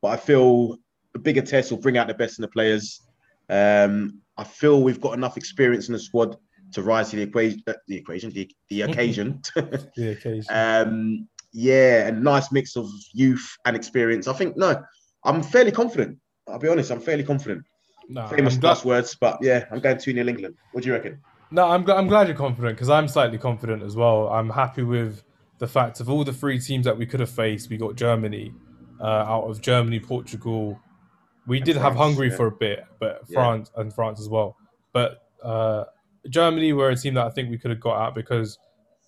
but 0.00 0.08
I 0.08 0.16
feel 0.16 0.78
a 1.14 1.18
bigger 1.18 1.42
test 1.42 1.70
will 1.70 1.78
bring 1.78 1.98
out 1.98 2.06
the 2.06 2.14
best 2.14 2.38
in 2.38 2.42
the 2.42 2.48
players. 2.48 3.00
Um, 3.48 4.20
I 4.36 4.44
feel 4.44 4.82
we've 4.82 5.00
got 5.00 5.14
enough 5.14 5.36
experience 5.36 5.88
in 5.88 5.92
the 5.92 5.98
squad 5.98 6.36
to 6.72 6.82
rise 6.82 7.10
to 7.10 7.16
the 7.16 7.22
equation, 7.22 7.62
uh, 7.66 7.74
the 7.86 7.96
equation, 7.96 8.30
the, 8.30 8.50
the 8.70 8.82
occasion. 8.82 9.42
the 9.54 10.12
occasion. 10.12 10.46
um, 10.50 11.28
yeah, 11.52 12.08
a 12.08 12.12
nice 12.12 12.50
mix 12.50 12.76
of 12.76 12.88
youth 13.12 13.46
and 13.66 13.76
experience. 13.76 14.26
I 14.26 14.32
think 14.32 14.56
no, 14.56 14.82
I'm 15.24 15.42
fairly 15.42 15.70
confident. 15.72 16.18
I'll 16.48 16.58
be 16.58 16.68
honest, 16.68 16.90
I'm 16.90 17.00
fairly 17.00 17.24
confident. 17.24 17.64
No, 18.08 18.26
Famous 18.26 18.60
last 18.62 18.84
words, 18.84 19.14
but 19.14 19.38
yeah, 19.40 19.66
I'm 19.70 19.80
going 19.80 19.98
to 19.98 20.12
New 20.12 20.26
England. 20.26 20.56
What 20.72 20.82
do 20.82 20.88
you 20.88 20.94
reckon? 20.94 21.20
No, 21.50 21.66
I'm 21.70 21.88
I'm 21.90 22.08
glad 22.08 22.26
you're 22.26 22.36
confident 22.36 22.76
because 22.76 22.88
I'm 22.88 23.06
slightly 23.06 23.38
confident 23.38 23.82
as 23.82 23.94
well. 23.94 24.28
I'm 24.28 24.50
happy 24.50 24.82
with 24.82 25.22
the 25.58 25.68
fact 25.68 26.00
of 26.00 26.08
all 26.08 26.24
the 26.24 26.32
three 26.32 26.58
teams 26.58 26.86
that 26.86 26.96
we 26.96 27.06
could 27.06 27.20
have 27.20 27.30
faced. 27.30 27.68
We 27.68 27.76
got 27.76 27.94
Germany 27.94 28.52
uh, 29.00 29.04
out 29.04 29.44
of 29.44 29.60
Germany, 29.60 30.00
Portugal, 30.00 30.80
we 31.46 31.60
did 31.60 31.76
France, 31.76 31.82
have 31.84 31.96
Hungary 31.96 32.30
yeah. 32.30 32.36
for 32.36 32.46
a 32.46 32.52
bit, 32.52 32.84
but 32.98 33.26
France 33.28 33.70
yeah. 33.74 33.82
and 33.82 33.94
France 33.94 34.20
as 34.20 34.28
well. 34.28 34.56
But 34.92 35.22
uh, 35.42 35.84
Germany 36.28 36.72
were 36.72 36.90
a 36.90 36.96
team 36.96 37.14
that 37.14 37.26
I 37.26 37.30
think 37.30 37.50
we 37.50 37.58
could 37.58 37.70
have 37.70 37.80
got 37.80 38.00
out 38.00 38.14
because 38.14 38.58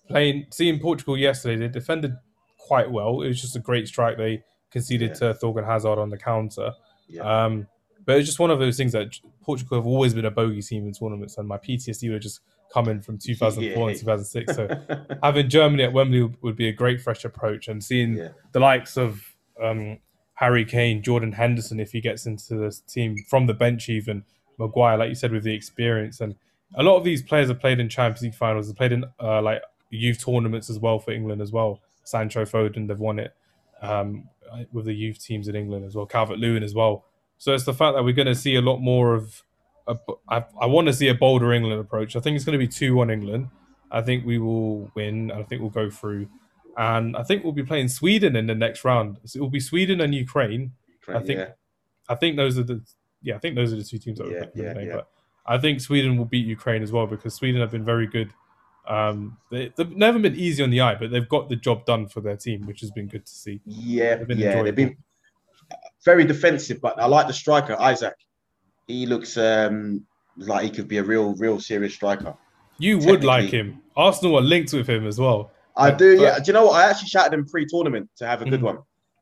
playing 0.09 0.47
seeing 0.51 0.79
Portugal 0.79 1.17
yesterday, 1.17 1.55
they 1.55 1.71
defended 1.71 2.15
quite 2.57 2.89
well. 2.89 3.21
It 3.21 3.27
was 3.27 3.41
just 3.41 3.55
a 3.55 3.59
great 3.59 3.87
strike 3.87 4.17
they 4.17 4.43
conceded 4.71 5.11
yeah. 5.11 5.31
to 5.31 5.33
Thorgan 5.35 5.65
Hazard 5.65 5.99
on 5.99 6.09
the 6.09 6.17
counter. 6.17 6.73
Um, 7.21 7.67
but 8.05 8.17
it's 8.17 8.27
just 8.27 8.39
one 8.39 8.51
of 8.51 8.59
those 8.59 8.77
things 8.77 8.91
that 8.91 9.19
Portugal 9.41 9.77
have 9.77 9.87
always 9.87 10.13
been 10.13 10.25
a 10.25 10.31
bogey 10.31 10.61
team 10.61 10.85
in 10.85 10.93
tournaments, 10.93 11.37
and 11.37 11.47
my 11.47 11.57
PTSD 11.57 12.11
would 12.11 12.21
just 12.21 12.41
come 12.71 12.87
in 12.87 13.01
from 13.01 13.17
2004 13.17 13.89
and 13.89 13.97
2006. 13.97 14.55
So 14.55 15.07
having 15.23 15.49
Germany 15.49 15.83
at 15.83 15.93
Wembley 15.93 16.29
would 16.41 16.55
be 16.55 16.67
a 16.67 16.73
great 16.73 17.01
fresh 17.01 17.25
approach, 17.25 17.67
and 17.67 17.83
seeing 17.83 18.29
the 18.51 18.59
likes 18.59 18.97
of 18.97 19.23
um, 19.61 19.97
Harry 20.35 20.65
Kane, 20.65 21.01
Jordan 21.01 21.33
Henderson, 21.33 21.79
if 21.79 21.91
he 21.91 22.01
gets 22.01 22.25
into 22.25 22.55
this 22.55 22.79
team 22.81 23.15
from 23.29 23.47
the 23.47 23.53
bench, 23.53 23.89
even 23.89 24.23
Maguire, 24.57 24.97
like 24.97 25.09
you 25.09 25.15
said, 25.15 25.31
with 25.31 25.43
the 25.43 25.53
experience. 25.53 26.19
And 26.21 26.35
a 26.75 26.83
lot 26.83 26.97
of 26.97 27.03
these 27.03 27.21
players 27.21 27.47
have 27.49 27.59
played 27.59 27.79
in 27.79 27.89
Champions 27.89 28.21
League 28.21 28.35
finals, 28.35 28.67
have 28.67 28.75
played 28.75 28.91
in 28.91 29.05
uh, 29.21 29.41
like 29.41 29.61
youth 29.89 30.23
tournaments 30.23 30.69
as 30.69 30.79
well 30.79 30.99
for 30.99 31.11
England 31.11 31.41
as 31.41 31.51
well. 31.51 31.81
Sancho 32.03 32.45
Foden, 32.45 32.87
they've 32.87 32.99
won 32.99 33.19
it 33.19 33.33
um, 33.81 34.29
with 34.71 34.85
the 34.85 34.93
youth 34.93 35.23
teams 35.23 35.47
in 35.47 35.55
England 35.55 35.85
as 35.85 35.95
well. 35.95 36.05
Calvert 36.05 36.37
Lewin 36.37 36.63
as 36.63 36.73
well. 36.73 37.05
So 37.37 37.53
it's 37.53 37.65
the 37.65 37.73
fact 37.73 37.95
that 37.95 38.03
we're 38.03 38.13
going 38.13 38.27
to 38.27 38.35
see 38.35 38.55
a 38.55 38.61
lot 38.61 38.77
more 38.77 39.13
of 39.13 39.43
a, 39.87 39.97
I, 40.29 40.43
I 40.59 40.65
want 40.65 40.87
to 40.87 40.93
see 40.93 41.07
a 41.07 41.13
bolder 41.13 41.53
England 41.53 41.79
approach. 41.79 42.15
I 42.15 42.19
think 42.19 42.35
it's 42.35 42.45
going 42.45 42.57
to 42.57 42.65
be 42.65 42.67
two 42.67 42.95
one 42.95 43.09
England. 43.09 43.49
I 43.91 44.01
think 44.01 44.25
we 44.25 44.39
will 44.39 44.91
win. 44.95 45.31
I 45.31 45.43
think 45.43 45.61
we'll 45.61 45.69
go 45.69 45.89
through, 45.89 46.27
and 46.77 47.15
I 47.15 47.23
think 47.23 47.43
we'll 47.43 47.53
be 47.53 47.63
playing 47.63 47.87
Sweden 47.87 48.35
in 48.35 48.47
the 48.47 48.55
next 48.55 48.83
round. 48.83 49.17
So 49.25 49.37
it 49.37 49.41
will 49.41 49.49
be 49.49 49.59
Sweden 49.59 50.01
and 50.01 50.13
Ukraine. 50.13 50.73
Ukraine 50.87 51.17
I 51.17 51.21
think. 51.21 51.39
Yeah. 51.39 51.49
I 52.07 52.15
think 52.15 52.37
those 52.37 52.57
are 52.57 52.63
the 52.63 52.81
yeah. 53.21 53.35
I 53.35 53.39
think 53.39 53.55
those 53.55 53.73
are 53.73 53.77
the 53.77 53.83
two 53.83 53.97
teams 53.97 54.19
that 54.19 54.29
yeah, 54.29 54.45
yeah, 54.55 54.79
yeah. 54.79 54.93
But 54.95 55.09
I 55.45 55.57
think 55.57 55.81
Sweden 55.81 56.17
will 56.17 56.25
beat 56.25 56.45
Ukraine 56.45 56.83
as 56.83 56.91
well 56.91 57.07
because 57.07 57.33
Sweden 57.33 57.61
have 57.61 57.71
been 57.71 57.85
very 57.85 58.07
good. 58.07 58.31
Um, 58.87 59.37
they, 59.49 59.73
have 59.77 59.91
never 59.91 60.19
been 60.19 60.35
easy 60.35 60.61
on 60.61 60.69
the 60.69 60.81
eye, 60.81 60.95
but 60.95 61.09
they've 61.09 61.27
got 61.27 61.49
the 61.49 61.55
job 61.55 61.85
done 61.85 62.07
for 62.07 62.21
their 62.21 62.37
team, 62.37 62.67
which 62.67 62.81
has 62.81 62.91
been 62.91 63.07
good 63.07 63.25
to 63.25 63.31
see. 63.31 63.59
Yeah, 63.65 64.15
they've 64.15 64.37
yeah, 64.37 64.61
they've 64.61 64.75
been 64.75 64.97
very 66.03 66.25
defensive, 66.25 66.81
but 66.81 66.99
I 66.99 67.07
like 67.07 67.27
the 67.27 67.33
striker 67.33 67.75
Isak. 67.81 68.15
He 68.87 69.07
looks 69.07 69.37
um, 69.37 70.05
like 70.37 70.63
he 70.63 70.69
could 70.69 70.87
be 70.87 70.97
a 70.97 71.03
real, 71.03 71.33
real 71.35 71.59
serious 71.59 71.95
striker. 71.95 72.35
You 72.77 72.99
would 72.99 73.23
like 73.23 73.49
him. 73.49 73.81
Arsenal 73.95 74.37
are 74.37 74.41
linked 74.41 74.73
with 74.73 74.87
him 74.87 75.07
as 75.07 75.19
well. 75.19 75.51
I 75.77 75.91
do. 75.91 76.19
Yeah. 76.21 76.39
Do 76.39 76.43
you 76.47 76.53
know 76.53 76.65
what? 76.65 76.75
I 76.75 76.89
actually 76.89 77.09
shouted 77.09 77.33
him 77.33 77.45
pre-tournament 77.45 78.09
to 78.17 78.27
have 78.27 78.41
a 78.41 78.49
good 78.49 78.61
mm. 78.61 78.63
one. 78.63 78.77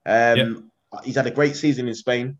Um, 0.06 0.72
yeah. 0.94 1.00
He's 1.04 1.16
had 1.16 1.28
a 1.28 1.32
great 1.32 1.56
season 1.56 1.88
in 1.88 1.96
Spain. 1.96 2.38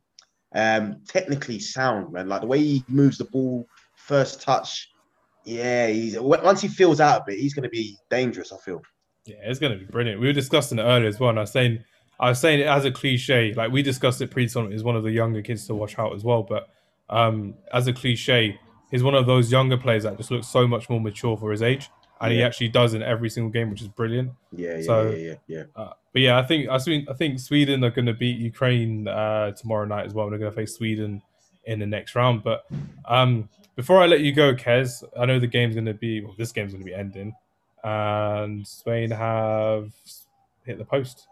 Um, 0.54 1.02
technically 1.08 1.60
sound, 1.60 2.14
man. 2.14 2.28
Like 2.28 2.42
the 2.42 2.48
way 2.48 2.60
he 2.60 2.84
moves 2.88 3.18
the 3.18 3.26
ball, 3.26 3.68
first 3.96 4.42
touch. 4.42 4.90
Yeah, 5.46 5.88
he's 5.88 6.18
once 6.20 6.62
he 6.62 6.68
feels 6.68 7.00
out 7.00 7.22
a 7.22 7.24
bit, 7.26 7.40
he's 7.40 7.54
going 7.54 7.64
to 7.64 7.70
be 7.70 7.98
dangerous. 8.10 8.54
I 8.54 8.58
feel. 8.58 8.82
Yeah, 9.26 9.38
it's 9.44 9.60
going 9.60 9.74
to 9.74 9.80
be 9.80 9.86
brilliant. 9.86 10.22
We 10.22 10.28
were 10.28 10.34
discussing 10.34 10.80
it 10.80 10.84
earlier 10.84 11.08
as 11.08 11.20
well, 11.20 11.30
and 11.30 11.40
I 11.40 11.44
was 11.44 11.52
saying, 11.52 11.84
I 12.20 12.30
was 12.30 12.40
saying 12.40 12.60
it 12.60 12.68
as 12.68 12.86
a 12.86 12.92
cliche. 12.92 13.54
Like 13.54 13.72
we 13.72 13.82
discussed 13.82 14.22
it 14.22 14.32
pre-tournament, 14.32 14.76
is 14.76 14.84
one 14.84 14.96
of 14.96 15.04
the 15.04 15.12
younger 15.12 15.42
kids 15.42 15.66
to 15.68 15.76
watch 15.76 15.98
out 15.98 16.14
as 16.14 16.24
well. 16.24 16.44
But 16.44 16.70
um, 17.10 17.56
as 17.74 17.88
a 17.88 17.94
cliche, 17.94 18.60
he's 18.92 19.04
one 19.04 19.16
of 19.16 19.26
those 19.26 19.52
younger 19.52 19.78
players 19.78 20.04
that 20.04 20.18
just 20.18 20.30
looks 20.30 20.48
so 20.48 20.68
much 20.68 20.90
more 20.90 21.02
mature 21.02 21.36
for 21.36 21.52
his 21.52 21.62
age, 21.62 21.90
and 22.22 22.32
yeah. 22.32 22.40
he 22.40 22.44
actually 22.44 22.70
does 22.70 22.94
in 22.94 23.04
every 23.04 23.30
single 23.30 23.52
game, 23.52 23.70
which 23.70 23.82
is 23.82 23.88
brilliant. 23.88 24.32
Yeah, 24.52 24.78
yeah, 24.78 24.84
so, 24.84 25.10
yeah, 25.10 25.18
yeah. 25.18 25.36
yeah. 25.48 25.64
Uh, 25.76 25.94
but 26.12 26.22
yeah, 26.22 26.38
I 26.38 26.44
think 26.44 26.70
I 26.70 26.78
think 26.78 27.10
I 27.10 27.14
think 27.14 27.40
Sweden 27.40 27.84
are 27.84 27.90
going 27.90 28.06
to 28.06 28.14
beat 28.14 28.38
Ukraine 28.38 29.08
uh, 29.08 29.52
tomorrow 29.52 29.86
night 29.86 30.06
as 30.06 30.14
well. 30.14 30.30
They're 30.30 30.40
going 30.40 30.52
to 30.52 30.56
face 30.56 30.76
Sweden 30.76 31.22
in 31.66 31.80
the 31.80 31.86
next 31.86 32.16
round. 32.16 32.44
But 32.44 32.66
um, 33.06 33.50
before 33.76 34.02
I 34.02 34.06
let 34.06 34.22
you 34.22 34.32
go, 34.32 34.54
Kez, 34.54 35.04
I 35.20 35.26
know 35.26 35.40
the 35.40 35.48
game's 35.48 35.76
going 35.76 35.86
to 35.86 35.94
be 35.94 36.22
well, 36.22 36.36
this 36.38 36.52
game's 36.52 36.72
going 36.72 36.84
to 36.84 36.90
be 36.90 36.96
ending, 36.96 37.34
and 37.84 38.66
Spain 38.68 39.10
have 39.12 39.92
hit 40.66 40.78
the 40.78 40.86
post, 40.86 41.28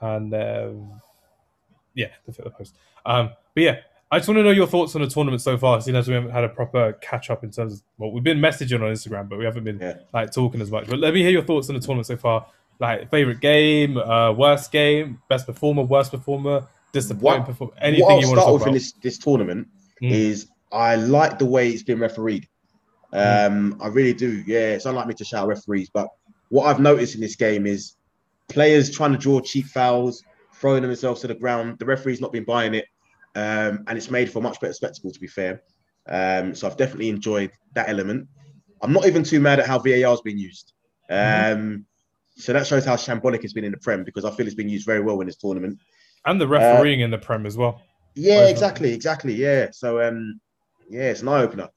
and 0.00 0.34
uh, 0.34 0.70
yeah, 1.94 2.08
they've 2.26 2.36
hit 2.36 2.44
the 2.44 2.50
post. 2.50 2.74
Um, 3.06 3.30
but 3.54 3.62
yeah, 3.62 3.78
I 4.12 4.18
just 4.18 4.28
want 4.28 4.38
to 4.38 4.42
know 4.42 4.50
your 4.50 4.66
thoughts 4.66 4.96
on 4.96 5.02
the 5.02 5.08
tournament 5.08 5.40
so 5.40 5.56
far, 5.56 5.80
seeing 5.80 5.96
as 5.96 6.08
we 6.08 6.14
haven't 6.14 6.30
had 6.30 6.42
a 6.42 6.48
proper 6.48 6.94
catch 6.94 7.30
up 7.30 7.44
in 7.44 7.50
terms 7.52 7.74
of 7.74 7.82
well, 7.98 8.10
we've 8.10 8.24
been 8.24 8.40
messaging 8.40 8.82
on 8.82 8.92
Instagram, 8.92 9.28
but 9.28 9.38
we 9.38 9.44
haven't 9.44 9.62
been 9.62 9.78
yeah. 9.78 9.98
like 10.12 10.32
talking 10.32 10.60
as 10.60 10.70
much. 10.70 10.88
But 10.88 10.98
let 10.98 11.14
me 11.14 11.20
hear 11.20 11.30
your 11.30 11.44
thoughts 11.44 11.68
on 11.68 11.76
the 11.76 11.80
tournament 11.80 12.06
so 12.06 12.16
far. 12.16 12.46
Like 12.80 13.08
favorite 13.10 13.40
game, 13.40 13.98
uh, 13.98 14.32
worst 14.32 14.72
game, 14.72 15.22
best 15.28 15.46
performer, 15.46 15.82
worst 15.82 16.10
performer, 16.10 16.66
disappointing 16.92 17.44
performer. 17.44 17.72
Anything 17.80 18.04
what 18.04 18.14
I'll 18.14 18.20
you 18.20 18.26
want 18.26 18.38
to 18.40 18.44
talk 18.44 18.52
with 18.54 18.62
about? 18.62 18.72
this 18.72 18.92
this 18.92 19.18
tournament 19.18 19.68
mm. 20.02 20.10
is 20.10 20.48
I 20.72 20.96
like 20.96 21.38
the 21.38 21.46
way 21.46 21.70
it's 21.70 21.84
been 21.84 22.00
refereed. 22.00 22.48
Mm. 23.12 23.46
Um, 23.46 23.74
mm. 23.74 23.84
I 23.84 23.88
really 23.88 24.14
do. 24.14 24.42
Yeah, 24.44 24.70
it's 24.70 24.86
unlike 24.86 25.06
me 25.06 25.14
to 25.14 25.24
shout 25.24 25.46
referees, 25.46 25.88
but 25.88 26.08
what 26.48 26.64
I've 26.64 26.80
noticed 26.80 27.14
in 27.14 27.20
this 27.20 27.36
game 27.36 27.64
is 27.64 27.94
players 28.48 28.90
trying 28.90 29.12
to 29.12 29.18
draw 29.18 29.38
cheap 29.38 29.66
fouls, 29.66 30.24
throwing 30.54 30.82
themselves 30.82 31.20
to 31.20 31.28
the 31.28 31.34
ground. 31.34 31.78
The 31.78 31.84
referee's 31.84 32.20
not 32.20 32.32
been 32.32 32.44
buying 32.44 32.74
it 32.74 32.86
um, 33.34 33.84
and 33.86 33.96
it's 33.96 34.10
made 34.10 34.30
for 34.30 34.40
a 34.40 34.42
much 34.42 34.60
better 34.60 34.72
spectacle. 34.72 35.10
To 35.10 35.20
be 35.20 35.26
fair, 35.26 35.62
um, 36.08 36.54
so 36.54 36.66
I've 36.66 36.76
definitely 36.76 37.08
enjoyed 37.08 37.52
that 37.74 37.88
element. 37.88 38.28
I'm 38.82 38.92
not 38.92 39.06
even 39.06 39.22
too 39.22 39.40
mad 39.40 39.60
at 39.60 39.66
how 39.66 39.78
VAR 39.78 40.10
has 40.10 40.20
been 40.22 40.38
used. 40.38 40.72
Mm-hmm. 41.10 41.52
Um, 41.52 41.58
mm-hmm. 41.58 41.80
So 42.36 42.52
that 42.52 42.66
shows 42.66 42.84
how 42.84 42.96
shambolic 42.96 43.44
it's 43.44 43.52
been 43.52 43.64
in 43.64 43.72
the 43.72 43.78
Prem 43.78 44.04
because 44.04 44.24
I 44.24 44.30
feel 44.30 44.46
it's 44.46 44.54
been 44.54 44.68
used 44.68 44.86
very 44.86 45.00
well 45.00 45.20
in 45.20 45.26
this 45.26 45.36
tournament. 45.36 45.78
And 46.24 46.40
the 46.40 46.48
refereeing 46.48 47.02
uh, 47.02 47.06
in 47.06 47.10
the 47.10 47.18
Prem 47.18 47.44
as 47.46 47.56
well. 47.56 47.82
Yeah, 48.14 48.48
exactly, 48.48 48.92
exactly. 48.92 49.34
Yeah. 49.34 49.68
So 49.72 50.00
um, 50.00 50.40
yeah, 50.88 51.10
it's 51.10 51.22
an 51.22 51.28
eye 51.28 51.42
opener. 51.42 51.68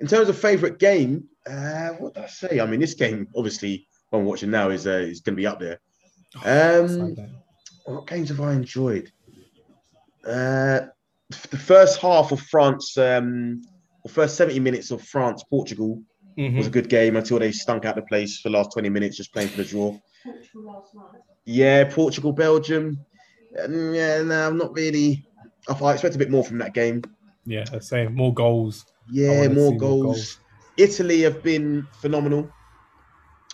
In 0.00 0.06
terms 0.06 0.28
of 0.28 0.38
favourite 0.38 0.78
game, 0.78 1.28
uh, 1.46 1.90
what 1.90 2.14
did 2.14 2.24
I 2.24 2.26
say? 2.26 2.60
I 2.60 2.66
mean, 2.66 2.80
this 2.80 2.94
game 2.94 3.28
obviously 3.36 3.86
one 4.10 4.22
I'm 4.22 4.26
watching 4.26 4.50
now 4.50 4.70
is 4.70 4.86
uh, 4.86 4.90
is 4.90 5.20
going 5.20 5.36
to 5.36 5.40
be 5.40 5.46
up 5.46 5.60
there. 5.60 5.80
Um, 6.44 7.16
what 7.86 8.06
games 8.06 8.28
have 8.28 8.40
I 8.40 8.52
enjoyed? 8.52 9.10
Uh, 10.30 10.86
the 11.50 11.56
first 11.56 12.00
half 12.00 12.32
of 12.32 12.40
France, 12.40 12.96
um, 12.96 13.62
the 14.04 14.10
first 14.10 14.36
70 14.36 14.60
minutes 14.60 14.90
of 14.90 15.02
France 15.02 15.42
Portugal 15.48 16.02
mm-hmm. 16.38 16.56
was 16.56 16.66
a 16.66 16.70
good 16.70 16.88
game 16.88 17.16
until 17.16 17.38
they 17.38 17.52
stunk 17.52 17.84
out 17.84 17.96
the 17.96 18.02
place 18.02 18.40
for 18.40 18.48
the 18.48 18.56
last 18.56 18.72
20 18.72 18.88
minutes 18.88 19.16
just 19.16 19.32
playing 19.32 19.48
for 19.48 19.58
the 19.58 19.64
draw. 19.64 19.98
Yeah, 21.44 21.84
Portugal, 21.84 22.32
Belgium. 22.32 23.04
Um, 23.62 23.94
yeah, 23.94 24.22
no, 24.22 24.48
I'm 24.48 24.56
not 24.56 24.72
really. 24.74 25.26
I 25.68 25.92
expect 25.92 26.14
a 26.14 26.18
bit 26.18 26.30
more 26.30 26.44
from 26.44 26.58
that 26.58 26.74
game. 26.74 27.02
Yeah, 27.44 27.64
same. 27.80 28.14
More 28.14 28.32
goals. 28.32 28.86
Yeah, 29.10 29.48
more 29.48 29.48
goals. 29.48 29.56
more 29.56 29.78
goals. 29.78 30.38
Italy 30.76 31.22
have 31.22 31.42
been 31.42 31.86
phenomenal. 32.00 32.50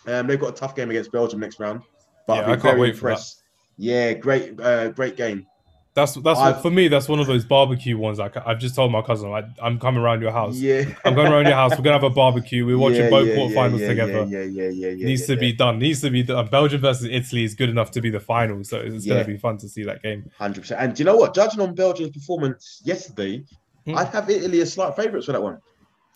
Um, 0.07 0.27
they've 0.27 0.39
got 0.39 0.51
a 0.51 0.57
tough 0.57 0.77
game 0.77 0.91
against 0.91 1.11
Belgium 1.13 1.41
next 1.41 1.59
round. 1.59 1.83
But 2.27 2.47
yeah, 2.47 2.53
I 2.53 2.57
can't 2.57 2.79
wait 2.79 2.95
impressed. 2.95 3.39
for 3.39 3.43
that. 3.43 3.43
Yeah, 3.79 4.13
great, 4.15 4.61
uh, 4.61 4.89
great 4.91 5.17
game. 5.17 5.47
That's 5.97 6.13
that's 6.13 6.39
what, 6.39 6.61
for 6.61 6.71
me. 6.71 6.89
That's 6.89 7.09
one 7.09 7.21
of 7.21 7.27
those 7.27 7.47
barbecue 7.47 7.97
ones. 7.97 8.19
Like 8.19 8.37
I've 8.37 8.59
just 8.59 8.75
told 8.75 8.93
my 8.93 9.01
cousin, 9.01 9.31
like 9.31 9.47
I'm 9.63 9.79
coming 9.79 10.03
around 10.03 10.21
your 10.21 10.31
house. 10.31 10.57
Yeah, 10.57 10.85
I'm 11.07 11.15
going 11.15 11.33
around 11.33 11.47
your 11.47 11.55
house. 11.55 11.71
We're 11.71 11.85
gonna 11.85 11.95
have 11.95 12.03
a 12.03 12.11
barbecue. 12.11 12.67
We're 12.67 12.77
watching 12.77 13.05
yeah, 13.05 13.09
both 13.09 13.29
yeah, 13.29 13.35
quarterfinals 13.35 13.81
yeah, 13.81 13.89
together. 13.89 14.27
Yeah, 14.29 14.43
yeah, 14.43 14.69
yeah, 14.69 14.89
yeah. 14.89 15.07
Needs 15.07 15.27
to 15.27 15.37
be 15.39 15.55
done. 15.55 15.79
Needs 15.79 16.03
to 16.03 16.11
be 16.11 16.23
done. 16.23 16.49
Belgium 16.49 16.83
versus 16.83 17.09
Italy 17.11 17.45
is 17.45 17.55
good 17.55 17.71
enough 17.71 17.93
to 17.93 18.03
be 18.03 18.11
the 18.11 18.21
final, 18.21 18.63
so 18.63 18.79
it's 18.79 19.07
gonna 19.07 19.25
be 19.25 19.39
fun 19.39 19.57
to 19.57 19.71
see 19.71 19.85
that 19.85 20.03
game. 20.03 20.31
Hundred 20.37 20.61
percent. 20.61 20.83
And 20.83 20.95
do 20.95 21.01
you 21.01 21.07
know 21.07 21.17
what? 21.17 21.35
Judging 21.35 21.63
on 21.63 21.75
Belgium's 21.75 22.11
performance 22.11 22.83
yesterday, 22.85 23.43
hmm. 23.87 23.97
I'd 23.97 24.09
have 24.09 24.29
Italy 24.29 24.61
as 24.61 24.75
slight 24.75 24.95
favourites 24.97 25.25
for 25.25 25.33
that 25.33 25.43
one. 25.43 25.63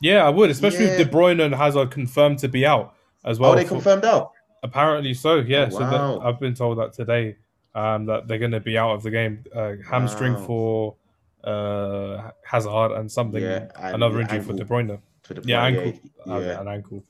Yeah, 0.03 0.27
I 0.27 0.29
would, 0.29 0.51
especially 0.51 0.85
if 0.85 0.99
De 0.99 1.11
Bruyne 1.11 1.43
and 1.43 1.55
Hazard 1.55 1.91
confirmed 1.91 2.39
to 2.41 2.49
be 2.49 2.67
out 2.67 2.97
as 3.25 3.41
well. 3.41 3.53
Oh, 3.53 3.55
they 3.55 3.65
confirmed 3.65 4.05
out. 4.05 4.33
Apparently 4.63 5.15
so. 5.15 5.37
Yeah. 5.37 5.71
Oh, 5.73 5.81
wow. 5.81 5.91
So 5.91 6.21
I've 6.21 6.39
been 6.39 6.55
told 6.55 6.77
that 6.77 6.93
today 6.93 7.37
um, 7.75 8.07
that 8.07 8.29
they're 8.29 8.39
going 8.39 8.51
to 8.53 8.61
be 8.61 8.77
out 8.79 8.93
of 8.95 9.03
the 9.03 9.11
game. 9.11 9.45
Uh, 9.55 9.75
hamstring 9.89 10.35
wow. 10.35 10.47
for 10.47 10.97
uh, 11.45 12.31
Hazard 12.45 12.93
and 12.93 13.11
something, 13.11 13.43
yeah, 13.43 13.69
and 13.77 13.97
another 13.97 14.21
injury 14.21 14.39
ankle. 14.39 14.57
for 14.57 14.59
De 14.59 14.65
Bruyne. 14.65 15.01
For 15.23 15.35
De 15.35 15.41
Bruyne 15.41 15.49
yeah, 15.49 15.65
ankle, 15.65 16.01
yeah. 16.27 16.35
Uh, 16.35 16.61
an 16.61 16.69
ankle. 16.69 17.05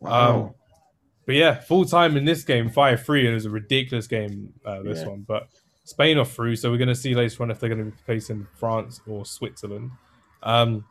Wow. 0.00 0.36
Um, 0.36 0.54
but 1.24 1.34
yeah, 1.34 1.60
full 1.60 1.84
time 1.84 2.16
in 2.16 2.24
this 2.24 2.44
game, 2.44 2.70
five 2.70 3.04
three, 3.04 3.20
and 3.20 3.30
it 3.30 3.34
was 3.34 3.46
a 3.46 3.50
ridiculous 3.50 4.06
game. 4.06 4.52
Uh, 4.64 4.82
this 4.82 5.00
yeah. 5.00 5.08
one, 5.08 5.24
but 5.26 5.48
Spain 5.84 6.18
are 6.18 6.24
through, 6.24 6.56
so 6.56 6.70
we're 6.70 6.78
going 6.78 6.88
to 6.88 6.94
see 6.94 7.14
later 7.14 7.42
on 7.42 7.50
if 7.50 7.60
they're 7.60 7.68
going 7.68 7.84
to 7.84 7.90
be 7.90 8.02
facing 8.06 8.46
France 8.58 9.00
or 9.06 9.24
Switzerland. 9.24 9.90
Um, 10.42 10.84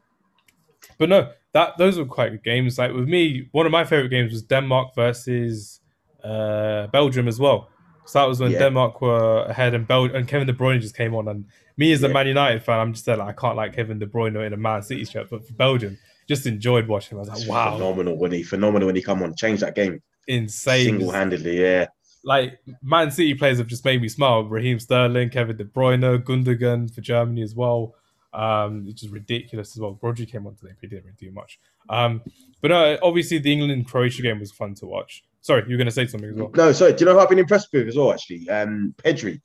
but 0.97 1.10
no, 1.10 1.31
that 1.53 1.77
those 1.77 1.97
were 1.97 2.05
quite 2.05 2.29
good 2.29 2.43
games. 2.43 2.77
Like 2.77 2.93
with 2.93 3.08
me, 3.08 3.47
one 3.51 3.65
of 3.65 3.71
my 3.71 3.84
favorite 3.84 4.10
games 4.10 4.31
was 4.31 4.43
Denmark 4.43 4.95
versus 4.95 5.79
uh, 6.23 6.88
Belgium 6.88 7.27
as 7.27 7.39
well. 7.39 7.69
So 8.06 8.20
that 8.20 8.26
was 8.26 8.39
when 8.39 8.52
yeah. 8.52 8.60
Denmark 8.60 9.02
were 9.02 9.44
ahead 9.46 9.74
and 9.74 9.88
Bel- 9.88 10.15
and 10.15 10.28
Kevin 10.28 10.48
De 10.48 10.54
Bruyne 10.54 10.80
just 10.80 10.96
came 10.96 11.15
on. 11.15 11.28
And 11.28 11.46
me 11.78 11.91
as 11.91 12.04
a 12.04 12.10
Man 12.10 12.28
United 12.28 12.63
fan, 12.63 12.80
I'm 12.80 12.94
just 12.94 13.06
there 13.06 13.18
like 13.18 13.30
I 13.30 13.41
can't 13.41 13.56
like 13.56 13.76
Kevin 13.76 14.00
De 14.00 14.06
Bruyne 14.06 14.46
in 14.46 14.54
a 14.54 14.58
Man 14.58 14.82
City 14.82 15.06
shirt, 15.06 15.30
but 15.30 15.46
for 15.46 15.54
Belgium, 15.54 15.98
just 16.28 16.46
enjoyed 16.46 16.88
watching. 16.88 17.18
I 17.18 17.22
was 17.22 17.30
like, 17.30 17.48
wow, 17.50 17.74
phenomenal 17.74 18.18
when 18.18 18.32
he 18.32 18.44
phenomenal 18.44 18.88
when 18.88 18.96
he 18.96 19.02
come 19.02 19.24
on, 19.24 19.36
changed 19.36 19.63
that 19.63 19.76
game, 19.76 20.02
insane, 20.28 20.86
single 20.86 21.12
handedly, 21.12 21.60
yeah. 21.60 21.88
Like 22.24 22.60
Man 22.82 23.12
City 23.12 23.34
players 23.34 23.58
have 23.58 23.68
just 23.68 23.86
made 23.86 24.02
me 24.02 24.08
smile. 24.08 24.44
Raheem 24.44 24.80
Sterling, 24.80 25.30
Kevin 25.30 25.58
De 25.58 25.65
Bruyne, 25.65 26.24
Gundogan 26.24 26.94
for 26.94 27.02
Germany 27.02 27.41
as 27.41 27.56
well. 27.56 27.96
Um, 28.34 28.86
it's 28.88 29.02
just 29.02 29.13
ridiculous 29.13 29.76
as 29.76 29.80
well. 29.80 29.98
Rodri 30.04 30.30
came 30.30 30.46
on 30.46 30.56
today, 30.56 30.74
but 30.74 30.82
he 30.82 30.88
didn't 30.88 31.06
really 31.06 31.15
do 31.18 31.32
much. 31.32 31.60
Um, 31.89 32.22
but 32.62 32.70
no, 32.70 32.98
obviously 33.02 33.38
the 33.38 33.52
England 33.52 33.88
Croatia 33.88 34.22
game 34.22 34.39
was 34.39 34.52
fun 34.52 34.74
to 34.76 34.86
watch. 34.86 35.24
Sorry, 35.45 35.63
you're 35.67 35.77
going 35.77 35.86
to 35.86 35.91
say 35.91 36.08
something 36.08 36.31
as 36.31 36.36
well. 36.36 36.49
No, 36.55 36.71
sorry. 36.71 36.93
Do 36.93 37.01
you 37.01 37.05
know 37.05 37.13
who 37.13 37.19
I've 37.19 37.29
been 37.29 37.38
impressed 37.38 37.67
with 37.71 37.88
as 37.88 37.95
well? 37.95 38.12
Actually, 38.12 38.49
um, 38.49 38.95
Pedri. 38.97 39.39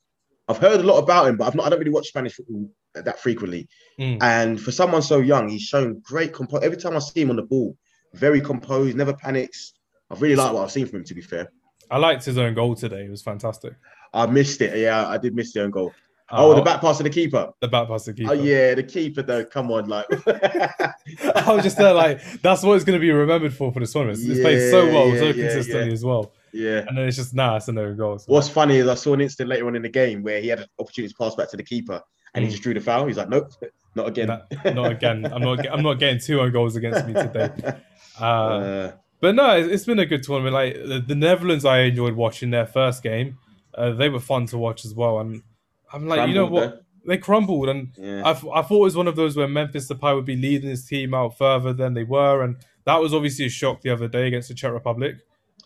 I've 0.48 0.56
heard 0.56 0.80
a 0.80 0.82
lot 0.82 0.96
about 0.96 1.28
him, 1.28 1.36
but 1.36 1.46
I've 1.46 1.54
not. 1.54 1.66
I 1.66 1.68
don't 1.68 1.78
really 1.78 1.90
watch 1.90 2.08
Spanish 2.08 2.32
football 2.32 2.70
that 2.94 3.20
frequently. 3.20 3.68
Mm. 4.00 4.16
And 4.22 4.58
for 4.58 4.72
someone 4.72 5.02
so 5.02 5.18
young, 5.18 5.50
he's 5.50 5.60
shown 5.60 6.00
great 6.02 6.32
composure. 6.32 6.64
Every 6.64 6.78
time 6.78 6.96
I 6.96 7.00
see 7.00 7.20
him 7.20 7.28
on 7.28 7.36
the 7.36 7.42
ball, 7.42 7.76
very 8.14 8.40
composed, 8.40 8.96
never 8.96 9.12
panics. 9.12 9.74
I've 10.10 10.22
really 10.22 10.36
liked 10.36 10.54
what 10.54 10.62
I've 10.62 10.70
seen 10.70 10.86
from 10.86 11.00
him. 11.00 11.04
To 11.04 11.14
be 11.14 11.20
fair, 11.20 11.52
I 11.90 11.98
liked 11.98 12.24
his 12.24 12.38
own 12.38 12.54
goal 12.54 12.74
today. 12.74 13.04
It 13.04 13.10
was 13.10 13.20
fantastic. 13.20 13.74
I 14.14 14.24
missed 14.24 14.62
it. 14.62 14.78
Yeah, 14.78 15.06
I 15.06 15.18
did 15.18 15.34
miss 15.34 15.52
the 15.52 15.64
own 15.64 15.70
goal. 15.70 15.92
Oh, 16.32 16.54
the 16.54 16.62
back 16.62 16.80
pass 16.80 16.98
to 16.98 17.02
the 17.02 17.10
keeper. 17.10 17.52
The 17.60 17.68
back 17.68 17.88
pass 17.88 18.04
to 18.04 18.12
the 18.12 18.18
keeper. 18.18 18.30
Oh 18.30 18.34
yeah, 18.34 18.74
the 18.74 18.82
keeper 18.82 19.22
though. 19.22 19.44
Come 19.44 19.70
on, 19.70 19.88
like 19.88 20.06
I 20.26 21.52
was 21.52 21.64
just 21.64 21.76
there, 21.76 21.92
like 21.92 22.20
that's 22.42 22.62
what 22.62 22.74
it's 22.74 22.84
going 22.84 22.98
to 22.98 23.00
be 23.00 23.10
remembered 23.10 23.54
for 23.54 23.72
for 23.72 23.80
the 23.80 23.86
tournament. 23.86 24.18
It's 24.20 24.38
yeah, 24.38 24.42
played 24.42 24.70
so 24.70 24.86
well, 24.86 25.08
yeah, 25.08 25.20
so 25.20 25.32
consistently 25.32 25.86
yeah, 25.86 25.92
as 25.92 26.04
well. 26.04 26.32
Yeah, 26.52 26.78
and 26.86 26.96
then 26.96 27.08
it's 27.08 27.16
just 27.16 27.34
nah, 27.34 27.56
it's 27.56 27.68
a 27.68 27.72
no 27.72 27.94
goal. 27.94 28.18
So. 28.18 28.32
What's 28.32 28.48
funny 28.48 28.76
is 28.76 28.88
I 28.88 28.94
saw 28.94 29.14
an 29.14 29.20
instant 29.20 29.48
later 29.48 29.66
on 29.66 29.76
in 29.76 29.82
the 29.82 29.88
game 29.88 30.22
where 30.22 30.40
he 30.40 30.48
had 30.48 30.60
an 30.60 30.66
opportunity 30.78 31.12
to 31.12 31.18
pass 31.18 31.34
back 31.34 31.50
to 31.50 31.56
the 31.56 31.62
keeper, 31.62 32.00
and 32.34 32.42
mm. 32.42 32.46
he 32.46 32.52
just 32.52 32.62
drew 32.62 32.74
the 32.74 32.80
foul. 32.80 33.06
He's 33.06 33.16
like, 33.16 33.28
nope, 33.28 33.52
not 33.94 34.08
again. 34.08 34.28
No, 34.28 34.72
not 34.72 34.92
again. 34.92 35.26
I'm 35.32 35.42
not. 35.42 35.68
I'm 35.70 35.82
not 35.82 35.94
getting 35.94 36.20
two 36.20 36.40
own 36.40 36.52
goals 36.52 36.76
against 36.76 37.06
me 37.06 37.14
today. 37.14 37.50
Uh, 38.20 38.24
uh, 38.24 38.92
but 39.20 39.34
no, 39.34 39.56
it's 39.56 39.86
been 39.86 39.98
a 39.98 40.04
good 40.04 40.22
tournament. 40.22 40.52
Like 40.52 40.74
the, 40.74 41.02
the 41.06 41.14
Netherlands, 41.14 41.64
I 41.64 41.80
enjoyed 41.80 42.14
watching 42.14 42.50
their 42.50 42.66
first 42.66 43.02
game. 43.02 43.38
Uh, 43.74 43.92
they 43.92 44.10
were 44.10 44.20
fun 44.20 44.44
to 44.46 44.58
watch 44.58 44.84
as 44.84 44.94
well. 44.94 45.20
And 45.20 45.42
I'm 45.92 46.06
like, 46.06 46.28
you 46.28 46.34
know 46.34 46.46
what? 46.46 46.70
Though. 46.70 46.80
They 47.06 47.18
crumbled, 47.18 47.68
and 47.70 47.88
yeah. 47.96 48.22
I, 48.24 48.30
I 48.30 48.62
thought 48.62 48.72
it 48.72 48.80
was 48.80 48.96
one 48.96 49.08
of 49.08 49.16
those 49.16 49.36
where 49.36 49.48
Memphis 49.48 49.88
Depay 49.88 50.14
would 50.14 50.26
be 50.26 50.36
leading 50.36 50.68
his 50.68 50.84
team 50.84 51.14
out 51.14 51.38
further 51.38 51.72
than 51.72 51.94
they 51.94 52.04
were, 52.04 52.42
and 52.42 52.56
that 52.84 52.96
was 52.96 53.14
obviously 53.14 53.46
a 53.46 53.48
shock 53.48 53.80
the 53.80 53.90
other 53.90 54.06
day 54.06 54.26
against 54.26 54.48
the 54.48 54.54
Czech 54.54 54.72
Republic. 54.72 55.16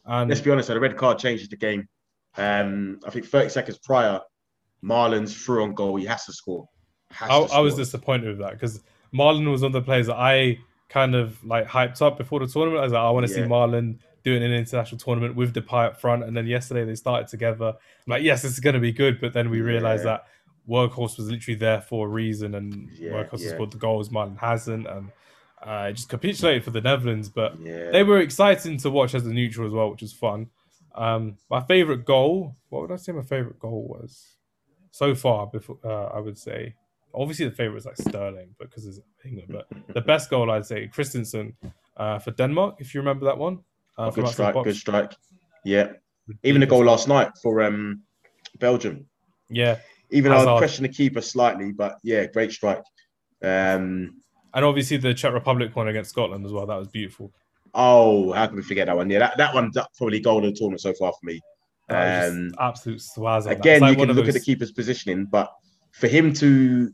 And 0.07 0.29
let's 0.29 0.41
be 0.41 0.51
honest, 0.51 0.69
the 0.69 0.79
red 0.79 0.97
card 0.97 1.19
changes 1.19 1.49
the 1.49 1.57
game. 1.57 1.89
Um, 2.37 3.01
I 3.07 3.11
think 3.11 3.27
30 3.27 3.49
seconds 3.49 3.79
prior, 3.79 4.21
Malen's 4.83 5.35
through 5.35 5.65
on 5.65 5.75
goal. 5.75 5.97
He 5.97 6.07
has 6.07 6.25
to 6.27 6.33
score. 6.33 6.69
Has 7.11 7.31
I, 7.31 7.41
to 7.41 7.49
score. 7.49 7.59
I 7.59 7.61
was 7.61 7.75
disappointed 7.75 8.29
with 8.29 8.39
that 8.39 8.53
because 8.53 8.83
Malen 9.15 9.51
was 9.51 9.63
one 9.63 9.69
of 9.69 9.73
the 9.73 9.83
players 9.83 10.07
that 10.09 10.17
I 10.17 10.59
kind 10.89 11.15
of 11.15 11.43
like 11.45 11.67
hyped 11.67 12.03
up 12.03 12.19
before 12.19 12.41
the 12.41 12.47
tournament. 12.47 12.81
I 12.81 12.85
was 12.85 12.93
like, 12.93 13.03
I 13.03 13.11
want 13.11 13.27
to 13.27 13.33
yeah. 13.33 13.45
see 13.45 13.49
Malen 13.49 13.99
doing 14.25 14.43
an 14.43 14.53
international 14.53 14.99
tournament 14.99 15.37
with 15.37 15.55
Depay 15.55 15.87
up 15.87 16.01
front. 16.01 16.25
And 16.25 16.37
then 16.37 16.47
yesterday 16.47 16.85
they 16.85 16.95
started 16.95 17.29
together. 17.29 17.69
I'm 17.69 17.75
like, 18.07 18.23
yes, 18.23 18.43
this 18.43 18.53
is 18.53 18.61
going 18.61 18.75
to 18.75 18.81
be 18.81 18.93
good. 18.93 19.21
But 19.21 19.35
then 19.35 19.51
we 19.51 19.61
realized 19.61 20.05
yeah. 20.05 20.13
that 20.13 20.27
Weghorst 20.69 21.19
was 21.19 21.31
literally 21.31 21.59
there 21.59 21.83
for 21.83 22.07
a 22.07 22.09
reason, 22.09 22.55
and 22.55 22.91
yeah, 22.93 23.11
Weghorst 23.11 23.41
yeah. 23.41 23.47
has 23.47 23.51
scored 23.51 23.71
the 23.71 23.79
goals. 23.79 24.09
Malen 24.09 24.39
hasn't, 24.39 24.87
and 24.87 25.11
uh, 25.63 25.91
just 25.93 26.09
capitulated 26.09 26.65
for 26.65 26.71
the 26.71 26.81
Netherlands. 26.81 27.29
But 27.29 27.61
yeah. 27.61 27.91
they 27.91 28.03
were 28.03 28.21
exciting 28.21 28.79
to 28.79 28.91
watch 28.91 29.15
as 29.15 29.27
a 29.27 29.33
neutral 29.33 29.67
as 29.67 29.73
well, 29.73 29.91
which 29.91 30.03
was 30.03 30.13
fun. 30.13 30.49
Um, 30.95 31.37
my 31.51 31.61
favorite 31.61 32.05
goal. 32.05 32.57
What 32.71 32.83
would 32.83 32.93
I 32.93 32.97
say? 32.97 33.13
My 33.13 33.23
favorite 33.23 33.59
goal 33.59 33.87
was 33.89 34.37
so 34.91 35.15
far. 35.15 35.47
Before 35.49 35.79
uh, 35.85 36.17
I 36.17 36.21
would 36.21 36.39
say, 36.39 36.75
obviously 37.13 37.47
the 37.47 37.55
favorite 37.55 37.79
is 37.79 37.87
like 37.87 37.99
Sterling 37.99 38.55
because 38.59 38.87
it's 38.87 39.01
England. 39.25 39.51
But 39.53 39.95
the 39.95 40.01
best 40.01 40.31
goal 40.31 40.51
I'd 40.51 40.65
say 40.65 40.89
Christensen 40.89 41.57
uh, 41.99 42.19
for 42.21 42.31
Denmark. 42.31 42.77
If 42.79 42.95
you 42.95 43.01
remember 43.01 43.27
that 43.27 43.37
one. 43.37 43.61
Uh, 43.97 44.11
good 44.11 44.29
strike. 44.29 44.55
Good 44.65 44.77
strike. 44.77 45.13
Yeah. 45.65 45.93
Even 46.43 46.61
the 46.61 46.67
goal 46.67 46.85
last 46.85 47.09
night 47.09 47.31
for 47.43 47.63
um, 47.63 48.03
Belgium. 48.59 49.07
Yeah. 49.49 49.79
Even 50.11 50.33
though 50.33 50.57
I 50.57 50.59
question 50.59 50.83
the 50.85 50.89
keeper 50.89 51.21
slightly, 51.21 51.73
but 51.73 51.99
yeah, 52.03 52.27
great 52.27 52.53
strike. 52.53 52.83
Um, 53.43 54.21
and 54.55 54.65
obviously 54.65 54.97
the 54.97 55.13
Czech 55.15 55.33
Republic 55.33 55.75
one 55.75 55.89
against 55.89 56.11
Scotland 56.11 56.47
as 56.47 56.53
well. 56.53 56.67
That 56.67 56.77
was 56.77 56.89
beautiful. 56.89 57.33
Oh, 57.75 58.33
how 58.33 58.47
can 58.47 58.57
we 58.57 58.63
forget 58.63 58.87
that 58.87 58.97
one? 58.97 59.11
Yeah, 59.11 59.19
that, 59.21 59.37
that 59.39 59.55
one's 59.55 59.77
probably 59.97 60.21
goal 60.21 60.39
of 60.39 60.45
the 60.45 60.53
tournament 60.53 60.81
so 60.81 60.95
far 60.95 61.13
for 61.13 61.19
me. 61.25 61.41
Um, 61.91 62.55
absolute 62.59 63.01
swaz. 63.01 63.47
Again, 63.47 63.81
like 63.81 63.91
you 63.91 63.97
can 63.97 64.15
look 64.15 64.27
those... 64.27 64.35
at 64.35 64.41
the 64.41 64.45
keeper's 64.45 64.73
positioning, 64.73 65.27
but 65.27 65.53
for 65.93 66.09
him 66.09 66.33
to 66.35 66.91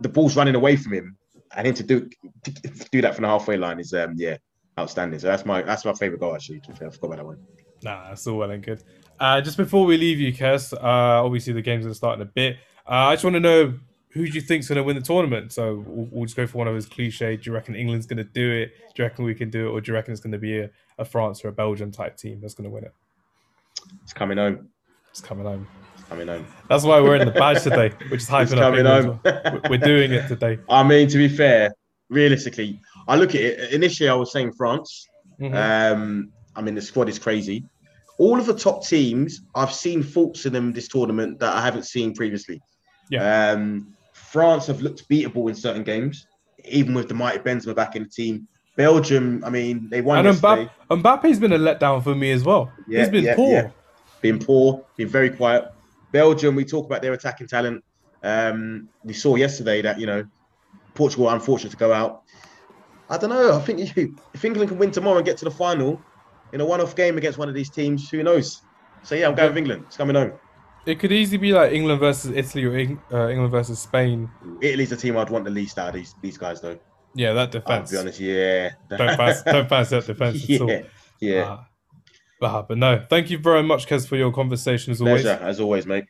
the 0.00 0.08
ball's 0.08 0.36
running 0.36 0.54
away 0.54 0.76
from 0.76 0.92
him 0.92 1.16
and 1.54 1.66
him 1.66 1.74
to 1.74 1.82
do 1.82 2.08
to 2.44 2.88
do 2.90 3.00
that 3.00 3.14
from 3.14 3.22
the 3.22 3.28
halfway 3.28 3.56
line 3.56 3.78
is 3.78 3.92
um 3.94 4.14
yeah 4.16 4.36
outstanding. 4.78 5.18
So 5.18 5.28
that's 5.28 5.44
my 5.44 5.62
that's 5.62 5.84
my 5.84 5.92
favorite 5.92 6.20
goal 6.20 6.34
actually. 6.34 6.62
I 6.68 6.74
forgot 6.74 7.04
about 7.04 7.16
that 7.16 7.26
one. 7.26 7.38
Nah, 7.82 8.08
that's 8.08 8.26
all 8.26 8.38
well 8.38 8.50
and 8.50 8.62
good. 8.62 8.82
Uh, 9.18 9.40
just 9.40 9.56
before 9.56 9.84
we 9.84 9.96
leave 9.96 10.20
you, 10.20 10.32
Kes, 10.32 10.72
uh, 10.72 11.24
obviously 11.24 11.52
the 11.52 11.62
game's 11.62 11.84
gonna 11.84 11.94
start 11.94 12.16
in 12.16 12.22
a 12.22 12.30
bit. 12.30 12.56
Uh, 12.86 13.08
I 13.08 13.14
just 13.14 13.24
want 13.24 13.34
to 13.34 13.40
know 13.40 13.74
who 14.16 14.26
do 14.26 14.32
you 14.32 14.40
think's 14.40 14.68
going 14.68 14.76
to 14.76 14.82
win 14.82 14.96
the 14.96 15.02
tournament? 15.02 15.52
So 15.52 15.84
we'll, 15.86 16.08
we'll, 16.10 16.24
just 16.24 16.36
go 16.36 16.46
for 16.46 16.58
one 16.58 16.68
of 16.68 16.74
those 16.74 16.86
cliche. 16.86 17.36
Do 17.36 17.50
you 17.50 17.52
reckon 17.52 17.74
England's 17.74 18.06
going 18.06 18.16
to 18.16 18.24
do 18.24 18.50
it? 18.50 18.72
Do 18.94 19.02
you 19.02 19.04
reckon 19.04 19.24
we 19.26 19.34
can 19.34 19.50
do 19.50 19.68
it, 19.68 19.70
or 19.70 19.80
do 19.80 19.92
you 19.92 19.94
reckon 19.94 20.12
it's 20.12 20.22
going 20.22 20.32
to 20.32 20.38
be 20.38 20.58
a, 20.60 20.70
a 20.98 21.04
France 21.04 21.44
or 21.44 21.48
a 21.48 21.52
Belgium 21.52 21.92
type 21.92 22.16
team 22.16 22.40
that's 22.40 22.54
going 22.54 22.64
to 22.64 22.70
win 22.70 22.84
it? 22.84 22.94
It's 24.02 24.14
coming 24.14 24.38
home. 24.38 24.68
It's 25.10 25.20
coming 25.20 25.44
home. 25.44 25.66
It's 25.94 26.08
coming 26.08 26.28
home. 26.28 26.46
That's 26.68 26.84
why 26.84 27.00
we're 27.00 27.16
in 27.16 27.26
the 27.26 27.32
badge 27.32 27.62
today, 27.62 27.92
which 28.08 28.22
is 28.22 28.28
hyping 28.28 28.42
it's 28.44 28.52
up. 28.52 28.58
Coming 28.58 28.86
home. 28.86 29.20
Well. 29.22 29.60
We're 29.68 29.78
doing 29.78 30.12
it 30.12 30.28
today. 30.28 30.58
I 30.68 30.82
mean, 30.82 31.08
to 31.08 31.18
be 31.18 31.28
fair, 31.28 31.74
realistically, 32.08 32.80
I 33.08 33.16
look 33.16 33.34
at 33.34 33.40
it. 33.40 33.72
Initially, 33.72 34.08
I 34.08 34.14
was 34.14 34.32
saying 34.32 34.52
France. 34.52 35.08
Mm-hmm. 35.40 35.54
Um, 35.54 36.32
I 36.54 36.62
mean, 36.62 36.74
the 36.74 36.82
squad 36.82 37.08
is 37.08 37.18
crazy. 37.18 37.64
All 38.18 38.38
of 38.38 38.46
the 38.46 38.54
top 38.54 38.86
teams, 38.86 39.42
I've 39.54 39.72
seen 39.72 40.02
faults 40.02 40.46
in 40.46 40.52
them 40.52 40.72
this 40.72 40.88
tournament 40.88 41.38
that 41.40 41.54
I 41.54 41.60
haven't 41.60 41.84
seen 41.84 42.14
previously. 42.14 42.62
Yeah. 43.10 43.50
Um, 43.50 43.94
France 44.12 44.66
have 44.66 44.80
looked 44.80 45.08
beatable 45.08 45.48
in 45.48 45.54
certain 45.54 45.82
games, 45.82 46.26
even 46.64 46.94
with 46.94 47.08
the 47.08 47.14
mighty 47.14 47.38
Benzema 47.38 47.74
back 47.74 47.94
in 47.94 48.04
the 48.04 48.08
team. 48.08 48.48
Belgium, 48.76 49.42
I 49.44 49.50
mean, 49.50 49.88
they 49.90 50.00
won. 50.00 50.26
And 50.26 50.36
Mbappe, 50.36 50.70
Mbappe's 50.90 51.38
been 51.38 51.52
a 51.52 51.58
letdown 51.58 52.02
for 52.02 52.14
me 52.14 52.32
as 52.32 52.44
well. 52.44 52.72
Yeah, 52.88 53.00
He's 53.00 53.08
been 53.10 53.24
yeah, 53.24 53.34
poor. 53.34 53.50
Yeah. 53.50 53.70
Been 54.20 54.38
poor, 54.38 54.84
been 54.96 55.08
very 55.08 55.30
quiet. 55.30 55.72
Belgium, 56.12 56.54
we 56.54 56.64
talk 56.64 56.86
about 56.86 57.02
their 57.02 57.12
attacking 57.12 57.48
talent. 57.48 57.84
Um, 58.22 58.88
we 59.04 59.12
saw 59.12 59.36
yesterday 59.36 59.82
that, 59.82 60.00
you 60.00 60.06
know, 60.06 60.24
Portugal 60.96 61.28
unfortunate 61.30 61.70
to 61.70 61.76
go 61.76 61.92
out. 61.92 62.22
I 63.08 63.18
don't 63.18 63.30
know. 63.30 63.56
I 63.56 63.60
think 63.60 63.96
you, 63.96 64.16
if 64.34 64.44
England 64.44 64.70
can 64.70 64.78
win 64.78 64.90
tomorrow 64.90 65.18
and 65.18 65.24
get 65.24 65.36
to 65.38 65.44
the 65.44 65.50
final 65.50 66.00
in 66.52 66.60
a 66.60 66.64
one-off 66.64 66.96
game 66.96 67.18
against 67.18 67.38
one 67.38 67.48
of 67.48 67.54
these 67.54 67.70
teams, 67.70 68.10
who 68.10 68.22
knows? 68.22 68.62
So 69.02 69.14
yeah, 69.14 69.28
I'm 69.28 69.34
going 69.34 69.50
with 69.50 69.58
England. 69.58 69.84
It's 69.86 69.96
coming 69.96 70.16
home. 70.16 70.32
It 70.86 71.00
could 71.00 71.12
easily 71.12 71.38
be 71.38 71.52
like 71.52 71.72
England 71.72 71.98
versus 72.00 72.32
Italy 72.34 72.64
or 72.64 72.98
uh, 73.12 73.28
England 73.28 73.50
versus 73.50 73.80
Spain. 73.80 74.30
Italy's 74.60 74.90
the 74.90 74.96
team 74.96 75.16
I'd 75.16 75.30
want 75.30 75.44
the 75.44 75.50
least 75.50 75.78
out 75.78 75.88
of 75.88 75.94
these 75.94 76.14
these 76.22 76.38
guys, 76.38 76.60
though. 76.60 76.78
Yeah, 77.14 77.32
that 77.32 77.50
defense. 77.50 77.92
I'll 77.92 77.98
be 77.98 78.00
honest, 78.02 78.20
yeah. 78.20 78.70
don't 78.88 79.16
pass, 79.16 79.42
don't 79.46 79.68
pass 79.68 79.90
that 79.90 80.06
defense 80.06 80.48
yeah, 80.48 80.56
at 80.56 80.62
all. 80.62 80.82
Yeah. 81.20 81.42
Uh, 81.42 81.64
but, 82.40 82.62
but 82.68 82.78
no, 82.78 83.04
thank 83.08 83.30
you 83.30 83.38
very 83.38 83.62
much, 83.62 83.86
Kes, 83.86 84.06
for 84.06 84.16
your 84.16 84.32
conversation 84.32 84.92
as 84.92 85.00
always. 85.00 85.22
Pleasure, 85.22 85.42
as 85.42 85.58
always, 85.58 85.86
mate. 85.86 86.04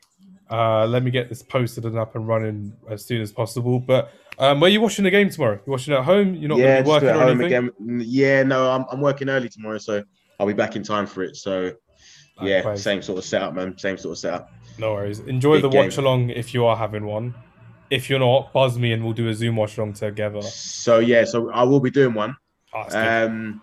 Uh, 0.51 0.87
let 0.87 1.03
me 1.03 1.11
get 1.11 1.29
this 1.29 1.42
posted 1.42 1.85
and 1.85 1.99
up 1.99 2.14
and 2.14 2.27
running 2.27 2.72
as 2.90 3.05
soon 3.05 3.22
as 3.22 3.33
possible. 3.33 3.79
But 3.81 4.12
um, 4.38 4.61
where 4.61 4.68
are 4.68 4.72
you 4.72 4.81
watching 4.81 5.05
the 5.05 5.11
game 5.11 5.31
tomorrow? 5.31 5.61
You 5.66 5.70
watching 5.70 5.94
at 5.94 6.05
home? 6.05 6.35
You're 6.35 6.49
not 6.49 6.59
yeah, 6.59 6.83
working 6.83 7.09
at 7.09 7.16
home 7.16 7.40
anything? 7.40 7.70
again. 7.70 8.03
Yeah, 8.07 8.42
no, 8.42 8.70
I'm, 8.70 8.85
I'm 8.90 9.01
working 9.01 9.29
early 9.29 9.49
tomorrow, 9.49 9.79
so 9.79 10.03
I'll 10.38 10.46
be 10.46 10.53
back 10.53 10.77
in 10.77 10.83
time 10.83 11.07
for 11.07 11.22
it. 11.22 11.37
So 11.37 11.72
yeah, 12.42 12.75
same 12.75 13.03
sort 13.03 13.18
of 13.18 13.25
setup, 13.25 13.55
man. 13.55 13.79
Same 13.79 13.96
sort 13.96 14.12
of 14.12 14.18
setup. 14.18 14.53
No 14.79 14.92
worries. 14.92 15.20
Enjoy 15.20 15.55
Big 15.55 15.62
the 15.62 15.68
game. 15.70 15.85
watch 15.85 15.96
along 15.96 16.31
if 16.31 16.53
you 16.53 16.66
are 16.66 16.77
having 16.77 17.07
one. 17.07 17.35
If 17.88 18.11
you're 18.11 18.18
not, 18.18 18.53
buzz 18.53 18.79
me 18.79 18.92
and 18.92 19.05
we'll 19.05 19.14
do 19.14 19.29
a 19.29 19.35
Zoom 19.35 19.57
watch 19.57 19.79
along 19.79 19.94
together. 19.94 20.42
So 20.42 20.99
yeah, 20.99 21.25
so 21.25 21.51
I 21.51 21.62
will 21.62 21.81
be 21.81 21.90
doing 21.90 22.14
one. 22.14 22.37
Oh, 22.75 23.25
um, 23.25 23.62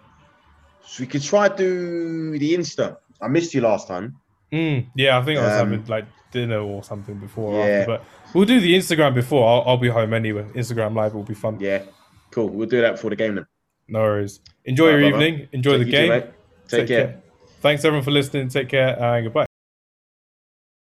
so 0.85 1.03
we 1.03 1.07
could 1.07 1.21
try 1.21 1.49
to 1.49 1.55
do 1.55 2.39
the 2.39 2.53
Insta. 2.53 2.97
I 3.21 3.27
missed 3.27 3.53
you 3.53 3.61
last 3.61 3.87
time. 3.87 4.15
Mm, 4.51 4.87
yeah, 4.95 5.17
I 5.17 5.21
think 5.23 5.39
I 5.39 5.43
was 5.43 5.53
um, 5.53 5.71
having 5.71 5.85
like 5.85 6.05
dinner 6.31 6.59
or 6.59 6.83
something 6.83 7.15
before. 7.19 7.59
Yeah. 7.59 7.65
After, 7.65 7.91
but 7.91 8.03
we'll 8.33 8.45
do 8.45 8.59
the 8.59 8.73
Instagram 8.75 9.13
before. 9.13 9.47
I'll, 9.47 9.63
I'll, 9.71 9.77
be 9.77 9.89
home 9.89 10.13
anyway. 10.13 10.43
Instagram 10.55 10.95
live 10.95 11.13
will 11.13 11.23
be 11.23 11.33
fun. 11.33 11.57
Yeah, 11.59 11.83
cool. 12.31 12.49
We'll 12.49 12.67
do 12.67 12.81
that 12.81 12.93
before 12.93 13.09
the 13.09 13.15
game 13.15 13.35
then. 13.35 13.47
No 13.87 13.99
worries. 13.99 14.39
Enjoy 14.65 14.89
your 14.89 15.01
evening. 15.01 15.47
Enjoy 15.51 15.77
Take 15.77 15.85
the 15.85 15.91
game. 15.91 16.21
Too, 16.21 16.27
Take, 16.67 16.79
Take, 16.79 16.87
care. 16.87 17.07
care. 17.07 17.21
Thanks 17.61 17.85
everyone 17.85 18.03
for 18.03 18.11
listening. 18.11 18.49
Take 18.49 18.69
care 18.69 19.01
and 19.01 19.25
goodbye. 19.25 19.52